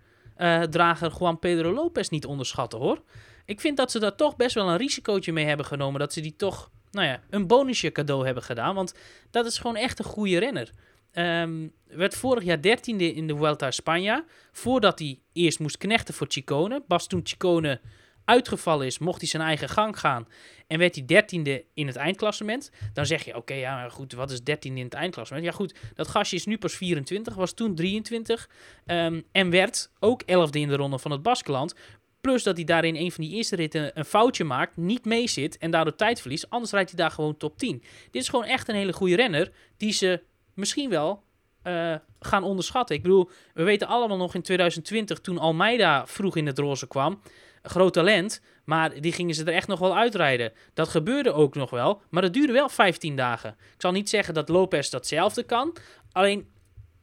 drager 0.70 1.14
Juan 1.20 1.40
Pedro 1.40 1.74
Lopez 1.74 2.10
niet 2.10 2.26
onderschatten, 2.26 2.80
hoor. 2.80 3.02
Ik 3.46 3.60
vind 3.60 3.78
dat 3.78 3.92
ze 3.92 4.00
daar 4.00 4.16
toch 4.16 4.36
best 4.36 4.56
wel 4.56 4.70
een 4.70 4.78
risicootje 4.78 5.34
mee 5.34 5.46
hebben 5.46 5.66
genomen. 5.66 6.00
Dat 6.00 6.14
ze 6.14 6.22
die 6.22 6.36
toch, 6.36 6.70
nou 6.92 7.08
ja, 7.08 7.22
een 7.30 7.48
bonusje 7.48 7.92
cadeau 7.92 8.26
hebben 8.26 8.44
gedaan. 8.44 8.76
Want 8.76 8.94
dat 9.32 9.46
is 9.46 9.58
gewoon 9.58 9.76
echt 9.76 10.00
een 10.00 10.06
goede 10.06 10.38
renner. 10.38 10.72
Um, 11.18 11.72
werd 11.88 12.16
vorig 12.16 12.44
jaar 12.44 12.62
dertiende 12.62 13.14
in 13.14 13.28
de 13.28 13.36
Vuelta 13.36 13.66
a 13.66 13.72
Spanje. 13.72 14.26
Voordat 14.52 15.00
hij 15.00 15.20
eerst 15.34 15.60
moest 15.60 15.78
knechten 15.78 16.14
voor 16.14 16.28
Chicone. 16.30 16.82
Pas 16.88 17.08
toen 17.08 17.22
Chicone 17.24 17.82
uitgevallen 18.26 18.86
is, 18.86 18.98
mocht 18.98 19.20
hij 19.20 19.30
zijn 19.30 19.44
eigen 19.44 19.70
gang 19.70 20.00
gaan. 20.00 20.28
En 20.68 20.80
werd 20.80 20.96
hij 20.96 21.06
dertiende 21.06 21.66
in 21.74 21.88
het 21.88 21.96
eindklassement. 21.96 22.72
Dan 22.94 23.06
zeg 23.06 23.26
je, 23.26 23.36
oké, 23.36 23.54
ja, 23.54 23.90
goed, 23.90 24.14
wat 24.14 24.32
is 24.32 24.44
dertiende 24.44 24.80
in 24.80 24.86
het 24.86 24.94
eindklassement? 24.94 25.46
Ja 25.46 25.52
goed, 25.52 25.76
dat 25.94 26.08
gastje 26.08 26.36
is 26.36 26.46
nu 26.46 26.58
pas 26.58 26.76
24, 26.76 27.36
was 27.36 27.54
toen 27.54 27.76
23. 27.76 28.50
Um, 28.86 29.24
en 29.32 29.50
werd 29.50 29.92
ook 30.00 30.22
elfde 30.22 30.60
in 30.60 30.68
de 30.68 30.76
ronde 30.76 31.00
van 31.00 31.12
het 31.12 31.22
Baskeland. 31.22 31.76
Plus 32.22 32.44
dat 32.44 32.56
hij 32.56 32.66
daarin 32.66 32.96
een 32.96 33.12
van 33.12 33.24
die 33.24 33.34
eerste 33.34 33.56
ritten 33.56 33.92
een 33.94 34.06
foutje 34.06 34.44
maakt, 34.44 34.78
niet 34.78 35.06
mee 35.06 35.28
zit 35.28 35.58
en 35.58 35.72
daardoor 35.72 35.96
tijd 35.96 36.22
verliest. 36.22 36.50
Anders 36.50 36.72
rijdt 36.72 36.90
hij 36.90 37.00
daar 37.00 37.12
gewoon 37.12 37.38
top 37.38 37.58
10. 37.58 37.84
Dit 38.12 38.22
is 38.22 38.30
gewoon 38.30 38.46
echt 38.46 38.68
een 38.68 38.76
hele 38.76 38.94
goede 38.94 39.16
renner 39.16 39.52
die 39.78 39.92
ze 39.92 40.22
misschien 40.56 40.90
wel 40.90 41.24
uh, 41.68 41.96
gaan 42.20 42.44
onderschatten. 42.44 42.96
Ik 42.96 43.02
bedoel, 43.02 43.30
we 43.54 43.64
weten 43.64 43.88
allemaal 43.88 44.18
nog 44.18 44.36
in 44.36 44.42
2020 44.42 45.20
toen 45.20 45.38
Almeida 45.38 46.08
vroeg 46.08 46.36
in 46.36 46.46
het 46.46 46.60
roze 46.60 46.88
kwam. 46.88 47.22
Groot 47.64 47.94
talent, 47.94 48.42
maar 48.64 49.02
die 49.02 49.12
gingen 49.12 49.36
ze 49.36 49.44
er 49.44 49.54
echt 49.54 49.68
nog 49.68 49.80
wel 49.80 49.98
uitrijden. 49.98 50.52
Dat 50.74 50.88
gebeurde 50.88 51.34
ook 51.34 51.56
nog 51.56 51.70
wel, 51.70 52.02
maar 52.10 52.22
dat 52.22 52.34
duurde 52.34 52.54
wel 52.54 52.70
15 52.70 53.16
dagen. 53.16 53.50
Ik 53.50 53.82
zal 53.82 53.92
niet 53.92 54.10
zeggen 54.10 54.34
dat 54.34 54.50
Lopez 54.50 54.90
datzelfde 54.90 55.44
kan. 55.44 55.76
Alleen, 56.12 56.48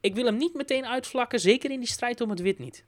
ik 0.01 0.15
wil 0.15 0.25
hem 0.25 0.37
niet 0.37 0.53
meteen 0.53 0.85
uitvlakken, 0.85 1.39
zeker 1.39 1.71
in 1.71 1.79
die 1.79 1.89
strijd 1.89 2.21
om 2.21 2.29
het 2.29 2.41
wit 2.41 2.59
niet. 2.59 2.85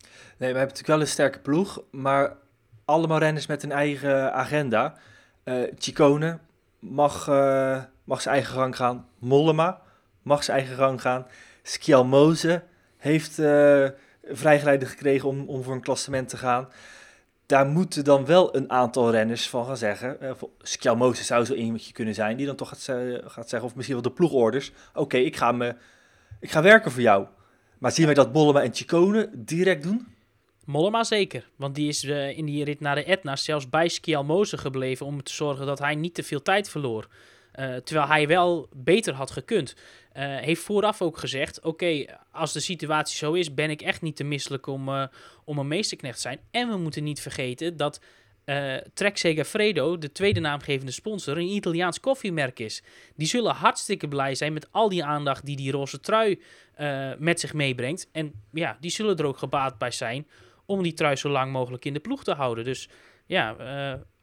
Nee, 0.00 0.08
we 0.52 0.58
hebben 0.58 0.60
natuurlijk 0.60 0.86
wel 0.86 1.00
een 1.00 1.06
sterke 1.06 1.38
ploeg, 1.38 1.82
maar 1.90 2.36
allemaal 2.84 3.18
renners 3.18 3.46
met 3.46 3.62
een 3.62 3.72
eigen 3.72 4.32
agenda. 4.32 4.98
Uh, 5.44 5.62
Chicone 5.78 6.38
mag, 6.78 7.28
uh, 7.28 7.82
mag 8.04 8.20
zijn 8.20 8.34
eigen 8.34 8.54
gang 8.54 8.76
gaan. 8.76 9.08
Mollema 9.18 9.82
mag 10.28 10.44
zijn 10.44 10.58
eigen 10.58 10.76
gang 10.76 11.00
gaan. 11.00 11.26
Skjalmoze, 11.62 12.62
heeft 12.96 13.38
uh, 13.38 13.88
vrijgeleide 14.24 14.86
gekregen 14.86 15.28
om, 15.28 15.48
om 15.48 15.62
voor 15.62 15.74
een 15.74 15.80
klassement 15.80 16.28
te 16.28 16.36
gaan. 16.36 16.68
Daar 17.46 17.66
moeten 17.66 18.04
dan 18.04 18.24
wel 18.24 18.56
een 18.56 18.70
aantal 18.70 19.10
renners 19.10 19.48
van 19.48 19.66
gaan 19.66 19.76
zeggen. 19.76 20.16
Uh, 20.22 21.12
zou 21.12 21.44
zo 21.44 21.54
iemand 21.54 21.92
kunnen 21.92 22.14
zijn 22.14 22.36
die 22.36 22.46
dan 22.46 22.56
toch 22.56 22.68
gaat, 22.68 22.82
gaat 23.24 23.48
zeggen, 23.48 23.68
of 23.68 23.74
misschien 23.74 23.94
wel 23.94 24.10
de 24.10 24.16
ploegorders. 24.16 24.72
Oké, 24.94 25.16
ik 25.16 25.36
ga 25.36 25.52
me 25.52 25.74
ik 26.40 26.50
ga 26.50 26.62
werken 26.62 26.90
voor 26.90 27.02
jou. 27.02 27.26
Maar 27.78 27.92
zien 27.92 28.06
wij 28.06 28.14
dat 28.14 28.32
Mollema 28.32 28.62
en 28.62 28.74
Chicone 28.74 29.30
direct 29.32 29.82
doen? 29.82 30.06
Mollema 30.64 31.04
zeker, 31.04 31.48
want 31.56 31.74
die 31.74 31.88
is 31.88 32.04
uh, 32.04 32.38
in 32.38 32.44
die 32.44 32.64
rit 32.64 32.80
naar 32.80 32.94
de 32.94 33.04
Etna 33.04 33.36
zelfs 33.36 33.68
bij 33.68 33.88
Skjalmoze 33.88 34.58
gebleven 34.58 35.06
om 35.06 35.22
te 35.22 35.32
zorgen 35.32 35.66
dat 35.66 35.78
hij 35.78 35.94
niet 35.94 36.14
te 36.14 36.22
veel 36.22 36.42
tijd 36.42 36.68
verloor. 36.68 37.08
Uh, 37.58 37.76
terwijl 37.76 38.08
hij 38.08 38.26
wel 38.26 38.68
beter 38.76 39.14
had 39.14 39.30
gekund. 39.30 39.74
Uh, 40.16 40.36
heeft 40.36 40.62
vooraf 40.62 41.02
ook 41.02 41.18
gezegd: 41.18 41.60
Oké, 41.60 42.04
als 42.30 42.52
de 42.52 42.60
situatie 42.60 43.16
zo 43.16 43.32
is, 43.32 43.54
ben 43.54 43.70
ik 43.70 43.82
echt 43.82 44.02
niet 44.02 44.16
te 44.16 44.24
misselijk 44.24 44.66
om, 44.66 45.08
om 45.44 45.58
een 45.58 45.68
meesterknecht 45.68 46.14
te 46.14 46.20
zijn. 46.20 46.40
En 46.50 46.68
we 46.68 46.76
moeten 46.76 47.04
niet 47.04 47.20
vergeten 47.20 47.76
dat 47.76 48.00
uh, 48.44 48.74
Trek 48.94 49.16
Segafredo, 49.16 49.98
de 49.98 50.12
tweede 50.12 50.40
naamgevende 50.40 50.92
sponsor, 50.92 51.36
een 51.36 51.54
Italiaans 51.54 52.00
koffiemerk 52.00 52.58
is. 52.58 52.82
Die 53.16 53.26
zullen 53.26 53.54
hartstikke 53.54 54.08
blij 54.08 54.34
zijn 54.34 54.52
met 54.52 54.72
al 54.72 54.88
die 54.88 55.04
aandacht 55.04 55.46
die 55.46 55.56
die 55.56 55.72
roze 55.72 56.00
trui 56.00 56.42
met 57.18 57.40
zich 57.40 57.52
meebrengt. 57.52 58.08
En 58.12 58.32
ja, 58.52 58.76
die 58.80 58.90
zullen 58.90 59.16
er 59.16 59.26
ook 59.26 59.38
gebaat 59.38 59.78
bij 59.78 59.90
zijn 59.90 60.26
om 60.66 60.82
die 60.82 60.94
trui 60.94 61.16
zo 61.16 61.28
lang 61.28 61.52
mogelijk 61.52 61.84
in 61.84 61.92
de 61.92 62.00
ploeg 62.00 62.24
te 62.24 62.32
houden. 62.32 62.64
Dus 62.64 62.88
ja, 63.26 63.56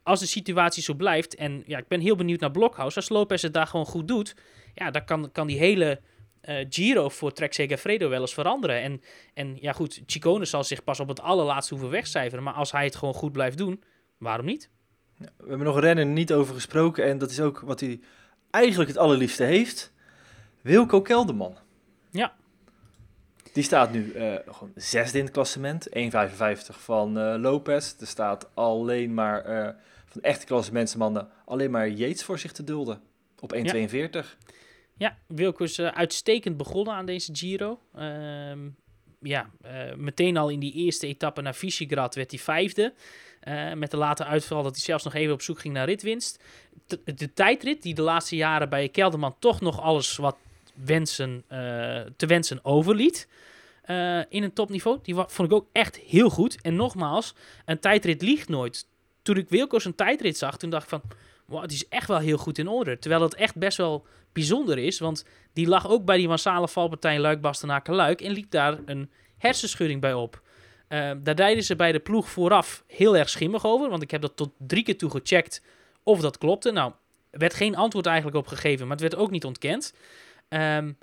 als 0.05 0.19
de 0.19 0.25
situatie 0.25 0.83
zo 0.83 0.93
blijft, 0.93 1.35
en 1.35 1.63
ja, 1.65 1.77
ik 1.77 1.87
ben 1.87 1.99
heel 1.99 2.15
benieuwd 2.15 2.39
naar 2.39 2.51
Blockhouse, 2.51 2.95
als 2.95 3.09
Lopez 3.09 3.41
het 3.41 3.53
daar 3.53 3.67
gewoon 3.67 3.85
goed 3.85 4.07
doet, 4.07 4.35
ja, 4.73 4.91
dan 4.91 5.05
kan, 5.05 5.31
kan 5.31 5.47
die 5.47 5.57
hele... 5.57 6.01
Uh, 6.49 6.65
Giro 6.69 7.09
voor 7.09 7.31
Trek 7.31 7.53
Segafredo 7.53 8.09
wel 8.09 8.21
eens 8.21 8.33
veranderen. 8.33 8.81
En, 8.81 9.01
en 9.33 9.57
ja, 9.61 9.71
goed, 9.71 10.01
Chicone 10.05 10.45
zal 10.45 10.63
zich 10.63 10.83
pas 10.83 10.99
op 10.99 11.07
het 11.07 11.21
allerlaatste 11.21 11.73
hoeven 11.73 11.91
wegcijferen. 11.91 12.43
Maar 12.43 12.53
als 12.53 12.71
hij 12.71 12.83
het 12.83 12.95
gewoon 12.95 13.13
goed 13.13 13.31
blijft 13.31 13.57
doen, 13.57 13.83
Waarom 14.17 14.45
niet? 14.45 14.69
Ja, 15.17 15.29
we 15.37 15.49
hebben 15.49 15.67
nog 15.67 15.79
rennen 15.79 16.13
niet 16.13 16.33
over 16.33 16.53
gesproken 16.53 17.05
en 17.05 17.17
dat 17.17 17.31
is 17.31 17.39
ook 17.39 17.59
wat 17.59 17.79
hij 17.79 17.99
eigenlijk 18.49 18.89
het 18.89 18.99
allerliefste 18.99 19.43
heeft. 19.43 19.91
Wilco 20.61 21.01
Kelderman. 21.01 21.57
Ja. 22.09 22.33
Die 23.53 23.63
staat 23.63 23.91
nu 23.91 24.13
uh, 24.13 24.35
gewoon 24.45 24.71
zesde 24.75 25.17
in 25.17 25.23
het 25.23 25.33
klassement. 25.33 25.89
1,55 25.89 25.93
van 26.67 27.17
uh, 27.17 27.35
Lopez. 27.37 27.95
Er 27.99 28.07
staat 28.07 28.49
alleen 28.53 29.13
maar 29.13 29.49
uh, 29.49 29.69
van 30.15 30.31
echte 30.31 30.45
klassementsmannen 30.45 31.29
alleen 31.45 31.71
maar 31.71 31.89
Yates 31.89 32.23
voor 32.23 32.39
zich 32.39 32.51
te 32.51 32.63
dulden. 32.63 33.01
Op 33.39 33.55
1,42. 33.55 33.59
Ja. 33.61 34.23
ja, 34.97 35.17
Wilco 35.27 35.63
is 35.63 35.79
uitstekend 35.79 36.57
begonnen 36.57 36.93
aan 36.93 37.05
deze 37.05 37.35
Giro. 37.35 37.79
Ehm, 37.95 38.59
ja, 39.21 39.49
meteen 39.95 40.37
al 40.37 40.49
in 40.49 40.59
die 40.59 40.73
eerste 40.73 41.07
etappe 41.07 41.41
naar 41.41 41.55
Visegrad 41.55 42.15
werd 42.15 42.31
hij 42.31 42.39
vijfde. 42.39 42.93
Uh, 43.43 43.73
met 43.73 43.91
de 43.91 43.97
late 43.97 44.25
uitval 44.25 44.63
dat 44.63 44.75
hij 44.75 44.83
zelfs 44.83 45.03
nog 45.03 45.13
even 45.13 45.33
op 45.33 45.41
zoek 45.41 45.59
ging 45.59 45.73
naar 45.73 45.85
ritwinst. 45.85 46.43
De, 46.87 46.99
de 47.15 47.33
tijdrit 47.33 47.81
die 47.81 47.93
de 47.93 48.01
laatste 48.01 48.35
jaren 48.35 48.69
bij 48.69 48.89
Kelderman 48.89 49.35
toch 49.39 49.61
nog 49.61 49.81
alles 49.81 50.17
wat 50.17 50.35
wensen, 50.73 51.43
te 52.15 52.25
wensen 52.27 52.59
overliet. 52.63 53.27
In 54.29 54.43
een 54.43 54.53
topniveau. 54.53 54.99
Die 55.01 55.15
vond 55.15 55.49
ik 55.49 55.53
ook 55.53 55.67
echt 55.71 55.97
heel 55.97 56.29
goed. 56.29 56.61
En 56.61 56.75
nogmaals, 56.75 57.35
een 57.65 57.79
tijdrit 57.79 58.21
liegt 58.21 58.49
nooit. 58.49 58.87
Toen 59.25 59.37
ik 59.37 59.49
Wilco's 59.49 59.85
een 59.85 59.95
tijdrit 59.95 60.37
zag, 60.37 60.57
toen 60.57 60.69
dacht 60.69 60.83
ik 60.83 60.89
van... 60.89 61.01
Wow, 61.45 61.67
die 61.67 61.77
is 61.77 61.87
echt 61.87 62.07
wel 62.07 62.17
heel 62.17 62.37
goed 62.37 62.57
in 62.57 62.67
orde. 62.67 62.99
Terwijl 62.99 63.21
het 63.21 63.35
echt 63.35 63.55
best 63.55 63.77
wel 63.77 64.05
bijzonder 64.33 64.77
is. 64.77 64.99
Want 64.99 65.25
die 65.53 65.67
lag 65.67 65.89
ook 65.89 66.05
bij 66.05 66.17
die 66.17 66.27
massale 66.27 66.67
valpartij 66.67 67.19
Luik-Bastenaken-Luik. 67.19 68.21
En 68.21 68.31
liep 68.31 68.51
daar 68.51 68.79
een 68.85 69.11
hersenschudding 69.37 70.01
bij 70.01 70.13
op. 70.13 70.41
Uh, 70.89 71.11
daar 71.23 71.35
deden 71.35 71.63
ze 71.63 71.75
bij 71.75 71.91
de 71.91 71.99
ploeg 71.99 72.29
vooraf 72.29 72.83
heel 72.87 73.17
erg 73.17 73.29
schimmig 73.29 73.65
over. 73.65 73.89
Want 73.89 74.01
ik 74.01 74.11
heb 74.11 74.21
dat 74.21 74.35
tot 74.35 74.51
drie 74.57 74.83
keer 74.83 74.97
toe 74.97 75.09
gecheckt 75.09 75.61
of 76.03 76.19
dat 76.19 76.37
klopte. 76.37 76.71
Nou, 76.71 76.91
er 77.29 77.39
werd 77.39 77.53
geen 77.53 77.75
antwoord 77.75 78.05
eigenlijk 78.05 78.37
op 78.37 78.47
gegeven, 78.47 78.87
maar 78.87 78.97
het 78.97 79.09
werd 79.09 79.21
ook 79.21 79.31
niet 79.31 79.45
ontkend. 79.45 79.93
Um, 80.49 80.97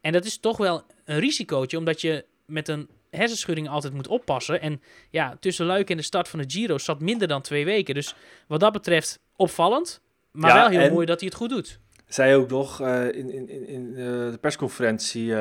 en 0.00 0.12
dat 0.12 0.24
is 0.24 0.38
toch 0.38 0.56
wel 0.56 0.82
een 1.04 1.18
risicootje, 1.18 1.78
omdat 1.78 2.00
je 2.00 2.24
met 2.46 2.68
een 2.68 2.88
hersenschudding 3.16 3.68
altijd 3.68 3.92
moet 3.92 4.08
oppassen. 4.08 4.60
En 4.60 4.82
ja, 5.10 5.36
tussen 5.40 5.66
Luik 5.66 5.90
en 5.90 5.96
de 5.96 6.02
start 6.02 6.28
van 6.28 6.38
de 6.38 6.50
Giro 6.50 6.78
zat 6.78 7.00
minder 7.00 7.28
dan 7.28 7.42
twee 7.42 7.64
weken. 7.64 7.94
Dus 7.94 8.14
wat 8.46 8.60
dat 8.60 8.72
betreft 8.72 9.20
opvallend, 9.36 10.00
maar 10.30 10.50
ja, 10.50 10.70
wel 10.70 10.80
heel 10.80 10.92
mooi 10.92 11.06
dat 11.06 11.20
hij 11.20 11.28
het 11.28 11.38
goed 11.38 11.50
doet 11.50 11.80
zei 12.14 12.34
ook 12.34 12.48
nog 12.48 12.80
uh, 12.80 13.04
in, 13.04 13.30
in, 13.30 13.66
in 13.68 13.86
uh, 13.90 13.96
de 14.30 14.38
persconferentie 14.40 15.26
uh, 15.26 15.36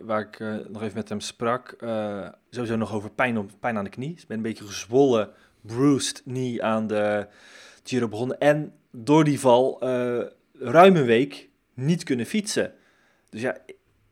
waar 0.00 0.20
ik 0.20 0.38
nog 0.68 0.82
even 0.82 0.94
met 0.94 1.08
hem 1.08 1.20
sprak, 1.20 1.76
sowieso 2.50 2.76
nog 2.76 2.94
over 2.94 3.10
pijn, 3.10 3.38
op, 3.38 3.50
pijn 3.60 3.76
aan 3.76 3.84
de 3.84 3.90
knie. 3.90 4.10
Ik 4.10 4.24
ben 4.26 4.36
een 4.36 4.42
beetje 4.42 4.66
gezwollen, 4.66 5.30
bruised 5.60 6.22
knee 6.22 6.62
aan 6.62 6.86
de 6.86 7.26
Giro 7.84 8.08
begonnen. 8.08 8.38
En 8.38 8.72
door 8.90 9.24
die 9.24 9.40
val 9.40 9.80
ruim 10.58 10.96
een 10.96 11.04
week 11.04 11.48
niet 11.74 12.02
kunnen 12.02 12.26
fietsen. 12.26 12.72
Dus 13.30 13.40
ja, 13.40 13.56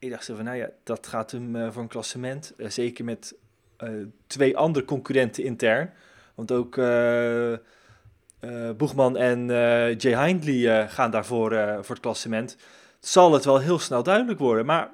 ik 0.04 0.10
dacht 0.10 0.24
zo 0.24 0.34
van, 0.34 0.44
nou 0.44 0.56
ja, 0.56 0.70
dat 0.82 1.06
gaat 1.06 1.30
hem 1.30 1.72
voor 1.72 1.82
een 1.82 1.88
klassement. 1.88 2.52
zeker 2.56 3.04
met 3.04 3.34
twee 4.26 4.56
andere 4.56 4.84
concurrenten 4.84 5.44
intern. 5.44 5.92
Want 6.34 6.52
ook 6.52 6.80
Boegman 8.76 9.16
en 9.16 9.46
Jay 9.96 10.26
Hindley 10.26 10.88
gaan 10.88 11.10
daarvoor 11.10 11.50
voor 11.80 11.94
het 11.94 12.00
klassement. 12.00 12.56
Zal 13.00 13.32
het 13.32 13.44
wel 13.44 13.58
heel 13.58 13.78
snel 13.78 14.02
duidelijk 14.02 14.38
worden. 14.38 14.66
Maar 14.66 14.90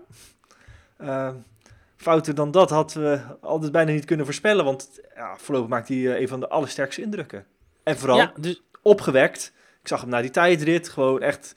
fouter 1.97 2.35
dan 2.35 2.51
dat 2.51 2.71
hadden 2.71 3.03
we 3.03 3.21
altijd 3.41 3.73
bijna 3.73 3.93
niet 3.93 4.05
kunnen 4.05 4.25
voorspellen. 4.25 4.65
Want 4.65 5.01
ja, 5.15 5.37
voorlopig 5.37 5.71
maakt 5.71 5.89
hij 5.89 6.21
een 6.21 6.29
van 6.29 6.41
de 6.41 6.49
allersterkste 6.49 7.03
indrukken. 7.03 7.47
En 7.83 7.99
vooral 7.99 8.17
ja, 8.17 8.33
dus... 8.37 8.63
opgewekt. 8.83 9.53
Ik 9.83 9.89
zag 9.89 10.01
hem 10.01 10.11
na 10.11 10.21
die 10.21 10.31
tijdrit 10.31 10.89
gewoon 10.89 11.23
echt 11.23 11.55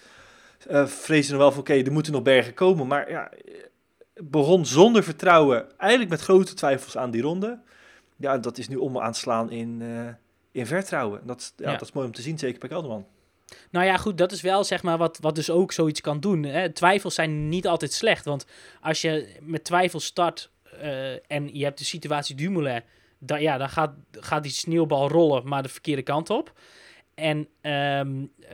uh, 0.70 0.86
vrezen 0.86 1.38
wel 1.38 1.52
van 1.52 1.60
oké, 1.60 1.74
er 1.74 1.92
moeten 1.92 2.14
nog 2.14 2.22
bergen 2.22 2.54
komen. 2.54 2.88
Maar 2.88 3.10
ja, 3.10 3.32
begon 4.14 4.66
zonder 4.66 5.04
vertrouwen, 5.04 5.78
eigenlijk 5.78 6.12
met 6.12 6.22
grote 6.22 6.54
twijfels 6.54 6.98
aan 6.98 7.12
die 7.12 7.22
ronde. 7.22 7.60
Ja, 8.18 8.38
dat 8.38 8.58
is 8.58 8.68
nu 8.68 8.76
om 8.76 9.00
aan 9.00 9.12
te 9.12 9.20
slaan 9.20 9.52
in 9.52 9.82
in 10.54 10.66
vertrouwen. 10.66 11.22
Dat, 11.26 11.54
ja, 11.58 11.72
dat 11.72 11.82
is 11.82 11.92
mooi 11.92 12.08
om 12.08 12.14
te 12.14 12.22
zien, 12.22 12.40
zeker 12.40 12.60
bij 12.60 12.70
Kelderman. 12.70 13.06
Nou 13.70 13.86
ja, 13.86 13.98
goed, 13.98 14.18
dat 14.18 14.32
is 14.32 14.42
wel 14.42 14.64
zeg 14.64 14.84
maar 14.84 14.98
wat, 14.98 15.18
wat 15.22 15.36
dus 15.36 15.50
ook 15.50 15.72
zoiets 15.72 16.02
kan 16.02 16.20
doen. 16.20 16.44
Hè. 16.44 16.70
Twijfels 16.70 17.16
zijn 17.16 17.50
niet 17.50 17.68
altijd 17.68 17.94
slecht, 17.94 18.26
want 18.26 18.46
als 18.82 19.02
je 19.02 19.36
met 19.42 19.64
twijfels 19.64 20.06
start 20.06 20.52
uh, 20.74 21.32
en 21.32 21.50
je 21.58 21.64
hebt 21.64 21.78
de 21.78 21.84
situatie 21.86 22.36
Dumoulin, 22.36 22.82
dan, 23.20 23.42
ja, 23.42 23.58
dan 23.58 23.70
gaat, 23.70 23.94
gaat 24.12 24.44
die 24.44 24.52
sneeuwbal 24.52 25.10
rollen, 25.10 25.48
maar 25.48 25.64
de 25.64 25.70
verkeerde 25.70 26.02
kant 26.02 26.30
op. 26.30 26.52
En 27.16 27.38
um, 27.62 28.32
uh, 28.40 28.50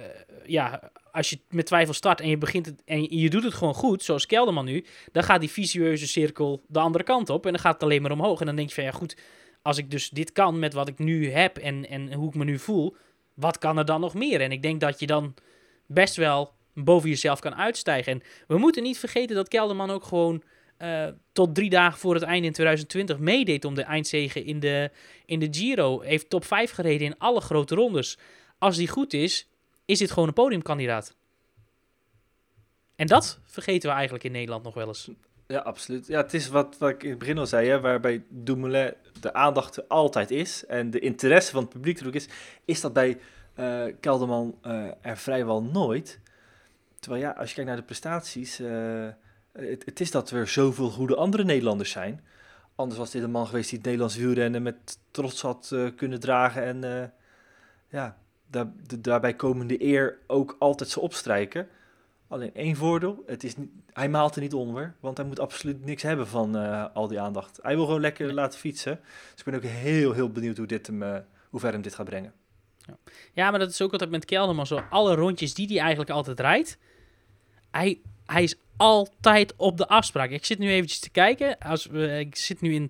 ja, 0.45 0.91
als 1.12 1.30
je 1.30 1.39
met 1.49 1.66
twijfel 1.66 1.93
start 1.93 2.22
en 2.22 2.30
je 2.30 2.38
begint 2.38 2.66
het 2.66 2.82
en 2.86 3.18
je 3.20 3.30
doet 3.30 3.43
het 3.43 3.53
gewoon 3.53 3.74
goed, 3.74 4.03
zoals 4.03 4.26
Kelderman 4.26 4.66
nu, 4.66 4.86
dan 5.12 5.24
gaat 5.24 5.39
die 5.39 5.49
visueuze 5.49 6.07
cirkel 6.07 6.62
de 6.68 6.80
andere 6.80 7.03
kant 7.03 7.30
op 7.30 7.45
en 7.45 7.51
dan 7.51 7.62
gaat 7.62 7.74
het 7.74 7.84
alleen 7.84 8.01
maar 8.01 8.12
omhoog. 8.12 8.39
En 8.39 8.45
dan 8.45 8.55
denk 8.55 8.68
je 8.68 8.76
van 8.76 8.84
ja, 8.84 8.91
goed, 8.91 9.18
als 9.62 9.78
ik 9.78 9.91
dus 9.91 10.10
dit 10.10 10.32
kan 10.32 10.60
met 10.60 10.74
wat 10.74 10.88
ik 10.88 10.99
nu 10.99 11.32
heb 11.32 11.57
en, 11.57 11.89
en 11.89 12.14
hoe 12.14 12.28
ik 12.28 12.36
me 12.36 12.43
nu 12.43 12.60
voel, 12.60 12.95
wat 13.34 13.57
kan 13.57 13.78
er 13.78 13.86
dan 13.86 14.01
nog 14.01 14.14
meer? 14.14 14.41
En 14.41 14.51
ik 14.51 14.62
denk 14.62 14.80
dat 14.80 14.99
je 14.99 15.07
dan 15.07 15.34
best 15.86 16.16
wel 16.16 16.53
boven 16.74 17.10
jezelf 17.10 17.39
kan 17.39 17.55
uitstijgen. 17.55 18.12
En 18.14 18.22
we 18.47 18.57
moeten 18.57 18.84
niet 18.84 18.97
vergeten 18.97 19.36
dat 19.36 19.47
Kelderman 19.47 19.89
ook 19.91 20.03
gewoon 20.03 20.43
uh, 20.80 21.07
tot 21.32 21.55
drie 21.55 21.70
dagen 21.70 21.99
voor 21.99 22.14
het 22.14 22.24
einde 22.24 22.47
in 22.47 22.53
2020 22.53 23.20
meedeed 23.20 23.66
om 23.66 23.76
de 23.76 23.82
eindzegen 23.82 24.45
in 24.45 24.60
de, 24.60 24.91
in 25.26 25.39
de 25.39 25.47
Giro. 25.51 26.01
Heeft 26.01 26.30
top 26.30 26.45
5 26.45 26.72
gereden 26.72 27.07
in 27.07 27.18
alle 27.18 27.41
grote 27.41 27.76
rondes. 27.76 28.18
Als 28.57 28.78
die 28.78 28.88
goed 28.88 29.14
is, 29.14 29.47
is 29.89 29.99
dit 29.99 30.11
gewoon 30.11 30.27
een 30.27 30.33
podiumkandidaat. 30.33 31.15
En 32.95 33.07
dat 33.07 33.39
vergeten 33.45 33.89
we 33.89 33.95
eigenlijk 33.95 34.23
in 34.23 34.31
Nederland 34.31 34.63
nog 34.63 34.73
wel 34.73 34.87
eens. 34.87 35.09
Ja, 35.47 35.59
absoluut. 35.59 36.07
Ja, 36.07 36.21
het 36.21 36.33
is 36.33 36.47
wat, 36.47 36.77
wat 36.77 36.89
ik 36.89 37.03
in 37.03 37.09
het 37.09 37.19
begin 37.19 37.37
al 37.37 37.47
zei, 37.47 37.67
hè, 37.67 37.79
waarbij 37.79 38.23
Dumoulin 38.29 38.93
de 39.21 39.33
aandacht 39.33 39.89
altijd 39.89 40.31
is 40.31 40.65
en 40.65 40.91
de 40.91 40.99
interesse 40.99 41.51
van 41.51 41.61
het 41.61 41.69
publiek 41.69 41.99
er 41.99 42.07
ook 42.07 42.13
is, 42.13 42.27
is 42.65 42.81
dat 42.81 42.93
bij 42.93 43.19
uh, 43.59 43.83
Kelderman 43.99 44.57
uh, 44.65 44.87
er 45.01 45.17
vrijwel 45.17 45.63
nooit. 45.63 46.19
Terwijl 46.99 47.23
ja, 47.23 47.29
als 47.29 47.49
je 47.49 47.55
kijkt 47.55 47.69
naar 47.69 47.79
de 47.79 47.85
prestaties, 47.85 48.57
het, 49.51 49.85
het, 49.85 49.99
is 49.99 50.11
dat 50.11 50.29
er 50.29 50.47
zoveel 50.47 50.89
goede 50.89 51.15
andere 51.15 51.43
Nederlanders 51.43 51.91
zijn. 51.91 52.23
Anders 52.75 52.99
was 52.99 53.11
dit 53.11 53.23
een 53.23 53.31
man 53.31 53.47
geweest 53.47 53.69
die 53.69 53.77
het 53.77 53.87
Nederlands 53.87 54.15
wielrennen 54.15 54.63
met 54.63 54.99
trots 55.11 55.41
had 55.41 55.75
kunnen 55.95 56.19
dragen 56.19 56.63
en 56.63 57.13
ja, 57.89 58.17
daar, 58.49 58.71
de, 58.87 59.01
daarbij 59.01 59.33
komende 59.33 59.83
eer 59.83 60.17
ook 60.27 60.55
altijd 60.59 60.89
ze 60.89 60.99
opstrijken. 60.99 61.67
Alleen 62.27 62.53
één 62.53 62.75
voordeel, 62.75 63.23
het 63.25 63.43
is 63.43 63.55
niet, 63.55 63.69
hij 63.93 64.09
maalt 64.09 64.35
er 64.35 64.41
niet 64.41 64.53
onder, 64.53 64.95
want 64.99 65.17
hij 65.17 65.25
moet 65.25 65.39
absoluut 65.39 65.85
niks 65.85 66.03
hebben 66.03 66.27
van 66.27 66.57
uh, 66.57 66.85
al 66.93 67.07
die 67.07 67.19
aandacht. 67.19 67.59
Hij 67.61 67.75
wil 67.75 67.85
gewoon 67.85 68.01
lekker 68.01 68.33
laten 68.33 68.59
fietsen. 68.59 68.99
Dus 69.31 69.39
ik 69.39 69.45
ben 69.45 69.55
ook 69.55 69.63
heel, 69.63 70.13
heel 70.13 70.31
benieuwd 70.31 70.57
hoe, 70.57 70.67
dit 70.67 70.87
hem, 70.87 71.03
uh, 71.03 71.17
hoe 71.49 71.59
ver 71.59 71.71
hem 71.71 71.81
dit 71.81 71.95
gaat 71.95 72.05
brengen. 72.05 72.33
Ja. 72.77 72.97
ja, 73.33 73.49
maar 73.49 73.59
dat 73.59 73.69
is 73.69 73.81
ook 73.81 73.91
altijd 73.91 74.09
met 74.09 74.25
Kelderman 74.25 74.67
zo. 74.67 74.81
Alle 74.89 75.15
rondjes 75.15 75.53
die 75.53 75.67
hij 75.67 75.79
eigenlijk 75.79 76.09
altijd 76.09 76.39
rijdt, 76.39 76.77
hij, 77.71 77.99
hij 78.25 78.43
is 78.43 78.55
altijd 78.77 79.53
op 79.55 79.77
de 79.77 79.87
afspraak. 79.87 80.29
Ik 80.29 80.45
zit 80.45 80.59
nu 80.59 80.69
eventjes 80.69 80.99
te 80.99 81.09
kijken. 81.09 81.57
Als 81.57 81.85
we, 81.85 82.19
ik 82.19 82.35
zit 82.35 82.61
nu 82.61 82.73
in 82.73 82.89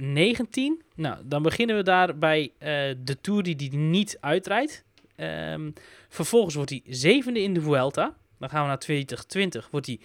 2019. 0.00 0.82
Nou, 0.94 1.16
dan 1.24 1.42
beginnen 1.42 1.76
we 1.76 1.82
daar 1.82 2.18
bij 2.18 2.52
eh, 2.58 2.68
de 3.04 3.20
Tour 3.20 3.42
die 3.42 3.56
die 3.56 3.72
niet 3.72 4.16
uitrijdt. 4.20 4.84
Ehm, 5.16 5.70
vervolgens 6.08 6.54
wordt 6.54 6.70
hij 6.70 6.82
zevende 6.86 7.42
in 7.42 7.54
de 7.54 7.60
Vuelta. 7.60 8.16
Dan 8.38 8.48
gaan 8.48 8.62
we 8.62 8.68
naar 8.68 8.78
2020. 8.78 9.68
Wordt 9.70 9.86
hij 9.86 10.00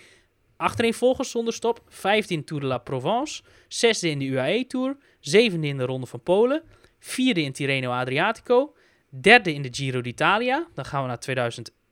achtereenvolgens 0.58 1.32
zonder 1.32 1.54
stop. 1.54 1.82
Vijfde 1.88 2.34
in 2.34 2.44
Tour 2.44 2.62
de 2.62 2.68
la 2.68 2.78
Provence. 2.78 3.44
Zesde 3.68 4.10
in 4.10 4.20
de 4.20 4.26
UAE 4.26 4.68
Tour. 4.68 4.98
Zevende 5.20 5.68
in 5.68 5.78
de 5.78 5.86
Ronde 5.86 6.06
van 6.06 6.22
Polen. 6.22 6.64
Vierde 7.00 7.42
in 7.42 7.52
Tirreno 7.52 7.92
Adriatico. 7.92 8.76
Derde 9.10 9.54
in 9.54 9.62
de 9.62 9.70
Giro 9.72 10.02
d'Italia. 10.02 10.68
Dan 10.74 10.86
gaan 10.86 11.02
we 11.02 11.08
naar 11.08 11.20
2021. 11.20 11.85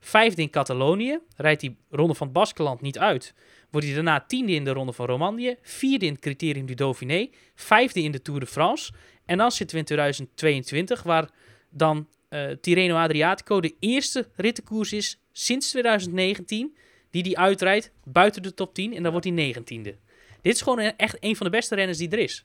Vijfde 0.00 0.42
in 0.42 0.50
Catalonië. 0.50 1.18
Rijdt 1.36 1.60
die 1.60 1.76
Ronde 1.90 2.14
van 2.14 2.32
Baskeland 2.32 2.80
niet 2.80 2.98
uit. 2.98 3.34
Wordt 3.70 3.86
hij 3.86 3.94
daarna 3.94 4.24
tiende 4.26 4.52
in 4.52 4.64
de 4.64 4.72
Ronde 4.72 4.92
van 4.92 5.06
Romandie. 5.06 5.56
Vierde 5.62 6.06
in 6.06 6.12
het 6.12 6.20
Criterium 6.20 6.66
du 6.66 6.74
Dauphiné. 6.74 7.28
Vijfde 7.54 8.02
in 8.02 8.12
de 8.12 8.22
Tour 8.22 8.40
de 8.40 8.46
France. 8.46 8.92
En 9.24 9.38
dan 9.38 9.52
zitten 9.52 9.76
we 9.76 9.82
in 9.82 9.86
2022, 9.86 11.02
waar 11.02 11.30
dan 11.70 12.06
eh 12.32 12.50
Tirreno 12.60 12.96
Adriatico 12.96 13.60
de 13.60 13.74
eerste 13.78 14.28
rittenkoers 14.36 14.92
is 14.92 15.18
sinds 15.32 15.70
2019 15.70 16.76
die 17.10 17.22
die 17.22 17.38
uitrijdt 17.38 17.90
buiten 18.04 18.42
de 18.42 18.54
top 18.54 18.74
10 18.74 18.94
en 18.94 19.02
dan 19.02 19.12
wordt 19.12 19.26
hij 19.26 19.54
19e. 19.54 19.96
Dit 20.40 20.54
is 20.54 20.62
gewoon 20.62 20.78
echt 20.78 21.16
een 21.20 21.36
van 21.36 21.46
de 21.46 21.52
beste 21.52 21.74
renners 21.74 21.98
die 21.98 22.10
er 22.10 22.18
is. 22.18 22.44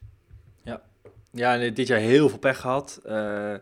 Ja, 1.31 1.59
en 1.59 1.73
dit 1.73 1.87
jaar 1.87 1.99
heel 1.99 2.29
veel 2.29 2.37
pech 2.37 2.59
gehad. 2.59 2.99
Eh, 3.05 3.53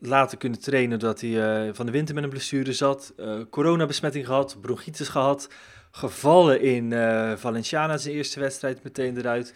later 0.00 0.38
kunnen 0.38 0.60
trainen 0.60 0.98
doordat 0.98 1.20
hij 1.20 1.66
eh, 1.66 1.74
van 1.74 1.86
de 1.86 1.92
winter 1.92 2.14
met 2.14 2.24
een 2.24 2.30
blessure 2.30 2.72
zat. 2.72 3.12
Eh 3.16 3.40
coronabesmetting 3.50 4.26
gehad, 4.26 4.56
bronchitis 4.60 5.08
gehad. 5.08 5.48
Gevallen 5.90 6.60
in 6.60 6.92
eh 6.92 7.32
Valenciana 7.36 7.96
zijn 7.96 8.14
eerste 8.14 8.40
wedstrijd 8.40 8.82
meteen 8.82 9.16
eruit. 9.16 9.54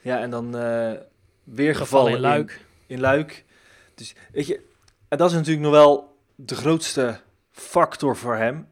Ja, 0.00 0.20
en 0.20 0.30
dan 0.30 0.50
weer 1.44 1.76
gevallen, 1.76 2.12
in 2.12 2.20
Luik. 2.20 2.66
In, 2.86 3.00
Luik. 3.00 3.44
Dus 3.94 4.14
weet 4.32 4.46
je, 4.46 4.60
en 5.08 5.18
dat 5.18 5.30
is 5.30 5.36
natuurlijk 5.36 5.64
nog 5.64 5.72
wel 5.72 6.16
de 6.34 6.54
grootste 6.54 7.20
factor 7.50 8.16
voor 8.16 8.36
hem. 8.36 8.68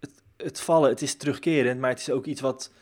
Het, 0.00 0.22
het 0.36 0.60
vallen, 0.60 0.90
het 0.90 1.02
is 1.02 1.16
terugkerend, 1.16 1.80
maar 1.80 1.90
het 1.90 2.00
is 2.00 2.10
ook 2.10 2.26
iets 2.26 2.40
wat 2.40 2.72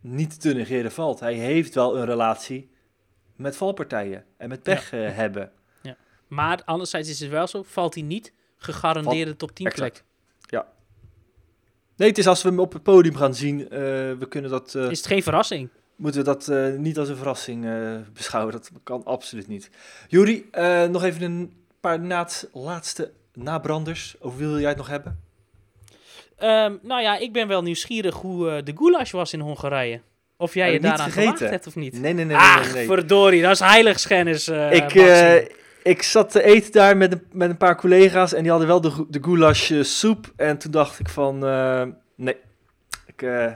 niet 0.00 0.40
te 0.40 0.54
negeren 0.54 0.92
valt. 0.92 1.20
Hij 1.20 1.34
heeft 1.34 1.74
wel 1.74 1.96
een 1.96 2.04
relatie 2.04 2.70
met 3.36 3.56
valpartijen 3.56 4.24
en 4.36 4.48
met 4.48 4.62
pech 4.62 4.90
hebben. 4.90 5.52
Maar 6.34 6.62
anderzijds 6.64 7.08
is 7.08 7.20
het 7.20 7.30
wel 7.30 7.46
zo, 7.46 7.62
valt 7.66 7.94
hij 7.94 8.02
niet, 8.02 8.32
gegarandeerde 8.56 9.36
top 9.36 9.54
10 9.54 9.66
exact. 9.66 9.92
plek. 9.92 10.04
Nee, 11.96 12.08
het 12.08 12.18
is 12.18 12.26
als 12.26 12.42
we 12.42 12.48
hem 12.48 12.58
op 12.60 12.72
het 12.72 12.82
podium 12.82 13.16
gaan 13.16 13.34
zien, 13.34 13.60
eh, 13.62 13.68
we 14.18 14.26
kunnen 14.28 14.50
dat, 14.50 14.74
eh, 14.74 14.90
Is 14.90 14.98
het 14.98 15.06
geen 15.06 15.22
verrassing? 15.22 15.68
moeten 15.96 16.20
we 16.20 16.26
dat 16.26 16.48
eh, 16.48 16.72
niet 16.72 16.98
als 16.98 17.08
een 17.08 17.16
verrassing 17.16 17.66
beschouwen. 18.12 18.52
Dat 18.52 18.70
kan 18.82 19.04
absoluut 19.04 19.48
niet. 19.48 19.70
Juri, 20.08 20.48
nog 20.90 21.02
even 21.02 21.22
een 21.22 21.52
paar 21.80 22.00
naad, 22.00 22.48
laatste 22.52 23.12
nabranders. 23.32 24.14
Wie 24.20 24.46
wil 24.46 24.58
jij 24.58 24.68
het 24.68 24.76
nog 24.76 24.88
hebben? 24.88 25.20
Ehm, 26.36 26.74
nou 26.82 27.02
ja, 27.02 27.18
ik 27.18 27.32
ben 27.32 27.48
wel 27.48 27.62
nieuwsgierig 27.62 28.14
hoe 28.14 28.62
de 28.62 28.72
goulash 28.76 29.10
was 29.10 29.32
in 29.32 29.40
Hongarije. 29.40 30.00
Of 30.36 30.54
jij 30.54 30.72
je 30.72 30.80
daaraan 30.80 31.10
gegeten. 31.10 31.48
hebt 31.48 31.66
of 31.66 31.74
niet. 31.76 31.92
Nee, 31.92 32.00
nee, 32.00 32.12
nee. 32.12 32.24
nee, 32.24 32.36
Ach, 32.36 32.64
nee, 32.64 32.72
nee. 32.72 32.86
verdorie, 32.86 33.42
dat 33.42 33.50
is 33.50 33.60
heiligschennis. 33.60 34.48
eh 34.48 34.72
ik. 34.72 34.92
Ik 35.84 36.02
zat 36.02 36.30
te 36.30 36.42
eten 36.42 36.72
daar 36.72 36.96
met 36.96 37.12
een, 37.12 37.26
met 37.32 37.50
een 37.50 37.56
paar 37.56 37.76
collega's 37.76 38.32
en 38.32 38.42
die 38.42 38.50
hadden 38.50 38.68
wel 38.68 38.80
de, 38.80 39.06
de 39.08 39.22
goulash 39.22 39.70
eh, 39.70 39.82
soep. 39.82 40.32
En 40.36 40.58
toen 40.58 40.70
dacht 40.70 40.98
ik 40.98 41.08
van, 41.08 41.46
eh, 41.46 41.86
nee, 42.14 42.36
ik, 43.06 43.22
eh, 43.22 43.52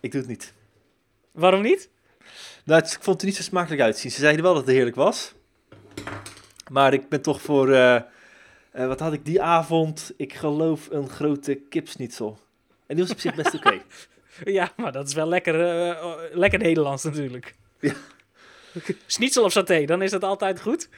ik 0.00 0.10
doe 0.12 0.20
het 0.20 0.30
niet. 0.30 0.52
Waarom 1.32 1.62
niet? 1.62 1.88
Nou, 2.64 2.80
het- 2.80 2.92
ik 2.92 3.02
vond 3.02 3.06
het 3.06 3.20
er 3.20 3.26
niet 3.26 3.36
zo 3.36 3.42
smakelijk 3.42 3.80
uitzien. 3.82 4.10
Ze 4.10 4.20
zeiden 4.20 4.42
wel 4.42 4.54
dat 4.54 4.66
het 4.66 4.74
heerlijk 4.74 4.96
was. 4.96 5.34
Maar 6.70 6.92
ik 6.92 7.08
ben 7.08 7.22
toch 7.22 7.40
voor, 7.42 7.66
wat 8.72 9.00
had 9.00 9.12
ik 9.12 9.24
die 9.24 9.42
avond? 9.42 10.12
Ik 10.16 10.34
geloof 10.34 10.88
een 10.90 11.08
grote 11.08 11.54
kipsnitzel. 11.54 12.38
En 12.86 12.94
die 12.96 13.04
was 13.04 13.12
op 13.12 13.20
zich 13.20 13.34
best 13.34 13.54
oké. 13.54 13.80
Ja, 14.44 14.72
maar 14.76 14.92
dat 14.92 15.08
is 15.08 15.14
wel 15.14 15.26
lekker, 15.28 15.54
lekker 16.32 16.58
Nederlands 16.58 17.04
natuurlijk. 17.04 17.54
Ja. 17.80 17.92
Schnitzel 19.06 19.44
of 19.44 19.52
saté, 19.52 19.84
dan 19.84 20.02
is 20.02 20.10
dat 20.10 20.24
altijd 20.24 20.60
goed. 20.60 20.88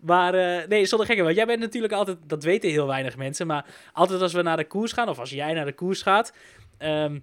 Maar 0.00 0.34
eh, 0.34 0.68
nee, 0.68 0.86
zonder 0.86 1.06
gekke, 1.06 1.22
want 1.22 1.36
jij 1.36 1.46
bent 1.46 1.60
natuurlijk 1.60 1.92
altijd, 1.92 2.18
dat 2.26 2.42
weten 2.42 2.70
heel 2.70 2.86
weinig 2.86 3.16
mensen, 3.16 3.46
maar 3.46 3.66
altijd 3.92 4.20
als 4.20 4.32
we 4.32 4.42
naar 4.42 4.56
de 4.56 4.66
koers 4.66 4.92
gaan, 4.92 5.08
of 5.08 5.18
als 5.18 5.30
jij 5.30 5.52
naar 5.52 5.64
de 5.64 5.72
koers 5.72 6.02
gaat, 6.02 6.32
ehm, 6.78 7.18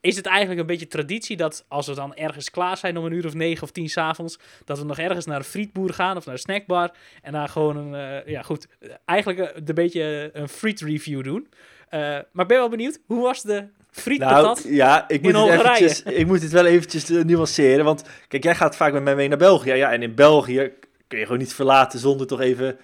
is 0.00 0.16
het 0.16 0.26
eigenlijk 0.26 0.60
een 0.60 0.66
beetje 0.66 0.86
traditie 0.86 1.36
dat 1.36 1.64
als 1.68 1.86
we 1.86 1.94
dan 1.94 2.14
ergens 2.14 2.50
klaar 2.50 2.76
zijn 2.76 2.96
om 2.96 3.04
een 3.04 3.12
uur 3.12 3.26
of 3.26 3.34
negen 3.34 3.62
of 3.62 3.70
tien 3.70 3.88
s'avonds, 3.88 4.38
dat 4.64 4.78
we 4.78 4.84
nog 4.84 4.98
ergens 4.98 5.26
naar 5.26 5.36
een 5.36 5.44
frietboer 5.44 5.92
gaan 5.92 6.16
of 6.16 6.24
naar 6.24 6.34
een 6.34 6.40
snackbar 6.40 6.90
en 7.22 7.32
daar 7.32 7.48
gewoon 7.48 7.76
een, 7.76 7.94
eh, 7.94 8.32
ja 8.32 8.42
goed, 8.42 8.68
eigenlijk 9.04 9.38
een, 9.38 9.62
een 9.68 9.74
beetje 9.74 10.30
een 10.32 10.48
friet 10.48 10.80
review 10.80 11.24
doen. 11.24 11.48
Eh, 11.88 12.00
maar 12.00 12.42
ik 12.42 12.48
ben 12.48 12.58
wel 12.58 12.68
benieuwd, 12.68 12.98
hoe 13.06 13.22
was 13.22 13.42
de 13.42 13.68
frietpatat? 13.90 14.64
Nou, 14.64 14.74
ja, 14.74 15.08
ik 15.08 15.22
moet, 15.22 15.34
in 15.34 15.40
het 15.40 15.60
eventjes, 15.60 16.02
ik 16.02 16.26
moet 16.26 16.42
het 16.42 16.52
wel 16.52 16.66
eventjes 16.66 17.10
eh, 17.10 17.24
nuanceren. 17.24 17.84
Want 17.84 18.04
kijk, 18.28 18.44
jij 18.44 18.54
gaat 18.54 18.76
vaak 18.76 18.92
met 18.92 19.02
mij 19.02 19.14
mee 19.14 19.28
naar 19.28 19.38
België. 19.38 19.72
Ja, 19.72 19.92
en 19.92 20.02
in 20.02 20.14
België 20.14 20.72
kun 21.08 21.18
je 21.18 21.24
gewoon 21.24 21.38
niet 21.38 21.54
verlaten 21.54 21.98
zonder 21.98 22.26
toch 22.26 22.40
even 22.40 22.78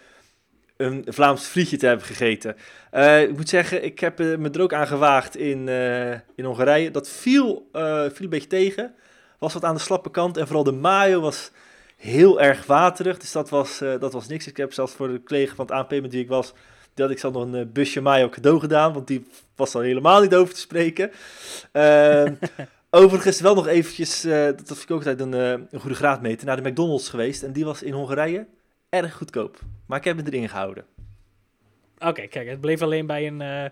een 0.77 1.05
Vlaams 1.07 1.45
frietje 1.45 1.77
te 1.77 1.87
hebben 1.87 2.07
gegeten. 2.07 2.57
Eh, 2.91 3.23
ik 3.23 3.37
moet 3.37 3.49
zeggen, 3.49 3.85
ik 3.85 3.99
heb 3.99 4.21
eh, 4.21 4.37
me 4.37 4.51
er 4.51 4.61
ook 4.61 4.73
aan 4.73 4.87
gewaagd 4.87 5.37
in, 5.37 5.69
eh, 5.69 6.13
in 6.13 6.45
Hongarije. 6.45 6.91
Dat 6.91 7.09
viel, 7.09 7.69
viel 7.73 8.25
een 8.25 8.29
beetje 8.29 8.49
tegen. 8.49 8.95
Was 9.39 9.53
wat 9.53 9.65
aan 9.65 9.75
de 9.75 9.81
slappe 9.81 10.11
kant. 10.11 10.37
En 10.37 10.47
vooral 10.47 10.65
de 10.65 10.73
mayo 10.73 11.21
was 11.21 11.51
heel 11.97 12.41
erg 12.41 12.67
waterig. 12.67 13.19
Dus 13.19 13.33
dat 13.33 13.51
was, 13.51 13.79
dat 13.79 14.13
was 14.13 14.29
niks. 14.29 14.47
Ik 14.47 14.57
heb 14.57 14.73
zelfs 14.73 14.93
voor 14.93 15.09
de 15.09 15.23
collega 15.23 15.55
van 15.55 15.67
het 15.67 15.75
ANP 15.75 15.91
met 15.91 16.13
wie 16.13 16.23
ik 16.23 16.29
was... 16.29 16.53
Had 16.95 17.11
ik 17.11 17.19
zelf 17.19 17.35
nog 17.35 17.53
een 17.53 17.73
busje 17.73 18.01
mayo 18.01 18.29
cadeau 18.29 18.61
gedaan. 18.61 18.93
Want 18.93 19.07
die 19.07 19.27
was 19.57 19.73
dan 19.73 19.83
helemaal 19.83 20.21
niet 20.21 20.35
over 20.35 20.55
te 20.55 20.61
spreken. 20.61 21.11
Overigens 22.97 23.41
wel 23.41 23.55
nog 23.55 23.67
eventjes... 23.67 24.25
eh, 24.25 24.33
dat 24.45 24.67
vind 24.67 24.83
ik 24.83 24.91
ook 24.91 24.99
altijd 24.99 25.21
een, 25.21 25.35
eh, 25.35 25.51
een 25.71 25.81
goede 25.81 25.97
graadmeter. 25.97 26.47
Naar 26.47 26.63
de 26.63 26.71
McDonald's 26.71 27.09
geweest. 27.09 27.43
En 27.43 27.53
die 27.53 27.65
was 27.65 27.83
in 27.83 27.93
Hongarije 27.93 28.47
erg 28.89 29.15
goedkoop. 29.15 29.59
Maar 29.87 29.99
ik 29.99 30.05
heb 30.05 30.17
me 30.17 30.23
erin 30.27 30.49
gehouden. 30.49 30.85
Oké, 31.99 32.27
kijk, 32.27 32.49
het 32.49 32.61
bleef 32.61 32.83
alleen 32.83 33.07
bij 33.07 33.27
een, 33.27 33.41
eh, 33.41 33.65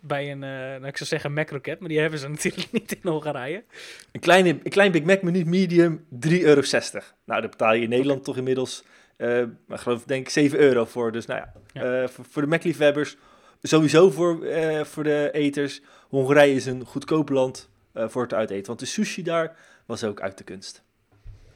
bij 0.00 0.30
een 0.30 0.38
nou, 0.38 0.86
ik 0.86 0.96
zou 0.96 1.08
zeggen 1.08 1.32
Macrocat, 1.32 1.78
maar 1.78 1.88
die 1.88 2.00
hebben 2.00 2.18
ze 2.18 2.28
natuurlijk 2.38 2.72
niet 2.72 2.98
in 3.02 3.10
Hongarije. 3.10 3.64
Een, 4.12 4.20
kleine, 4.20 4.48
een 4.48 4.70
klein 4.70 4.92
Big 4.92 5.02
Mac 5.02 5.22
menu 5.22 5.44
medium, 5.44 6.04
3,60 6.08 6.42
euro. 6.42 6.60
Nou, 7.24 7.40
daar 7.40 7.48
betaal 7.48 7.74
je 7.74 7.82
in 7.82 7.88
Nederland 7.88 8.24
toch 8.24 8.36
inmiddels, 8.36 8.84
maar 9.18 9.48
ik 9.68 9.76
geloof 9.78 10.04
denk 10.04 10.26
ik 10.26 10.28
7 10.28 10.58
euro 10.58 10.84
voor. 10.84 11.12
Dus 11.12 11.26
nou 11.26 11.40
ja, 11.40 11.52
Ja. 11.72 12.08
voor, 12.08 12.24
voor 12.30 12.42
de 12.42 12.48
Mac-liefhebbers, 12.48 13.16
sowieso 13.62 14.10
voor, 14.10 14.46
voor 14.86 15.04
de 15.04 15.28
eters. 15.32 15.80
Hongarije 16.08 16.54
is 16.54 16.66
een 16.66 16.84
goedkoop 16.84 17.28
land 17.28 17.70
eh, 17.92 18.08
voor 18.08 18.22
het 18.22 18.34
uiteten. 18.34 18.66
Want 18.66 18.78
de 18.78 18.86
sushi 18.86 19.22
daar 19.22 19.56
was 19.86 20.04
ook 20.04 20.20
uit 20.20 20.38
de 20.38 20.44
kunst. 20.44 20.82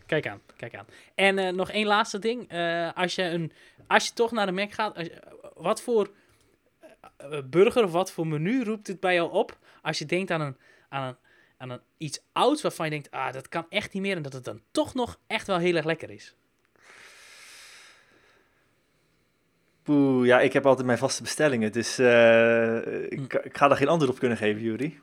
Kijk 0.06 0.26
aan, 0.26 0.40
kijk 0.56 0.74
aan. 0.74 0.86
En 1.14 1.38
eh, 1.38 1.52
nog 1.52 1.70
één 1.70 1.86
laatste 1.86 2.18
ding. 2.18 2.48
Eh, 2.48 2.92
als, 2.94 3.14
je 3.14 3.22
een, 3.22 3.52
als 3.86 4.06
je 4.06 4.12
toch 4.12 4.32
naar 4.32 4.46
de 4.46 4.52
Mac 4.52 4.72
gaat, 4.72 4.96
als 4.96 5.08
wat 5.54 5.82
voor 5.82 6.10
burger 7.44 7.84
of 7.84 7.92
wat 7.92 8.12
voor 8.12 8.26
menu 8.26 8.64
roept 8.64 8.86
het 8.86 9.00
bij 9.00 9.14
jou 9.14 9.32
op 9.32 9.58
als 9.82 9.98
je 9.98 10.06
denkt 10.06 10.30
aan 10.30 10.40
een, 10.40 10.56
aan 10.88 11.08
een, 11.08 11.16
aan 11.56 11.70
een 11.70 11.80
iets 11.96 12.20
ouds 12.32 12.62
waarvan 12.62 12.84
je 12.84 12.90
denkt, 12.90 13.10
ah, 13.10 13.32
dat 13.32 13.48
kan 13.48 13.66
echt 13.68 13.92
niet 13.92 14.02
meer 14.02 14.16
en 14.16 14.22
dat 14.22 14.32
het 14.32 14.44
dan 14.44 14.60
toch 14.70 14.94
nog 14.94 15.18
echt 15.26 15.46
wel 15.46 15.58
heel 15.58 15.76
erg 15.76 15.84
lekker 15.84 16.10
is. 16.10 16.34
Poeh, 19.82 20.26
ja, 20.26 20.40
ik 20.40 20.52
heb 20.52 20.66
altijd 20.66 20.86
mijn 20.86 20.98
vaste 20.98 21.22
bestellingen. 21.22 21.72
Dus 21.72 21.98
eh, 21.98 23.02
ik, 23.02 23.34
ik 23.34 23.56
ga 23.56 23.68
daar 23.68 23.76
geen 23.76 23.88
antwoord 23.88 24.12
op 24.12 24.18
kunnen 24.18 24.38
geven, 24.38 24.62
Jury. 24.62 24.98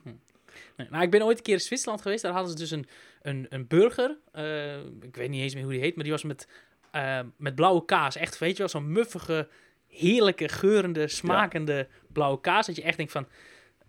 Nee, 0.81 0.89
Nou, 0.91 1.03
ik 1.03 1.11
ben 1.11 1.23
ooit 1.23 1.37
een 1.37 1.43
keer 1.43 1.53
in 1.53 1.59
Zwitserland 1.61 2.01
geweest. 2.01 2.21
Daar 2.21 2.31
hadden 2.31 2.51
ze 2.51 2.57
dus 2.57 2.71
een, 2.71 2.87
een, 3.21 3.45
een 3.49 3.67
burger. 3.67 4.17
eh, 4.31 4.77
ik 5.01 5.15
weet 5.15 5.29
niet 5.29 5.41
eens 5.41 5.53
meer 5.53 5.63
hoe 5.63 5.71
die 5.71 5.81
heet, 5.81 5.95
maar 5.95 6.03
die 6.03 6.13
was 6.13 6.23
met, 6.23 6.47
eh, 6.91 7.19
met 7.37 7.55
blauwe 7.55 7.85
kaas. 7.85 8.15
Echt, 8.15 8.37
weet 8.37 8.51
je 8.51 8.57
wel, 8.57 8.67
zo'n 8.69 8.91
muffige, 8.91 9.47
heerlijke, 9.87 10.47
geurende, 10.49 11.07
smakende 11.07 11.87
blauwe 12.13 12.41
kaas. 12.41 12.65
Dat 12.67 12.75
je 12.75 12.81
echt 12.81 12.97
denkt 12.97 13.11
van... 13.11 13.27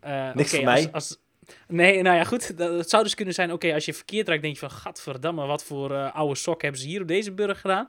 eh, 0.01 0.35
Niks 0.35 0.55
voor 0.55 0.65
mij. 0.65 0.89
Als, 0.93 0.93
als, 0.93 1.21
nee, 1.69 2.03
nou 2.03 2.17
ja, 2.17 2.25
goed. 2.25 2.59
Dat, 2.59 2.91
zou 2.91 3.03
dus 3.03 3.15
kunnen 3.15 3.35
zijn, 3.35 3.53
oké, 3.53 3.75
als 3.75 3.85
je 3.85 3.95
verkeerd 3.95 4.29
raakt, 4.29 4.43
denk 4.43 4.55
je 4.55 4.61
van... 4.61 4.71
Gadverdamme, 4.71 5.47
wat 5.47 5.65
voor 5.65 5.95
oude 5.97 6.35
sok 6.35 6.63
hebben 6.63 6.81
ze 6.81 6.87
hier 6.87 7.01
op 7.01 7.09
deze 7.09 7.33
burger 7.33 7.57
gedaan. 7.57 7.89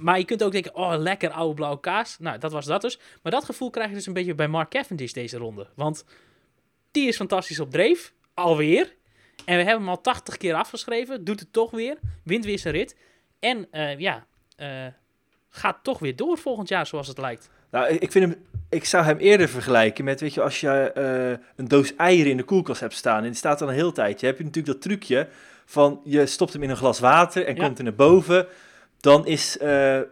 Maar 0.00 0.18
je 0.18 0.24
kunt 0.24 0.42
ook 0.42 0.52
denken, 0.52 0.74
oh, 0.74 0.94
lekker 0.96 1.30
oude 1.30 1.54
blauwe 1.54 1.80
kaas. 1.80 2.16
Nou, 2.18 2.38
dat 2.38 2.52
was 2.52 2.66
dat 2.66 2.80
dus. 2.80 2.98
Maar 3.22 3.32
dat 3.32 3.44
gevoel 3.44 3.70
krijg 3.70 3.88
je 3.88 3.94
dus 3.94 4.06
een 4.06 4.12
beetje 4.12 4.34
bij 4.34 4.48
Mark 4.48 4.70
Cavendish 4.70 5.12
deze 5.12 5.36
ronde. 5.38 5.66
Want 5.74 6.04
die 6.98 7.08
is 7.08 7.16
fantastisch 7.16 7.60
op 7.60 7.70
dreef, 7.70 8.12
alweer. 8.34 8.96
En 9.44 9.56
we 9.56 9.62
hebben 9.62 9.80
hem 9.80 9.88
al 9.88 10.00
80 10.00 10.36
keer 10.36 10.54
afgeschreven, 10.54 11.24
doet 11.24 11.40
het 11.40 11.52
toch 11.52 11.70
weer, 11.70 11.96
wint 12.22 12.44
weer 12.44 12.58
zijn 12.58 12.74
rit. 12.74 12.96
En 13.40 13.66
eh, 13.70 13.98
ja, 13.98 14.26
eh, 14.56 14.86
gaat 15.48 15.78
toch 15.82 15.98
weer 15.98 16.16
door 16.16 16.38
volgend 16.38 16.68
jaar 16.68 16.86
zoals 16.86 17.08
het 17.08 17.18
lijkt. 17.18 17.50
Nou, 17.70 17.86
ik 17.86 18.12
vind 18.12 18.24
hem 18.24 18.46
ik 18.70 18.84
zou 18.84 19.04
hem 19.04 19.18
eerder 19.18 19.48
vergelijken 19.48 20.04
met, 20.04 20.20
weet 20.20 20.34
je, 20.34 20.42
als 20.42 20.60
je 20.60 20.92
eh, 20.92 21.44
een 21.56 21.68
doos 21.68 21.96
eieren 21.96 22.30
in 22.30 22.36
de 22.36 22.42
koelkast 22.42 22.80
hebt 22.80 22.94
staan 22.94 23.18
en 23.18 23.22
die 23.22 23.34
staat 23.34 23.58
dan 23.58 23.68
een 23.68 23.74
heel 23.74 23.92
tijdje, 23.92 24.26
heb 24.26 24.38
je 24.38 24.44
natuurlijk 24.44 24.74
dat 24.74 24.82
trucje 24.82 25.28
van 25.64 26.00
je 26.04 26.26
stopt 26.26 26.52
hem 26.52 26.62
in 26.62 26.70
een 26.70 26.76
glas 26.76 26.98
water 26.98 27.46
en 27.46 27.54
Ja. 27.54 27.64
komt 27.64 27.78
er 27.78 27.84
naar 27.84 27.94
boven, 27.94 28.46
dan 29.00 29.26
is 29.26 29.58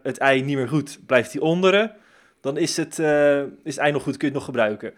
het 0.02 0.18
ei 0.18 0.42
niet 0.42 0.56
meer 0.56 0.68
goed. 0.68 0.98
Blijft 1.06 1.32
hij 1.32 1.40
onderen, 1.40 1.96
dan 2.40 2.56
is 2.56 2.76
het, 2.76 2.98
eh, 2.98 3.40
is 3.40 3.46
het 3.64 3.78
ei 3.78 3.92
nog 3.92 4.02
goed, 4.02 4.16
kun 4.16 4.28
je 4.28 4.34
het 4.34 4.34
nog 4.34 4.44
gebruiken. 4.44 4.94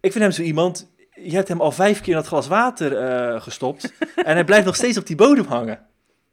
Ik 0.00 0.12
vind 0.12 0.24
hem 0.24 0.32
zo 0.32 0.42
iemand, 0.42 0.92
je 1.14 1.34
hebt 1.34 1.48
hem 1.48 1.60
al 1.60 1.72
vijf 1.72 2.00
keer 2.00 2.08
in 2.08 2.14
dat 2.14 2.26
glas 2.26 2.46
water 2.48 2.96
eh, 2.96 3.42
gestopt 3.42 3.92
en 4.16 4.34
hij 4.34 4.44
blijft 4.44 4.66
nog 4.66 4.76
steeds 4.76 4.98
op 4.98 5.06
die 5.06 5.16
bodem 5.16 5.46
hangen. 5.46 5.76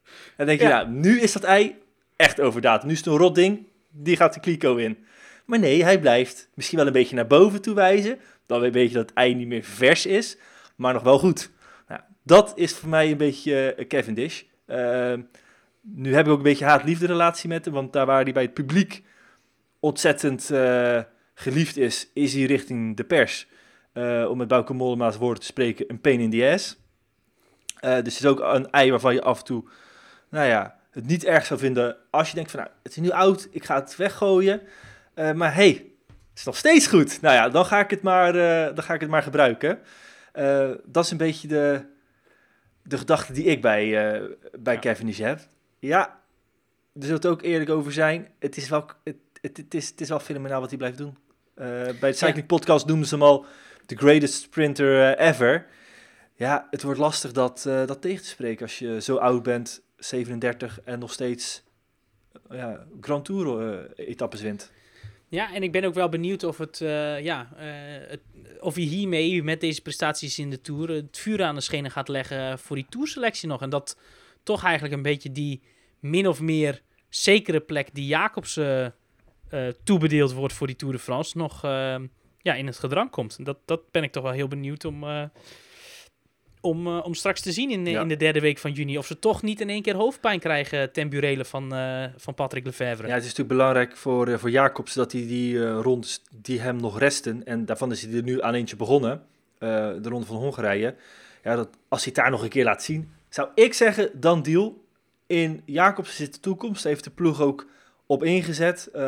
En 0.04 0.12
dan 0.36 0.46
denk 0.46 0.60
je, 0.60 0.66
Ja. 0.66 0.80
ja, 0.80 0.86
nu 0.86 1.20
is 1.20 1.32
dat 1.32 1.42
ei 1.42 1.76
echt 2.16 2.40
overdaad. 2.40 2.84
Nu 2.84 2.92
is 2.92 2.98
het 2.98 3.06
een 3.06 3.16
rot 3.16 3.34
ding, 3.34 3.66
die 3.90 4.16
gaat 4.16 4.34
de 4.34 4.40
kliko 4.40 4.76
in. 4.76 5.04
Maar 5.46 5.58
nee, 5.58 5.84
hij 5.84 6.00
blijft 6.00 6.48
misschien 6.54 6.78
wel 6.78 6.86
een 6.86 6.92
beetje 6.92 7.16
naar 7.16 7.26
boven 7.26 7.62
toe 7.62 7.74
wijzen. 7.74 8.18
Dan 8.46 8.60
weet 8.70 8.88
je 8.88 8.94
dat 8.94 9.08
het 9.08 9.18
ei 9.18 9.34
niet 9.34 9.46
meer 9.46 9.62
vers 9.62 10.06
is, 10.06 10.36
maar 10.76 10.92
nog 10.92 11.02
wel 11.02 11.18
goed. 11.18 11.50
Nou, 11.88 12.00
dat 12.22 12.52
is 12.54 12.74
voor 12.74 12.88
mij 12.88 13.10
een 13.10 13.16
beetje 13.16 13.74
eh, 13.74 13.86
Cavendish. 13.86 14.42
Uh, 14.66 15.14
nu 15.80 16.14
heb 16.14 16.26
ik 16.26 16.32
ook 16.32 16.36
een 16.36 16.42
beetje 16.42 16.64
haat-liefde 16.64 17.06
relatie 17.06 17.48
met 17.48 17.64
hem, 17.64 17.74
want 17.74 17.92
daar 17.92 18.06
waar 18.06 18.22
hij 18.22 18.32
bij 18.32 18.42
het 18.42 18.54
publiek 18.54 19.02
ontzettend 19.80 20.50
uh, 20.52 21.00
geliefd 21.34 21.76
is, 21.76 22.10
is 22.14 22.34
hij 22.34 22.42
richting 22.42 22.96
de 22.96 23.04
pers, 23.04 23.46
uh, 23.94 24.30
om 24.30 24.38
met 24.38 24.48
Bauke 24.48 24.72
Mollema's 24.72 25.16
woorden 25.16 25.40
te 25.40 25.46
spreken, 25.46 25.84
een 25.88 26.00
pain 26.00 26.20
in 26.20 26.30
the 26.30 26.50
ass. 26.52 26.80
Uh, 27.80 27.90
dus 27.90 27.96
het 27.96 28.06
is 28.06 28.26
ook 28.26 28.40
een 28.40 28.70
ei 28.70 28.90
waarvan 28.90 29.14
je 29.14 29.22
af 29.22 29.38
en 29.38 29.44
toe, 29.44 29.64
nou 30.28 30.46
ja, 30.46 30.78
het 30.90 31.06
niet 31.06 31.24
erg 31.24 31.46
zou 31.46 31.60
vinden 31.60 31.96
als 32.10 32.28
je 32.28 32.34
denkt 32.34 32.50
van, 32.50 32.60
nou, 32.60 32.72
het 32.82 32.92
is 32.92 32.98
nu 32.98 33.10
oud, 33.10 33.48
ik 33.50 33.64
ga 33.64 33.74
het 33.74 33.96
weggooien. 33.96 34.60
Uh, 35.14 35.32
maar 35.32 35.54
hey, 35.54 35.92
het 36.06 36.38
is 36.38 36.44
nog 36.44 36.56
steeds 36.56 36.86
goed. 36.86 37.20
Nou 37.20 37.34
ja, 37.34 37.48
dan 37.48 37.64
ga 37.64 37.80
ik 37.80 37.90
het 37.90 38.02
maar, 38.02 38.32
dan 38.74 38.84
ga 38.84 38.94
ik 38.94 39.00
het 39.00 39.10
maar 39.10 39.22
gebruiken. 39.22 39.78
Dat 40.84 41.04
is 41.04 41.10
een 41.10 41.16
beetje 41.16 41.48
de, 41.48 41.84
de 42.82 42.98
gedachte 42.98 43.32
die 43.32 43.44
ik 43.44 43.60
bij, 43.60 43.90
bij 44.58 44.74
ja. 44.74 44.80
Cavendish 44.80 45.18
heb. 45.18 45.40
Ja, 45.78 46.20
er 47.00 47.06
zult 47.06 47.26
ook 47.26 47.42
eerlijk 47.42 47.70
over 47.70 47.92
zijn. 47.92 48.28
Het 48.38 48.56
is 48.56 48.68
wel, 48.68 48.86
het, 49.04 49.16
het, 49.40 49.56
het, 49.56 49.74
is, 49.74 49.88
het 49.88 50.00
is 50.00 50.08
wel 50.08 50.20
fenomenaal 50.20 50.60
wat 50.60 50.68
hij 50.68 50.78
blijft 50.78 50.98
doen. 50.98 51.16
Uh, 51.56 51.66
bij 52.00 52.08
het 52.08 52.18
Cycling. 52.18 52.46
Podcast 52.46 52.86
noemden 52.86 53.08
ze 53.08 53.14
hem 53.14 53.24
al 53.24 53.46
the 53.86 53.96
greatest 53.96 54.42
sprinter 54.42 55.18
uh, 55.18 55.28
ever. 55.28 55.66
Ja, 56.34 56.66
het 56.70 56.82
wordt 56.82 56.98
lastig 56.98 57.32
dat, 57.32 57.64
uh, 57.68 57.86
dat 57.86 58.02
tegen 58.02 58.22
te 58.22 58.28
spreken 58.28 58.62
als 58.62 58.78
je 58.78 59.00
zo 59.00 59.16
oud 59.16 59.42
bent, 59.42 59.82
37 59.96 60.80
en 60.84 60.98
nog 60.98 61.12
steeds 61.12 61.62
ja, 62.50 62.86
Grand 63.00 63.24
Tour 63.24 63.90
etappes 63.94 64.40
wint. 64.40 64.72
Ja, 65.28 65.54
en 65.54 65.62
ik 65.62 65.72
ben 65.72 65.84
ook 65.84 65.94
wel 65.94 66.08
benieuwd 66.08 66.44
of, 66.44 66.58
het, 66.58 66.78
ja, 67.22 67.48
of 68.60 68.74
hij 68.74 68.84
hiermee, 68.84 69.42
met 69.42 69.60
deze 69.60 69.82
prestaties 69.82 70.38
in 70.38 70.50
de 70.50 70.60
Tour, 70.60 70.88
het 70.88 71.18
vuur 71.18 71.42
aan 71.42 71.54
de 71.54 71.60
schenen 71.60 71.90
gaat 71.90 72.08
leggen 72.08 72.58
voor 72.58 72.76
die 72.76 72.86
Tourselectie 72.88 73.48
nog. 73.48 73.62
En 73.62 73.70
dat 73.70 73.96
toch 74.42 74.64
eigenlijk 74.64 74.94
een 74.94 75.02
beetje 75.02 75.32
die 75.32 75.62
min 76.00 76.28
of 76.28 76.40
meer 76.40 76.82
zekere 77.08 77.60
plek 77.60 77.88
die 77.92 78.06
Jacobs 78.06 78.60
toebedeeld 79.84 80.32
wordt 80.32 80.54
voor 80.54 80.66
die 80.66 80.76
Tour 80.76 80.94
de 80.94 81.00
France 81.00 81.38
nog 81.38 81.64
ja, 82.42 82.54
in 82.54 82.66
het 82.66 82.78
gedrang 82.78 83.10
komt. 83.10 83.44
Dat, 83.44 83.58
dat 83.64 83.80
ben 83.90 84.02
ik 84.02 84.12
toch 84.12 84.22
wel 84.22 84.32
heel 84.32 84.48
benieuwd 84.48 84.84
om, 84.84 85.02
eh, 85.04 85.22
om, 86.60 86.86
om 86.88 87.14
straks 87.14 87.40
te 87.40 87.52
zien 87.52 87.70
in, 87.70 87.86
Ja. 87.86 88.00
in 88.00 88.08
de 88.08 88.16
derde 88.16 88.40
week 88.40 88.58
van 88.58 88.72
juni. 88.72 88.98
Of 88.98 89.06
ze 89.06 89.18
toch 89.18 89.42
niet 89.42 89.60
in 89.60 89.68
één 89.68 89.82
keer 89.82 89.94
hoofdpijn 89.94 90.40
krijgen 90.40 90.92
ten 90.92 91.08
burele 91.08 91.44
van, 91.44 91.74
eh, 91.74 92.04
van 92.16 92.34
Patrick 92.34 92.64
Lefevre. 92.64 93.06
Ja, 93.06 93.12
het 93.14 93.22
is 93.22 93.28
natuurlijk 93.28 93.58
belangrijk 93.58 93.96
voor, 93.96 94.28
eh, 94.28 94.38
voor 94.38 94.50
Jacobs 94.50 94.94
dat 94.94 95.12
hij 95.12 95.26
die 95.26 95.64
eh, 95.64 95.78
rondes 95.80 96.22
die 96.34 96.60
hem 96.60 96.76
nog 96.76 96.98
resten, 96.98 97.44
en 97.44 97.64
daarvan 97.64 97.90
is 97.92 98.02
hij 98.02 98.14
er 98.14 98.22
nu 98.22 98.42
aan 98.42 98.54
eentje 98.54 98.76
begonnen, 98.76 99.26
eh, 99.58 99.68
de 100.02 100.08
ronde 100.08 100.26
van 100.26 100.36
Hongarije. 100.36 100.94
Ja, 101.42 101.56
dat, 101.56 101.68
als 101.88 102.04
hij 102.04 102.12
het 102.14 102.22
daar 102.22 102.30
nog 102.30 102.42
een 102.42 102.48
keer 102.48 102.64
laat 102.64 102.82
zien, 102.82 103.10
zou 103.28 103.48
ik 103.54 103.74
zeggen, 103.74 104.10
dan 104.20 104.42
deal. 104.42 104.80
In 105.26 105.62
Jacobs 105.64 106.16
zit 106.16 106.34
de 106.34 106.40
toekomst, 106.40 106.84
heeft 106.84 107.04
de 107.04 107.10
ploeg 107.10 107.40
ook 107.40 107.66
op 108.06 108.22
ingezet. 108.24 108.86
eh 108.92 109.02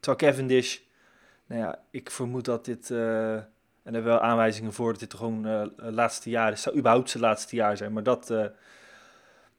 terwijl 0.00 0.32
Cavendish, 0.32 0.78
nou 1.50 1.62
ja, 1.62 1.78
ik 1.90 2.10
vermoed 2.10 2.44
dat 2.44 2.64
dit, 2.64 2.90
eh, 2.90 3.34
en 3.34 3.46
er 3.82 3.92
hebben 3.92 4.12
wel 4.12 4.20
aanwijzingen 4.20 4.72
voor 4.72 4.90
dat 4.90 5.00
dit 5.00 5.14
gewoon 5.14 5.46
eh 5.46 5.66
laatste 5.76 6.30
jaar 6.30 6.52
is, 6.52 6.62
zou 6.62 6.76
überhaupt 6.76 7.10
zijn 7.10 7.22
laatste 7.22 7.56
jaar 7.56 7.76
zijn, 7.76 7.92
maar 7.92 8.02
dat... 8.02 8.30
eh, 8.30 8.46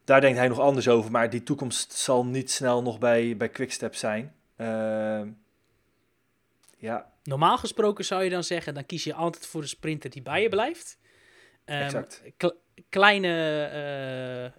daar 0.04 0.22
denkt 0.22 0.38
hij 0.38 0.48
nog 0.48 0.60
anders 0.60 0.88
over, 0.88 1.12
maar 1.12 1.30
die 1.30 1.44
toekomst 1.44 1.94
zal 1.94 2.26
niet 2.26 2.52
snel 2.52 2.82
nog 2.82 3.00
bij, 3.00 3.38
bij 3.38 3.50
Quickstep 3.50 3.96
zijn. 3.96 4.36
Uh, 4.58 5.22
ja, 6.78 7.12
Normaal 7.24 7.58
gesproken 7.58 8.06
zou 8.06 8.24
je 8.24 8.30
dan 8.30 8.44
zeggen, 8.44 8.74
dan 8.74 8.86
kies 8.86 9.04
je 9.04 9.14
altijd 9.14 9.48
voor 9.48 9.62
de 9.62 9.68
sprinter 9.68 10.10
die 10.10 10.22
bij 10.22 10.42
je 10.42 10.50
blijft. 10.50 10.98
Um, 11.66 11.76
Exact. 11.76 12.24
Kle 12.38 12.56
kleine 12.90 13.28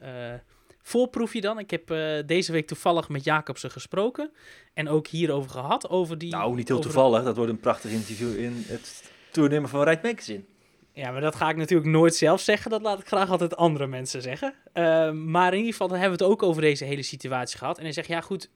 uh, 0.01 0.33
uh, 0.33 0.39
voorproefje 0.83 1.41
dan. 1.41 1.59
Ik 1.59 1.71
heb 1.71 1.91
uh, 1.91 2.19
deze 2.27 2.53
week 2.53 2.67
toevallig 2.67 3.09
met 3.09 3.25
Jacobsen 3.25 3.71
gesproken 3.71 4.31
en 4.75 4.89
ook 4.89 5.07
hierover 5.07 5.51
gehad. 5.51 5.89
Over 5.89 6.19
die, 6.19 6.31
nou, 6.31 6.55
niet 6.55 6.69
heel 6.69 6.81
toevallig. 6.81 7.25
Dat 7.25 7.37
wordt 7.37 7.51
een 7.51 7.61
prachtig 7.61 7.91
interview 7.91 8.39
in 8.39 8.65
het 8.67 9.11
toernummer 9.31 9.71
van 9.71 9.83
Ride 9.83 10.01
Magazine. 10.03 10.45
Ja, 10.93 11.11
maar 11.11 11.21
dat 11.21 11.35
ga 11.35 11.51
ik 11.51 11.57
natuurlijk 11.57 11.91
nooit 11.91 12.15
zelf 12.15 12.41
zeggen. 12.41 12.71
Dat 12.71 12.83
laat 12.83 13.01
ik 13.01 13.07
graag 13.07 13.31
altijd 13.31 13.57
andere 13.57 13.87
mensen 13.87 14.23
zeggen. 14.23 14.55
Uh, 14.75 15.11
maar 15.11 15.53
in 15.53 15.59
ieder 15.59 15.73
geval, 15.73 15.89
dan 15.89 15.99
hebben 15.99 16.19
we 16.19 16.25
het 16.25 16.33
ook 16.33 16.43
over 16.43 16.63
deze 16.63 16.85
hele 16.85 17.03
situatie 17.03 17.59
gehad. 17.59 17.79
En 17.79 17.85
hij 17.85 17.93
zegt, 17.93 18.09
ja 18.09 18.21
goed, 18.21 18.51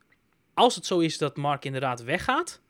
als 0.54 0.74
het 0.74 0.86
zo 0.86 0.98
is 0.98 1.18
dat 1.18 1.36
Mark 1.36 1.64
inderdaad 1.64 2.02
weggaat, 2.02 2.60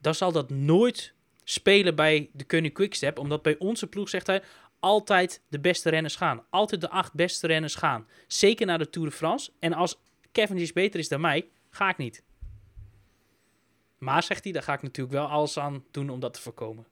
dan 0.00 0.14
zal 0.14 0.32
dat 0.32 0.50
nooit 0.50 1.14
spelen 1.44 1.94
bij 1.94 2.30
de 2.32 2.44
Koenig 2.44 2.72
Quickstep. 2.72 3.18
Omdat 3.18 3.42
bij 3.42 3.56
onze 3.58 3.86
ploeg, 3.86 4.08
zegt 4.08 4.26
hij, 4.26 4.42
altijd 4.80 5.42
de 5.48 5.60
beste 5.60 5.90
renners 5.90 6.16
gaan. 6.16 6.44
Altijd 6.50 6.80
de 6.80 6.90
acht 6.90 7.14
beste 7.14 7.46
renners 7.46 7.74
gaan. 7.74 8.06
Zeker 8.26 8.66
naar 8.66 8.78
de 8.78 8.90
Tour 8.90 9.08
de 9.08 9.14
France. 9.14 9.50
En 9.58 9.72
als 9.72 10.00
Cavendish 10.32 10.70
beter 10.70 11.00
is 11.00 11.08
dan 11.08 11.20
mij, 11.20 11.48
ga 11.70 11.88
ik 11.88 11.96
niet. 11.96 12.22
Maar, 13.98 14.22
zegt 14.22 14.44
hij, 14.44 14.52
daar 14.52 14.62
ga 14.62 14.74
ik 14.74 14.82
natuurlijk 14.82 15.16
wel 15.16 15.26
alles 15.26 15.58
aan 15.58 15.84
doen 15.90 16.10
om 16.10 16.20
dat 16.20 16.34
te 16.34 16.40
voorkomen 16.40 16.86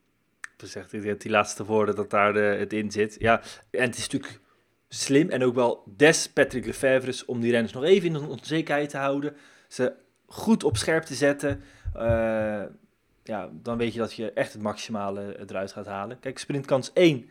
zegt 0.68 0.92
hij, 0.92 1.16
die 1.16 1.30
laatste 1.30 1.64
woorden, 1.64 1.94
dat 1.94 2.10
daar 2.10 2.32
de, 2.32 2.40
het 2.40 2.72
in 2.72 2.90
zit. 2.90 3.16
Ja, 3.18 3.42
en 3.70 3.82
het 3.82 3.96
is 3.96 4.08
natuurlijk 4.08 4.40
slim 4.88 5.30
en 5.30 5.44
ook 5.44 5.54
wel 5.54 5.84
des 5.96 6.28
Patrick 6.28 6.66
Lefevre's 6.66 7.24
om 7.24 7.40
die 7.40 7.50
renners 7.50 7.72
nog 7.72 7.84
even 7.84 8.08
in 8.08 8.28
onzekerheid 8.28 8.90
te 8.90 8.96
houden. 8.96 9.36
Ze 9.68 9.92
goed 10.26 10.64
op 10.64 10.76
scherp 10.76 11.02
te 11.02 11.14
zetten. 11.14 11.62
Uh, 11.96 12.62
ja, 13.24 13.50
dan 13.52 13.76
weet 13.76 13.92
je 13.92 13.98
dat 13.98 14.14
je 14.14 14.32
echt 14.32 14.52
het 14.52 14.62
maximale 14.62 15.38
eruit 15.46 15.72
gaat 15.72 15.86
halen. 15.86 16.20
Kijk, 16.20 16.38
sprintkans 16.38 16.92
1 16.92 17.28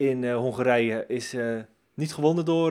in 0.00 0.22
uh, 0.22 0.36
Hongarije 0.36 1.04
is 1.08 1.34
uh, 1.34 1.60
niet 1.94 2.14
gewonnen 2.14 2.44
door, 2.44 2.70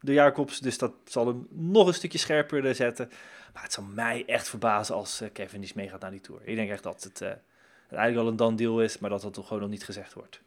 door 0.00 0.14
Jacobs. 0.14 0.60
Dus 0.60 0.78
dat 0.78 0.92
zal 1.04 1.26
hem 1.26 1.46
nog 1.50 1.86
een 1.86 1.94
stukje 1.94 2.18
scherper 2.18 2.74
zetten. 2.74 3.08
Maar 3.52 3.62
het 3.62 3.72
zal 3.72 3.84
mij 3.84 4.24
echt 4.26 4.48
verbazen 4.48 4.94
als 4.94 5.22
Kevin 5.32 5.60
niet 5.60 5.74
meegaat 5.74 6.00
naar 6.00 6.10
die 6.10 6.20
Tour. 6.20 6.40
Ik 6.44 6.56
denk 6.56 6.70
echt 6.70 6.82
dat 6.82 7.02
het 7.02 7.22
eigenlijk 7.88 8.14
wel 8.14 8.26
een 8.26 8.36
dan 8.36 8.56
deal 8.56 8.82
is, 8.82 8.98
maar 8.98 9.10
dat 9.10 9.22
dat 9.22 9.34
toch 9.34 9.46
gewoon 9.46 9.62
nog 9.62 9.70
niet 9.70 9.84
gezegd 9.84 10.12
wordt. 10.12 10.40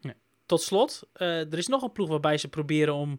Ja. 0.00 0.14
Tot 0.46 0.62
slot, 0.62 1.08
er 1.12 1.58
is 1.58 1.66
nog 1.66 1.82
een 1.82 1.92
ploeg 1.92 2.08
waarbij 2.08 2.38
ze 2.38 2.48
proberen 2.48 2.94
om 2.94 3.18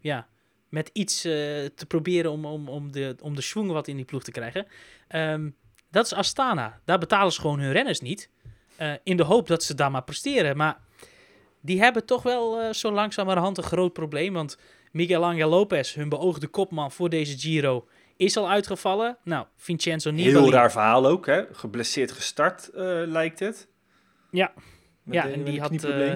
ja, 0.00 0.28
met 0.68 0.90
iets 0.92 1.20
te 1.20 1.84
proberen 1.88 2.30
om, 2.30 2.44
om, 2.44 2.68
om, 2.68 2.92
de, 2.92 3.16
om 3.22 3.34
de 3.34 3.40
schwung 3.40 3.70
wat 3.70 3.88
in 3.88 3.96
die 3.96 4.04
ploeg 4.04 4.22
te 4.22 4.30
krijgen. 4.30 4.66
Um, 5.08 5.56
dat 5.90 6.04
is 6.04 6.12
Astana. 6.12 6.80
Daar 6.84 6.98
betalen 6.98 7.32
ze 7.32 7.40
gewoon 7.40 7.60
hun 7.60 7.72
renners 7.72 8.00
niet. 8.00 8.30
In 9.02 9.16
de 9.16 9.22
hoop 9.22 9.46
dat 9.46 9.62
ze 9.62 9.74
daar 9.74 9.90
maar 9.90 10.04
presteren. 10.04 10.56
Maar 10.56 10.86
die 11.68 11.80
hebben 11.80 12.06
toch 12.06 12.22
wel 12.22 12.60
uh, 12.60 12.72
zo 12.72 12.92
langzamerhand 12.92 13.58
een 13.58 13.64
groot 13.64 13.92
probleem. 13.92 14.32
Want 14.32 14.58
Miguel 14.92 15.24
Angel 15.24 15.48
Lopez, 15.48 15.94
hun 15.94 16.08
beoogde 16.08 16.46
kopman 16.46 16.92
voor 16.92 17.08
deze 17.08 17.38
Giro, 17.38 17.88
is 18.16 18.36
al 18.36 18.50
uitgevallen. 18.50 19.18
Nou, 19.24 19.46
Vincenzo 19.56 20.10
Nibali... 20.10 20.38
Heel 20.38 20.52
raar 20.52 20.70
verhaal 20.70 21.06
ook, 21.06 21.26
hè? 21.26 21.42
Geblesseerd 21.52 22.12
gestart, 22.12 22.70
uh, 22.74 22.80
lijkt 23.06 23.38
het. 23.38 23.68
Ja, 24.30 24.52
met 25.02 25.14
ja 25.14 25.22
de, 25.22 25.32
en 25.32 25.44
die 25.44 25.60
had... 25.60 25.84
Uh, 25.84 26.12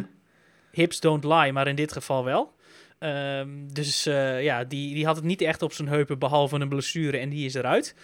hips 0.70 1.00
don't 1.00 1.24
lie, 1.24 1.52
maar 1.52 1.68
in 1.68 1.76
dit 1.76 1.92
geval 1.92 2.24
wel. 2.24 2.54
Um, 2.98 3.72
dus 3.72 4.06
uh, 4.06 4.42
ja, 4.42 4.64
die, 4.64 4.94
die 4.94 5.06
had 5.06 5.16
het 5.16 5.24
niet 5.24 5.40
echt 5.40 5.62
op 5.62 5.72
zijn 5.72 5.88
heupen, 5.88 6.18
behalve 6.18 6.56
een 6.56 6.68
blessure, 6.68 7.18
en 7.18 7.28
die 7.28 7.44
is 7.44 7.54
eruit. 7.54 7.94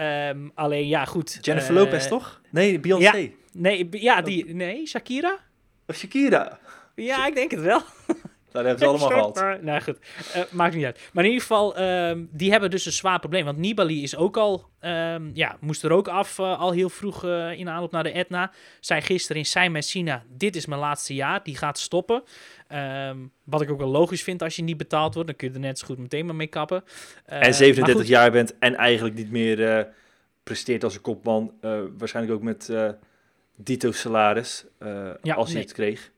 Um, 0.00 0.52
alleen, 0.54 0.88
ja, 0.88 1.04
goed. 1.04 1.38
Jennifer 1.40 1.74
Lopez, 1.74 2.08
toch? 2.08 2.40
Nee, 2.50 2.80
Beyoncé. 2.80 3.16
Ja, 3.16 3.28
nee, 3.52 3.88
ja, 3.90 4.22
die... 4.22 4.54
Nee, 4.54 4.86
Shakira? 4.86 5.38
Of 5.86 5.96
Shakira? 5.96 6.58
Ja, 6.94 7.26
ik 7.26 7.34
denk 7.34 7.50
het 7.50 7.60
wel. 7.60 7.80
Dat 8.52 8.64
hebben 8.64 8.78
ze 8.78 8.86
allemaal 8.86 9.08
gehad. 9.08 9.34
Maar, 9.34 9.64
nou 9.64 9.80
goed, 9.80 9.98
uh, 10.36 10.42
maakt 10.50 10.74
niet 10.74 10.84
uit. 10.84 11.00
Maar 11.12 11.24
in 11.24 11.30
ieder 11.30 11.46
geval, 11.46 11.80
um, 11.80 12.28
die 12.32 12.50
hebben 12.50 12.70
dus 12.70 12.86
een 12.86 12.92
zwaar 12.92 13.18
probleem. 13.18 13.44
Want 13.44 13.58
Nibali 13.58 14.02
is 14.02 14.16
ook 14.16 14.36
al, 14.36 14.68
um, 14.80 15.30
ja, 15.34 15.56
moest 15.60 15.84
er 15.84 15.92
ook 15.92 16.08
af 16.08 16.38
uh, 16.38 16.60
al 16.60 16.72
heel 16.72 16.88
vroeg 16.88 17.24
uh, 17.24 17.58
in 17.58 17.68
aanloop 17.68 17.92
naar 17.92 18.02
de 18.02 18.10
Etna. 18.10 18.52
Zei 18.80 19.00
gisteren 19.00 19.36
in 19.36 19.46
zijn 19.46 19.72
Messina, 19.72 20.22
dit 20.28 20.56
is 20.56 20.66
mijn 20.66 20.80
laatste 20.80 21.14
jaar, 21.14 21.42
die 21.42 21.56
gaat 21.56 21.78
stoppen. 21.78 22.22
Um, 23.08 23.32
wat 23.44 23.60
ik 23.60 23.70
ook 23.70 23.78
wel 23.78 23.88
logisch 23.88 24.22
vind 24.22 24.42
als 24.42 24.56
je 24.56 24.62
niet 24.62 24.76
betaald 24.76 25.14
wordt, 25.14 25.28
dan 25.28 25.38
kun 25.38 25.48
je 25.48 25.54
er 25.54 25.60
net 25.60 25.78
zo 25.78 25.86
goed 25.86 25.98
meteen 25.98 26.26
maar 26.26 26.34
mee 26.34 26.46
kappen. 26.46 26.84
en 27.24 27.54
37 27.54 28.06
jaar 28.06 28.30
bent 28.30 28.58
en 28.58 28.74
eigenlijk 28.74 29.14
niet 29.14 29.30
meer 29.30 29.88
presteert 30.42 30.84
als 30.84 30.94
een 30.94 31.00
kopman. 31.00 31.52
eh, 31.60 31.80
waarschijnlijk 31.98 32.36
ook 32.36 32.42
met 32.42 32.68
eh 32.68 32.88
Dito 33.56 33.92
salaris, 33.92 34.64
eh, 34.78 35.10
Ja, 35.22 35.34
als 35.34 35.52
hij 35.52 35.60
het 35.60 35.72
kreeg. 35.72 36.10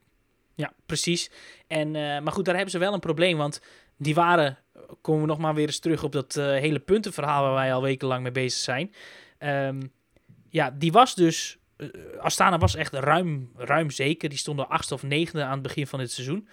Ja, 0.55 0.73
precies. 0.87 1.31
En, 1.67 1.97
eh, 1.97 2.21
maar 2.21 2.33
goed, 2.33 2.45
daar 2.45 2.55
hebben 2.55 2.73
ze 2.73 2.79
wel 2.79 2.93
een 2.95 3.01
probleem. 3.01 3.37
Want 3.37 3.61
die 3.97 4.15
waren, 4.15 4.59
komen 5.01 5.21
we 5.23 5.27
nog 5.29 5.39
maar 5.39 5.55
weer 5.55 5.67
eens 5.67 5.79
terug 5.79 6.03
op 6.03 6.13
dat 6.13 6.37
eh, 6.37 6.45
hele 6.45 6.79
puntenverhaal 6.79 7.43
waar 7.43 7.55
wij 7.55 7.75
al 7.75 7.83
wekenlang 7.83 8.23
mee 8.23 8.33
bezig 8.33 8.61
zijn. 8.61 8.95
Ehm, 9.39 9.83
ja, 10.49 10.71
die 10.71 10.93
was 10.93 11.15
dus. 11.15 11.59
eh, 11.77 11.89
Astana 12.19 12.59
was 12.59 12.75
echt 12.75 12.93
ruim, 12.93 13.51
ruim 13.57 13.91
zeker. 13.91 14.29
Die 14.29 14.39
stonden 14.39 14.69
achtste 14.69 14.95
of 14.95 15.03
negende 15.03 15.45
aan 15.45 15.53
het 15.53 15.63
begin 15.63 15.87
van 15.87 15.99
dit 15.99 16.11
seizoen. 16.11 16.49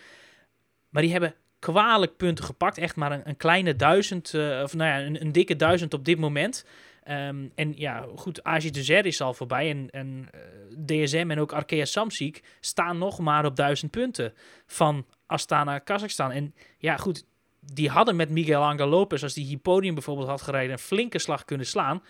Maar 0.90 1.02
die 1.02 1.12
hebben 1.12 1.36
kwalijk 1.60 2.18
punten 2.18 2.46
gepakt. 2.46 2.78
Echt 2.78 2.96
maar 2.96 3.12
een, 3.12 3.30
een 3.30 3.38
kleine 3.38 3.76
duizend, 3.76 4.26
of 4.64 4.74
nou 4.74 4.90
ja, 4.90 5.02
een, 5.02 5.22
een 5.22 5.32
dikke 5.32 5.56
duizend 5.56 5.94
op 5.94 6.06
dit 6.06 6.20
moment. 6.20 6.66
Ehm, 7.04 7.48
en 7.56 7.74
ja, 7.76 8.06
goed, 8.16 8.44
AG 8.44 8.70
Duzer 8.70 9.06
is 9.06 9.22
al 9.22 9.34
voorbij. 9.34 9.70
En, 9.70 9.90
en 9.90 10.30
eh, 10.32 10.42
DSM 10.86 11.28
en 11.30 11.40
ook 11.40 11.54
Arkea 11.54 11.86
Samsic 11.86 12.44
staan 12.60 12.98
nog 12.98 13.20
maar 13.20 13.46
op 13.46 13.56
duizend 13.56 13.92
punten 13.92 14.34
van 14.66 15.06
Astana 15.26 15.80
Kazachstan. 15.80 16.32
En 16.32 16.56
ja, 16.78 16.98
goed, 16.98 17.26
die 17.60 17.90
hadden 17.90 18.16
met 18.16 18.30
Miguel 18.30 18.64
Angel 18.64 18.88
Lopez, 18.88 19.24
als 19.24 19.34
die 19.34 19.46
hier 19.46 19.58
podium 19.58 19.94
bijvoorbeeld 19.94 20.28
had 20.28 20.42
gereden, 20.42 20.72
een 20.72 20.80
flinke 20.80 21.20
slag 21.20 21.46
kunnen 21.46 21.66
slaan. 21.66 22.04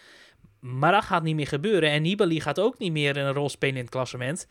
Maar 0.59 0.91
dat 0.91 1.03
gaat 1.03 1.23
niet 1.23 1.35
meer 1.35 1.47
gebeuren. 1.47 1.89
En 1.89 2.01
Nibali 2.01 2.41
gaat 2.41 2.59
ook 2.59 2.77
niet 2.77 2.91
meer 2.91 3.17
een 3.17 3.33
rol 3.33 3.49
spelen 3.49 3.75
in 3.75 3.81
het 3.81 3.91
klassement. 3.91 4.47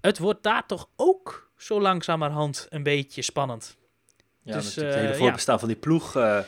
Het 0.00 0.18
wordt 0.18 0.42
daar 0.42 0.66
toch 0.66 0.88
ook 0.96 1.50
zo 1.56 1.80
langzamerhand 1.80 2.66
een 2.70 2.82
beetje 2.82 3.22
spannend. 3.22 3.76
Ja, 4.42 4.54
Dus, 4.54 4.74
het 4.74 4.94
hele 4.94 5.08
eh, 5.08 5.18
voorbestaan 5.18 5.58
van 5.58 5.68
die 5.68 5.76
ploeg 5.76 6.16
eh, 6.16 6.38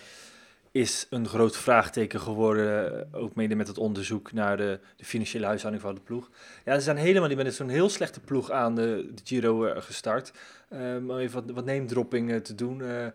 is 0.81 1.07
een 1.11 1.29
groot 1.29 1.57
vraagteken 1.57 2.21
geworden. 2.21 2.99
eh, 3.13 3.21
ook 3.23 3.35
mede 3.35 3.55
met 3.55 3.69
het 3.69 3.79
onderzoek 3.79 4.33
naar 4.33 4.57
de, 4.57 4.81
de 4.97 5.05
financiële 5.05 5.47
huishouding 5.47 5.85
van 5.85 5.95
de 5.95 6.01
ploeg. 6.01 6.31
Ja, 6.65 6.75
ze 6.75 6.81
zijn 6.81 6.97
helemaal 6.97 7.29
niet 7.29 7.37
met 7.37 7.55
zo'n 7.55 7.69
heel 7.69 7.89
slechte 7.89 8.21
ploeg 8.21 8.51
aan 8.51 8.75
de, 8.75 9.11
de 9.15 9.23
Giro 9.25 9.65
eh, 9.65 9.83
gestart. 9.83 10.33
Um, 10.73 11.11
om 11.11 11.19
even 11.19 11.55
wat, 11.55 11.65
dropping 11.89 12.31
eh, 12.33 12.37
te 12.37 12.55
doen. 12.55 12.83
eh, 12.83 13.07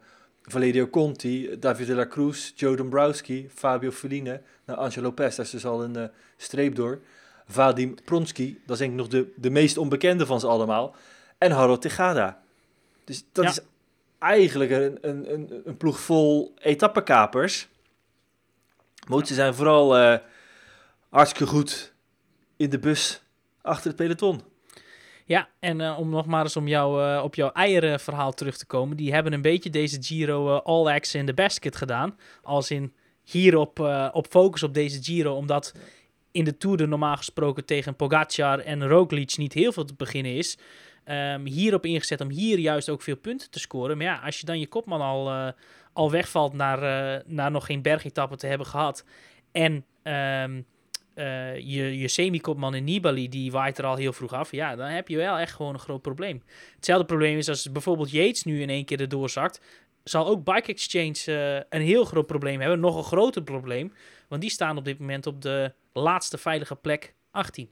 Valerio 0.42 0.88
Conti, 0.88 1.60
David 1.60 1.88
de 1.88 1.94
la 1.96 2.08
Cruz, 2.08 2.52
Joe 2.56 2.76
Dombrowski, 2.76 3.50
Fabio 3.54 3.92
Feline, 3.92 4.42
nou, 4.66 4.80
Angelo 4.80 5.06
Lopez, 5.06 5.36
daar 5.36 5.46
is 5.46 5.52
dus 5.52 5.66
al 5.66 5.84
een 5.84 6.10
streep 6.38 6.76
door. 6.76 7.00
Vadim 7.48 7.96
Pronsky, 8.06 8.58
dat 8.66 8.72
is 8.72 8.78
denk 8.78 8.92
ik 8.92 8.98
nog 8.98 9.08
de, 9.08 9.34
de 9.36 9.50
meest 9.50 9.78
onbekende 9.78 10.26
van 10.26 10.40
ze 10.40 10.48
allemaal. 10.48 10.96
En 11.38 11.52
Harold 11.52 11.82
Tejada. 11.82 12.42
Dus 13.04 13.24
dat 13.32 13.44
Ja. 13.44 13.50
is 13.50 13.60
eigenlijk 14.22 14.72
een, 14.72 14.98
een, 15.02 15.62
een, 15.66 15.78
ploeg 15.78 16.00
vol 16.00 16.54
etappekapers. 16.58 17.68
Maar 19.08 19.26
ze 19.26 19.34
zijn 19.34 19.54
vooral 19.54 19.98
eh, 19.98 20.18
hartstikke 21.10 21.52
goed 21.52 21.94
in 22.58 22.70
de 22.70 22.80
bus 22.80 23.22
achter 23.62 23.88
het 23.88 23.96
peloton. 23.96 24.42
Ja, 25.26 25.50
en 25.60 25.82
eh, 25.82 26.00
om 26.00 26.10
nog 26.10 26.26
maar 26.26 26.44
eens 26.44 26.56
om 26.56 26.68
jou, 26.68 27.04
eh, 27.04 27.24
op 27.24 27.36
jouw 27.36 27.52
eieren 27.52 28.00
verhaal 28.00 28.32
terug 28.32 28.58
te 28.58 28.66
komen. 28.66 28.98
Die 28.98 29.14
hebben 29.14 29.34
een 29.34 29.42
beetje 29.42 29.70
deze 29.70 30.04
Giro 30.04 30.58
all 30.58 30.88
eggs 30.88 31.16
in 31.16 31.26
the 31.26 31.34
basket 31.34 31.76
gedaan. 31.76 32.18
Als 32.42 32.72
in 32.72 32.94
hierop 33.24 33.80
op 34.14 34.28
focus 34.30 34.64
op 34.64 34.74
deze 34.74 35.04
Giro. 35.04 35.36
Omdat 35.36 35.74
in 36.32 36.44
de 36.44 36.58
Tour 36.58 36.82
er 36.82 36.88
normaal 36.88 37.18
gesproken 37.18 37.66
tegen 37.66 37.96
Pogacar 37.96 38.60
en 38.60 38.88
Roglic 38.88 39.38
niet 39.38 39.54
heel 39.54 39.72
veel 39.72 39.86
te 39.86 39.94
beginnen 39.94 40.36
is. 40.36 40.58
Ehm, 41.04 41.46
hierop 41.46 41.86
ingezet 41.86 42.22
om 42.22 42.30
hier 42.30 42.60
juist 42.60 42.90
ook 42.90 43.02
veel 43.02 43.16
punten 43.16 43.50
te 43.50 43.60
scoren. 43.60 43.98
Maar 43.98 44.06
ja, 44.06 44.22
als 44.26 44.40
je 44.40 44.46
dan 44.46 44.60
je 44.60 44.68
kopman 44.68 45.02
al, 45.02 45.30
eh, 45.30 45.48
al 45.94 46.12
wegvalt 46.12 46.54
naar, 46.54 46.84
eh, 46.84 47.24
naar 47.26 47.52
nog 47.52 47.66
geen 47.66 47.82
bergetappen 47.82 48.38
te 48.38 48.48
hebben 48.48 48.68
gehad. 48.68 49.06
En 49.52 49.86
ehm, 50.04 50.62
eh, 51.14 51.56
je, 51.56 51.98
je 51.98 52.08
semi-kopman 52.08 52.76
in 52.76 52.84
Nibali, 52.84 53.30
die 53.30 53.52
waait 53.52 53.78
er 53.78 53.86
al 53.86 53.96
heel 53.96 54.14
vroeg 54.14 54.34
af. 54.34 54.52
Ja, 54.52 54.76
dan 54.76 54.88
heb 54.88 55.08
je 55.08 55.18
wel 55.18 55.38
echt 55.38 55.54
gewoon 55.54 55.74
een 55.74 55.80
groot 55.80 56.02
probleem. 56.02 56.44
Hetzelfde 56.76 57.06
probleem 57.06 57.38
is 57.38 57.50
als 57.50 57.72
bijvoorbeeld 57.72 58.12
Yates 58.12 58.44
nu 58.44 58.62
in 58.62 58.70
één 58.70 58.86
keer 58.86 59.00
erdoor 59.00 59.30
zakt. 59.30 59.62
Zal 60.04 60.28
ook 60.28 60.44
Bike 60.44 60.72
Exchange 60.72 61.66
een 61.70 61.82
heel 61.82 62.06
groot 62.06 62.26
probleem 62.28 62.60
hebben. 62.60 62.80
Nog 62.80 62.98
een 62.98 63.04
groter 63.04 63.44
probleem. 63.44 63.94
Want 64.28 64.42
die 64.42 64.52
staan 64.52 64.78
op 64.78 64.86
dit 64.86 65.00
moment 65.00 65.28
op 65.28 65.42
de 65.42 65.74
laatste 65.94 66.38
veilige 66.38 66.76
plek 66.76 67.14
18. 67.32 67.70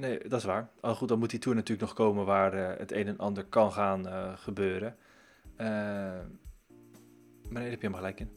Nee, 0.00 0.18
dat 0.28 0.38
is 0.38 0.44
waar. 0.44 0.68
Al 0.80 0.94
goed, 0.94 1.08
dan 1.08 1.18
moet 1.18 1.30
die 1.30 1.38
tour 1.38 1.56
natuurlijk 1.56 1.88
nog 1.88 1.96
komen 1.96 2.24
waar 2.24 2.52
eh, 2.52 2.78
het 2.78 2.92
een 2.92 3.06
en 3.06 3.18
ander 3.18 3.44
kan 3.44 3.72
gaan 3.72 4.08
eh, 4.08 4.32
gebeuren. 4.36 4.96
Eh, 5.56 5.66
maar 7.48 7.60
nee, 7.60 7.62
daar 7.62 7.62
heb 7.62 7.80
je 7.80 7.88
helemaal 7.88 8.00
gelijk 8.00 8.20
in. 8.20 8.30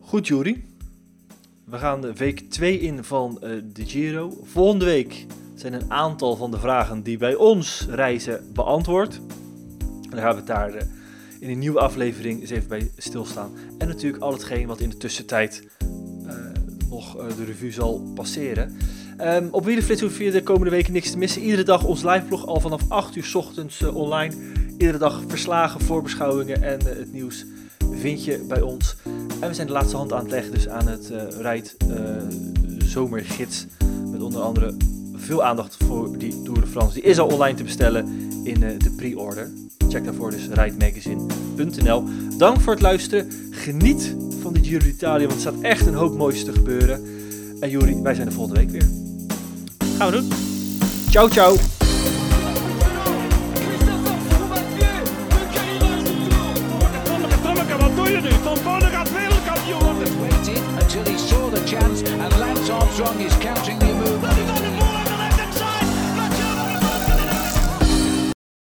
Goed, 0.00 0.26
Jury. 0.26 0.64
We 1.64 1.78
gaan 1.78 2.00
de 2.00 2.12
week 2.12 2.40
2 2.50 2.78
in 2.78 3.04
van 3.04 3.34
de 3.72 3.86
Giro. 3.86 4.32
Volgende 4.42 4.84
week 4.84 5.26
zijn 5.54 5.72
een 5.72 5.90
aantal 5.90 6.36
van 6.36 6.50
de 6.50 6.58
vragen 6.58 7.02
die 7.02 7.18
bij 7.18 7.34
ons 7.34 7.86
reizen 7.90 8.52
beantwoord. 8.52 9.20
En 10.02 10.10
dan 10.10 10.18
gaan 10.18 10.30
we 10.30 10.36
het 10.36 10.46
daar 10.46 10.74
in 11.40 11.50
een 11.50 11.58
nieuwe 11.58 11.80
aflevering 11.80 12.40
eens 12.40 12.50
even 12.50 12.68
bij 12.68 12.90
stilstaan. 12.96 13.52
En 13.78 13.88
natuurlijk 13.88 14.22
al 14.22 14.32
hetgeen 14.32 14.66
wat 14.66 14.80
in 14.80 14.90
de 14.90 14.96
tussentijd 14.96 15.68
nog 16.88 17.26
de 17.36 17.44
revue 17.44 17.72
zal 17.72 18.12
passeren. 18.14 18.76
Ehm, 19.16 19.46
op 19.50 19.64
Wielerflits 19.64 20.00
hoef 20.00 20.18
je 20.18 20.30
de 20.30 20.42
komende 20.42 20.70
weken 20.70 20.92
niks 20.92 21.10
te 21.10 21.18
missen. 21.18 21.42
Iedere 21.42 21.62
dag 21.62 21.84
ons 21.84 22.02
liveblog 22.02 22.46
al 22.46 22.60
vanaf 22.60 22.80
8 22.88 23.16
uur 23.16 23.24
's 23.24 23.34
ochtends 23.34 23.82
eh, 23.82 23.96
online. 23.96 24.34
Iedere 24.78 24.98
dag 24.98 25.22
verslagen, 25.26 25.80
voorbeschouwingen 25.80 26.62
en 26.62 26.80
eh, 26.80 26.86
het 26.86 27.12
nieuws 27.12 27.44
vind 27.90 28.24
je 28.24 28.44
bij 28.48 28.60
ons. 28.60 28.96
En 29.40 29.48
we 29.48 29.54
zijn 29.54 29.66
de 29.66 29.72
laatste 29.72 29.96
hand 29.96 30.12
aan 30.12 30.22
het 30.22 30.30
leggen 30.30 30.52
dus 30.52 30.68
aan 30.68 30.88
het 30.88 31.10
eh 31.10 31.40
Rijd 31.40 31.76
Zomergids. 32.78 33.66
Met 34.10 34.22
onder 34.22 34.40
andere 34.40 34.74
veel 35.14 35.44
aandacht 35.44 35.76
voor 35.84 36.18
die 36.18 36.42
Tour 36.42 36.60
de 36.60 36.66
France. 36.66 36.94
Die 36.94 37.02
is 37.02 37.18
al 37.18 37.28
online 37.28 37.56
te 37.56 37.62
bestellen 37.62 38.06
in 38.44 38.60
de 38.60 38.92
pre-order. 38.96 39.50
Check 39.88 40.04
daarvoor 40.04 40.30
dus 40.30 40.48
rijdmagazine.nl. 40.48 42.04
Dank 42.38 42.60
voor 42.60 42.72
het 42.72 42.82
luisteren. 42.82 43.30
Geniet 43.50 44.14
van 44.40 44.52
de 44.52 44.64
Giro 44.64 44.78
d'Italia, 44.78 45.26
want 45.26 45.32
er 45.32 45.40
staat 45.40 45.60
echt 45.60 45.86
een 45.86 45.94
hoop 45.94 46.16
moois 46.16 46.44
te 46.44 46.52
gebeuren. 46.52 47.04
En 47.60 47.70
Juri, 47.70 48.02
wij 48.02 48.14
zijn 48.14 48.26
er 48.26 48.32
volgende 48.32 48.60
week 48.60 48.70
weer. 48.70 49.05
Gaan 49.96 50.10
we 50.10 50.12
doen. 50.12 50.28
Ciao, 51.10 51.28
ciao. 51.28 51.75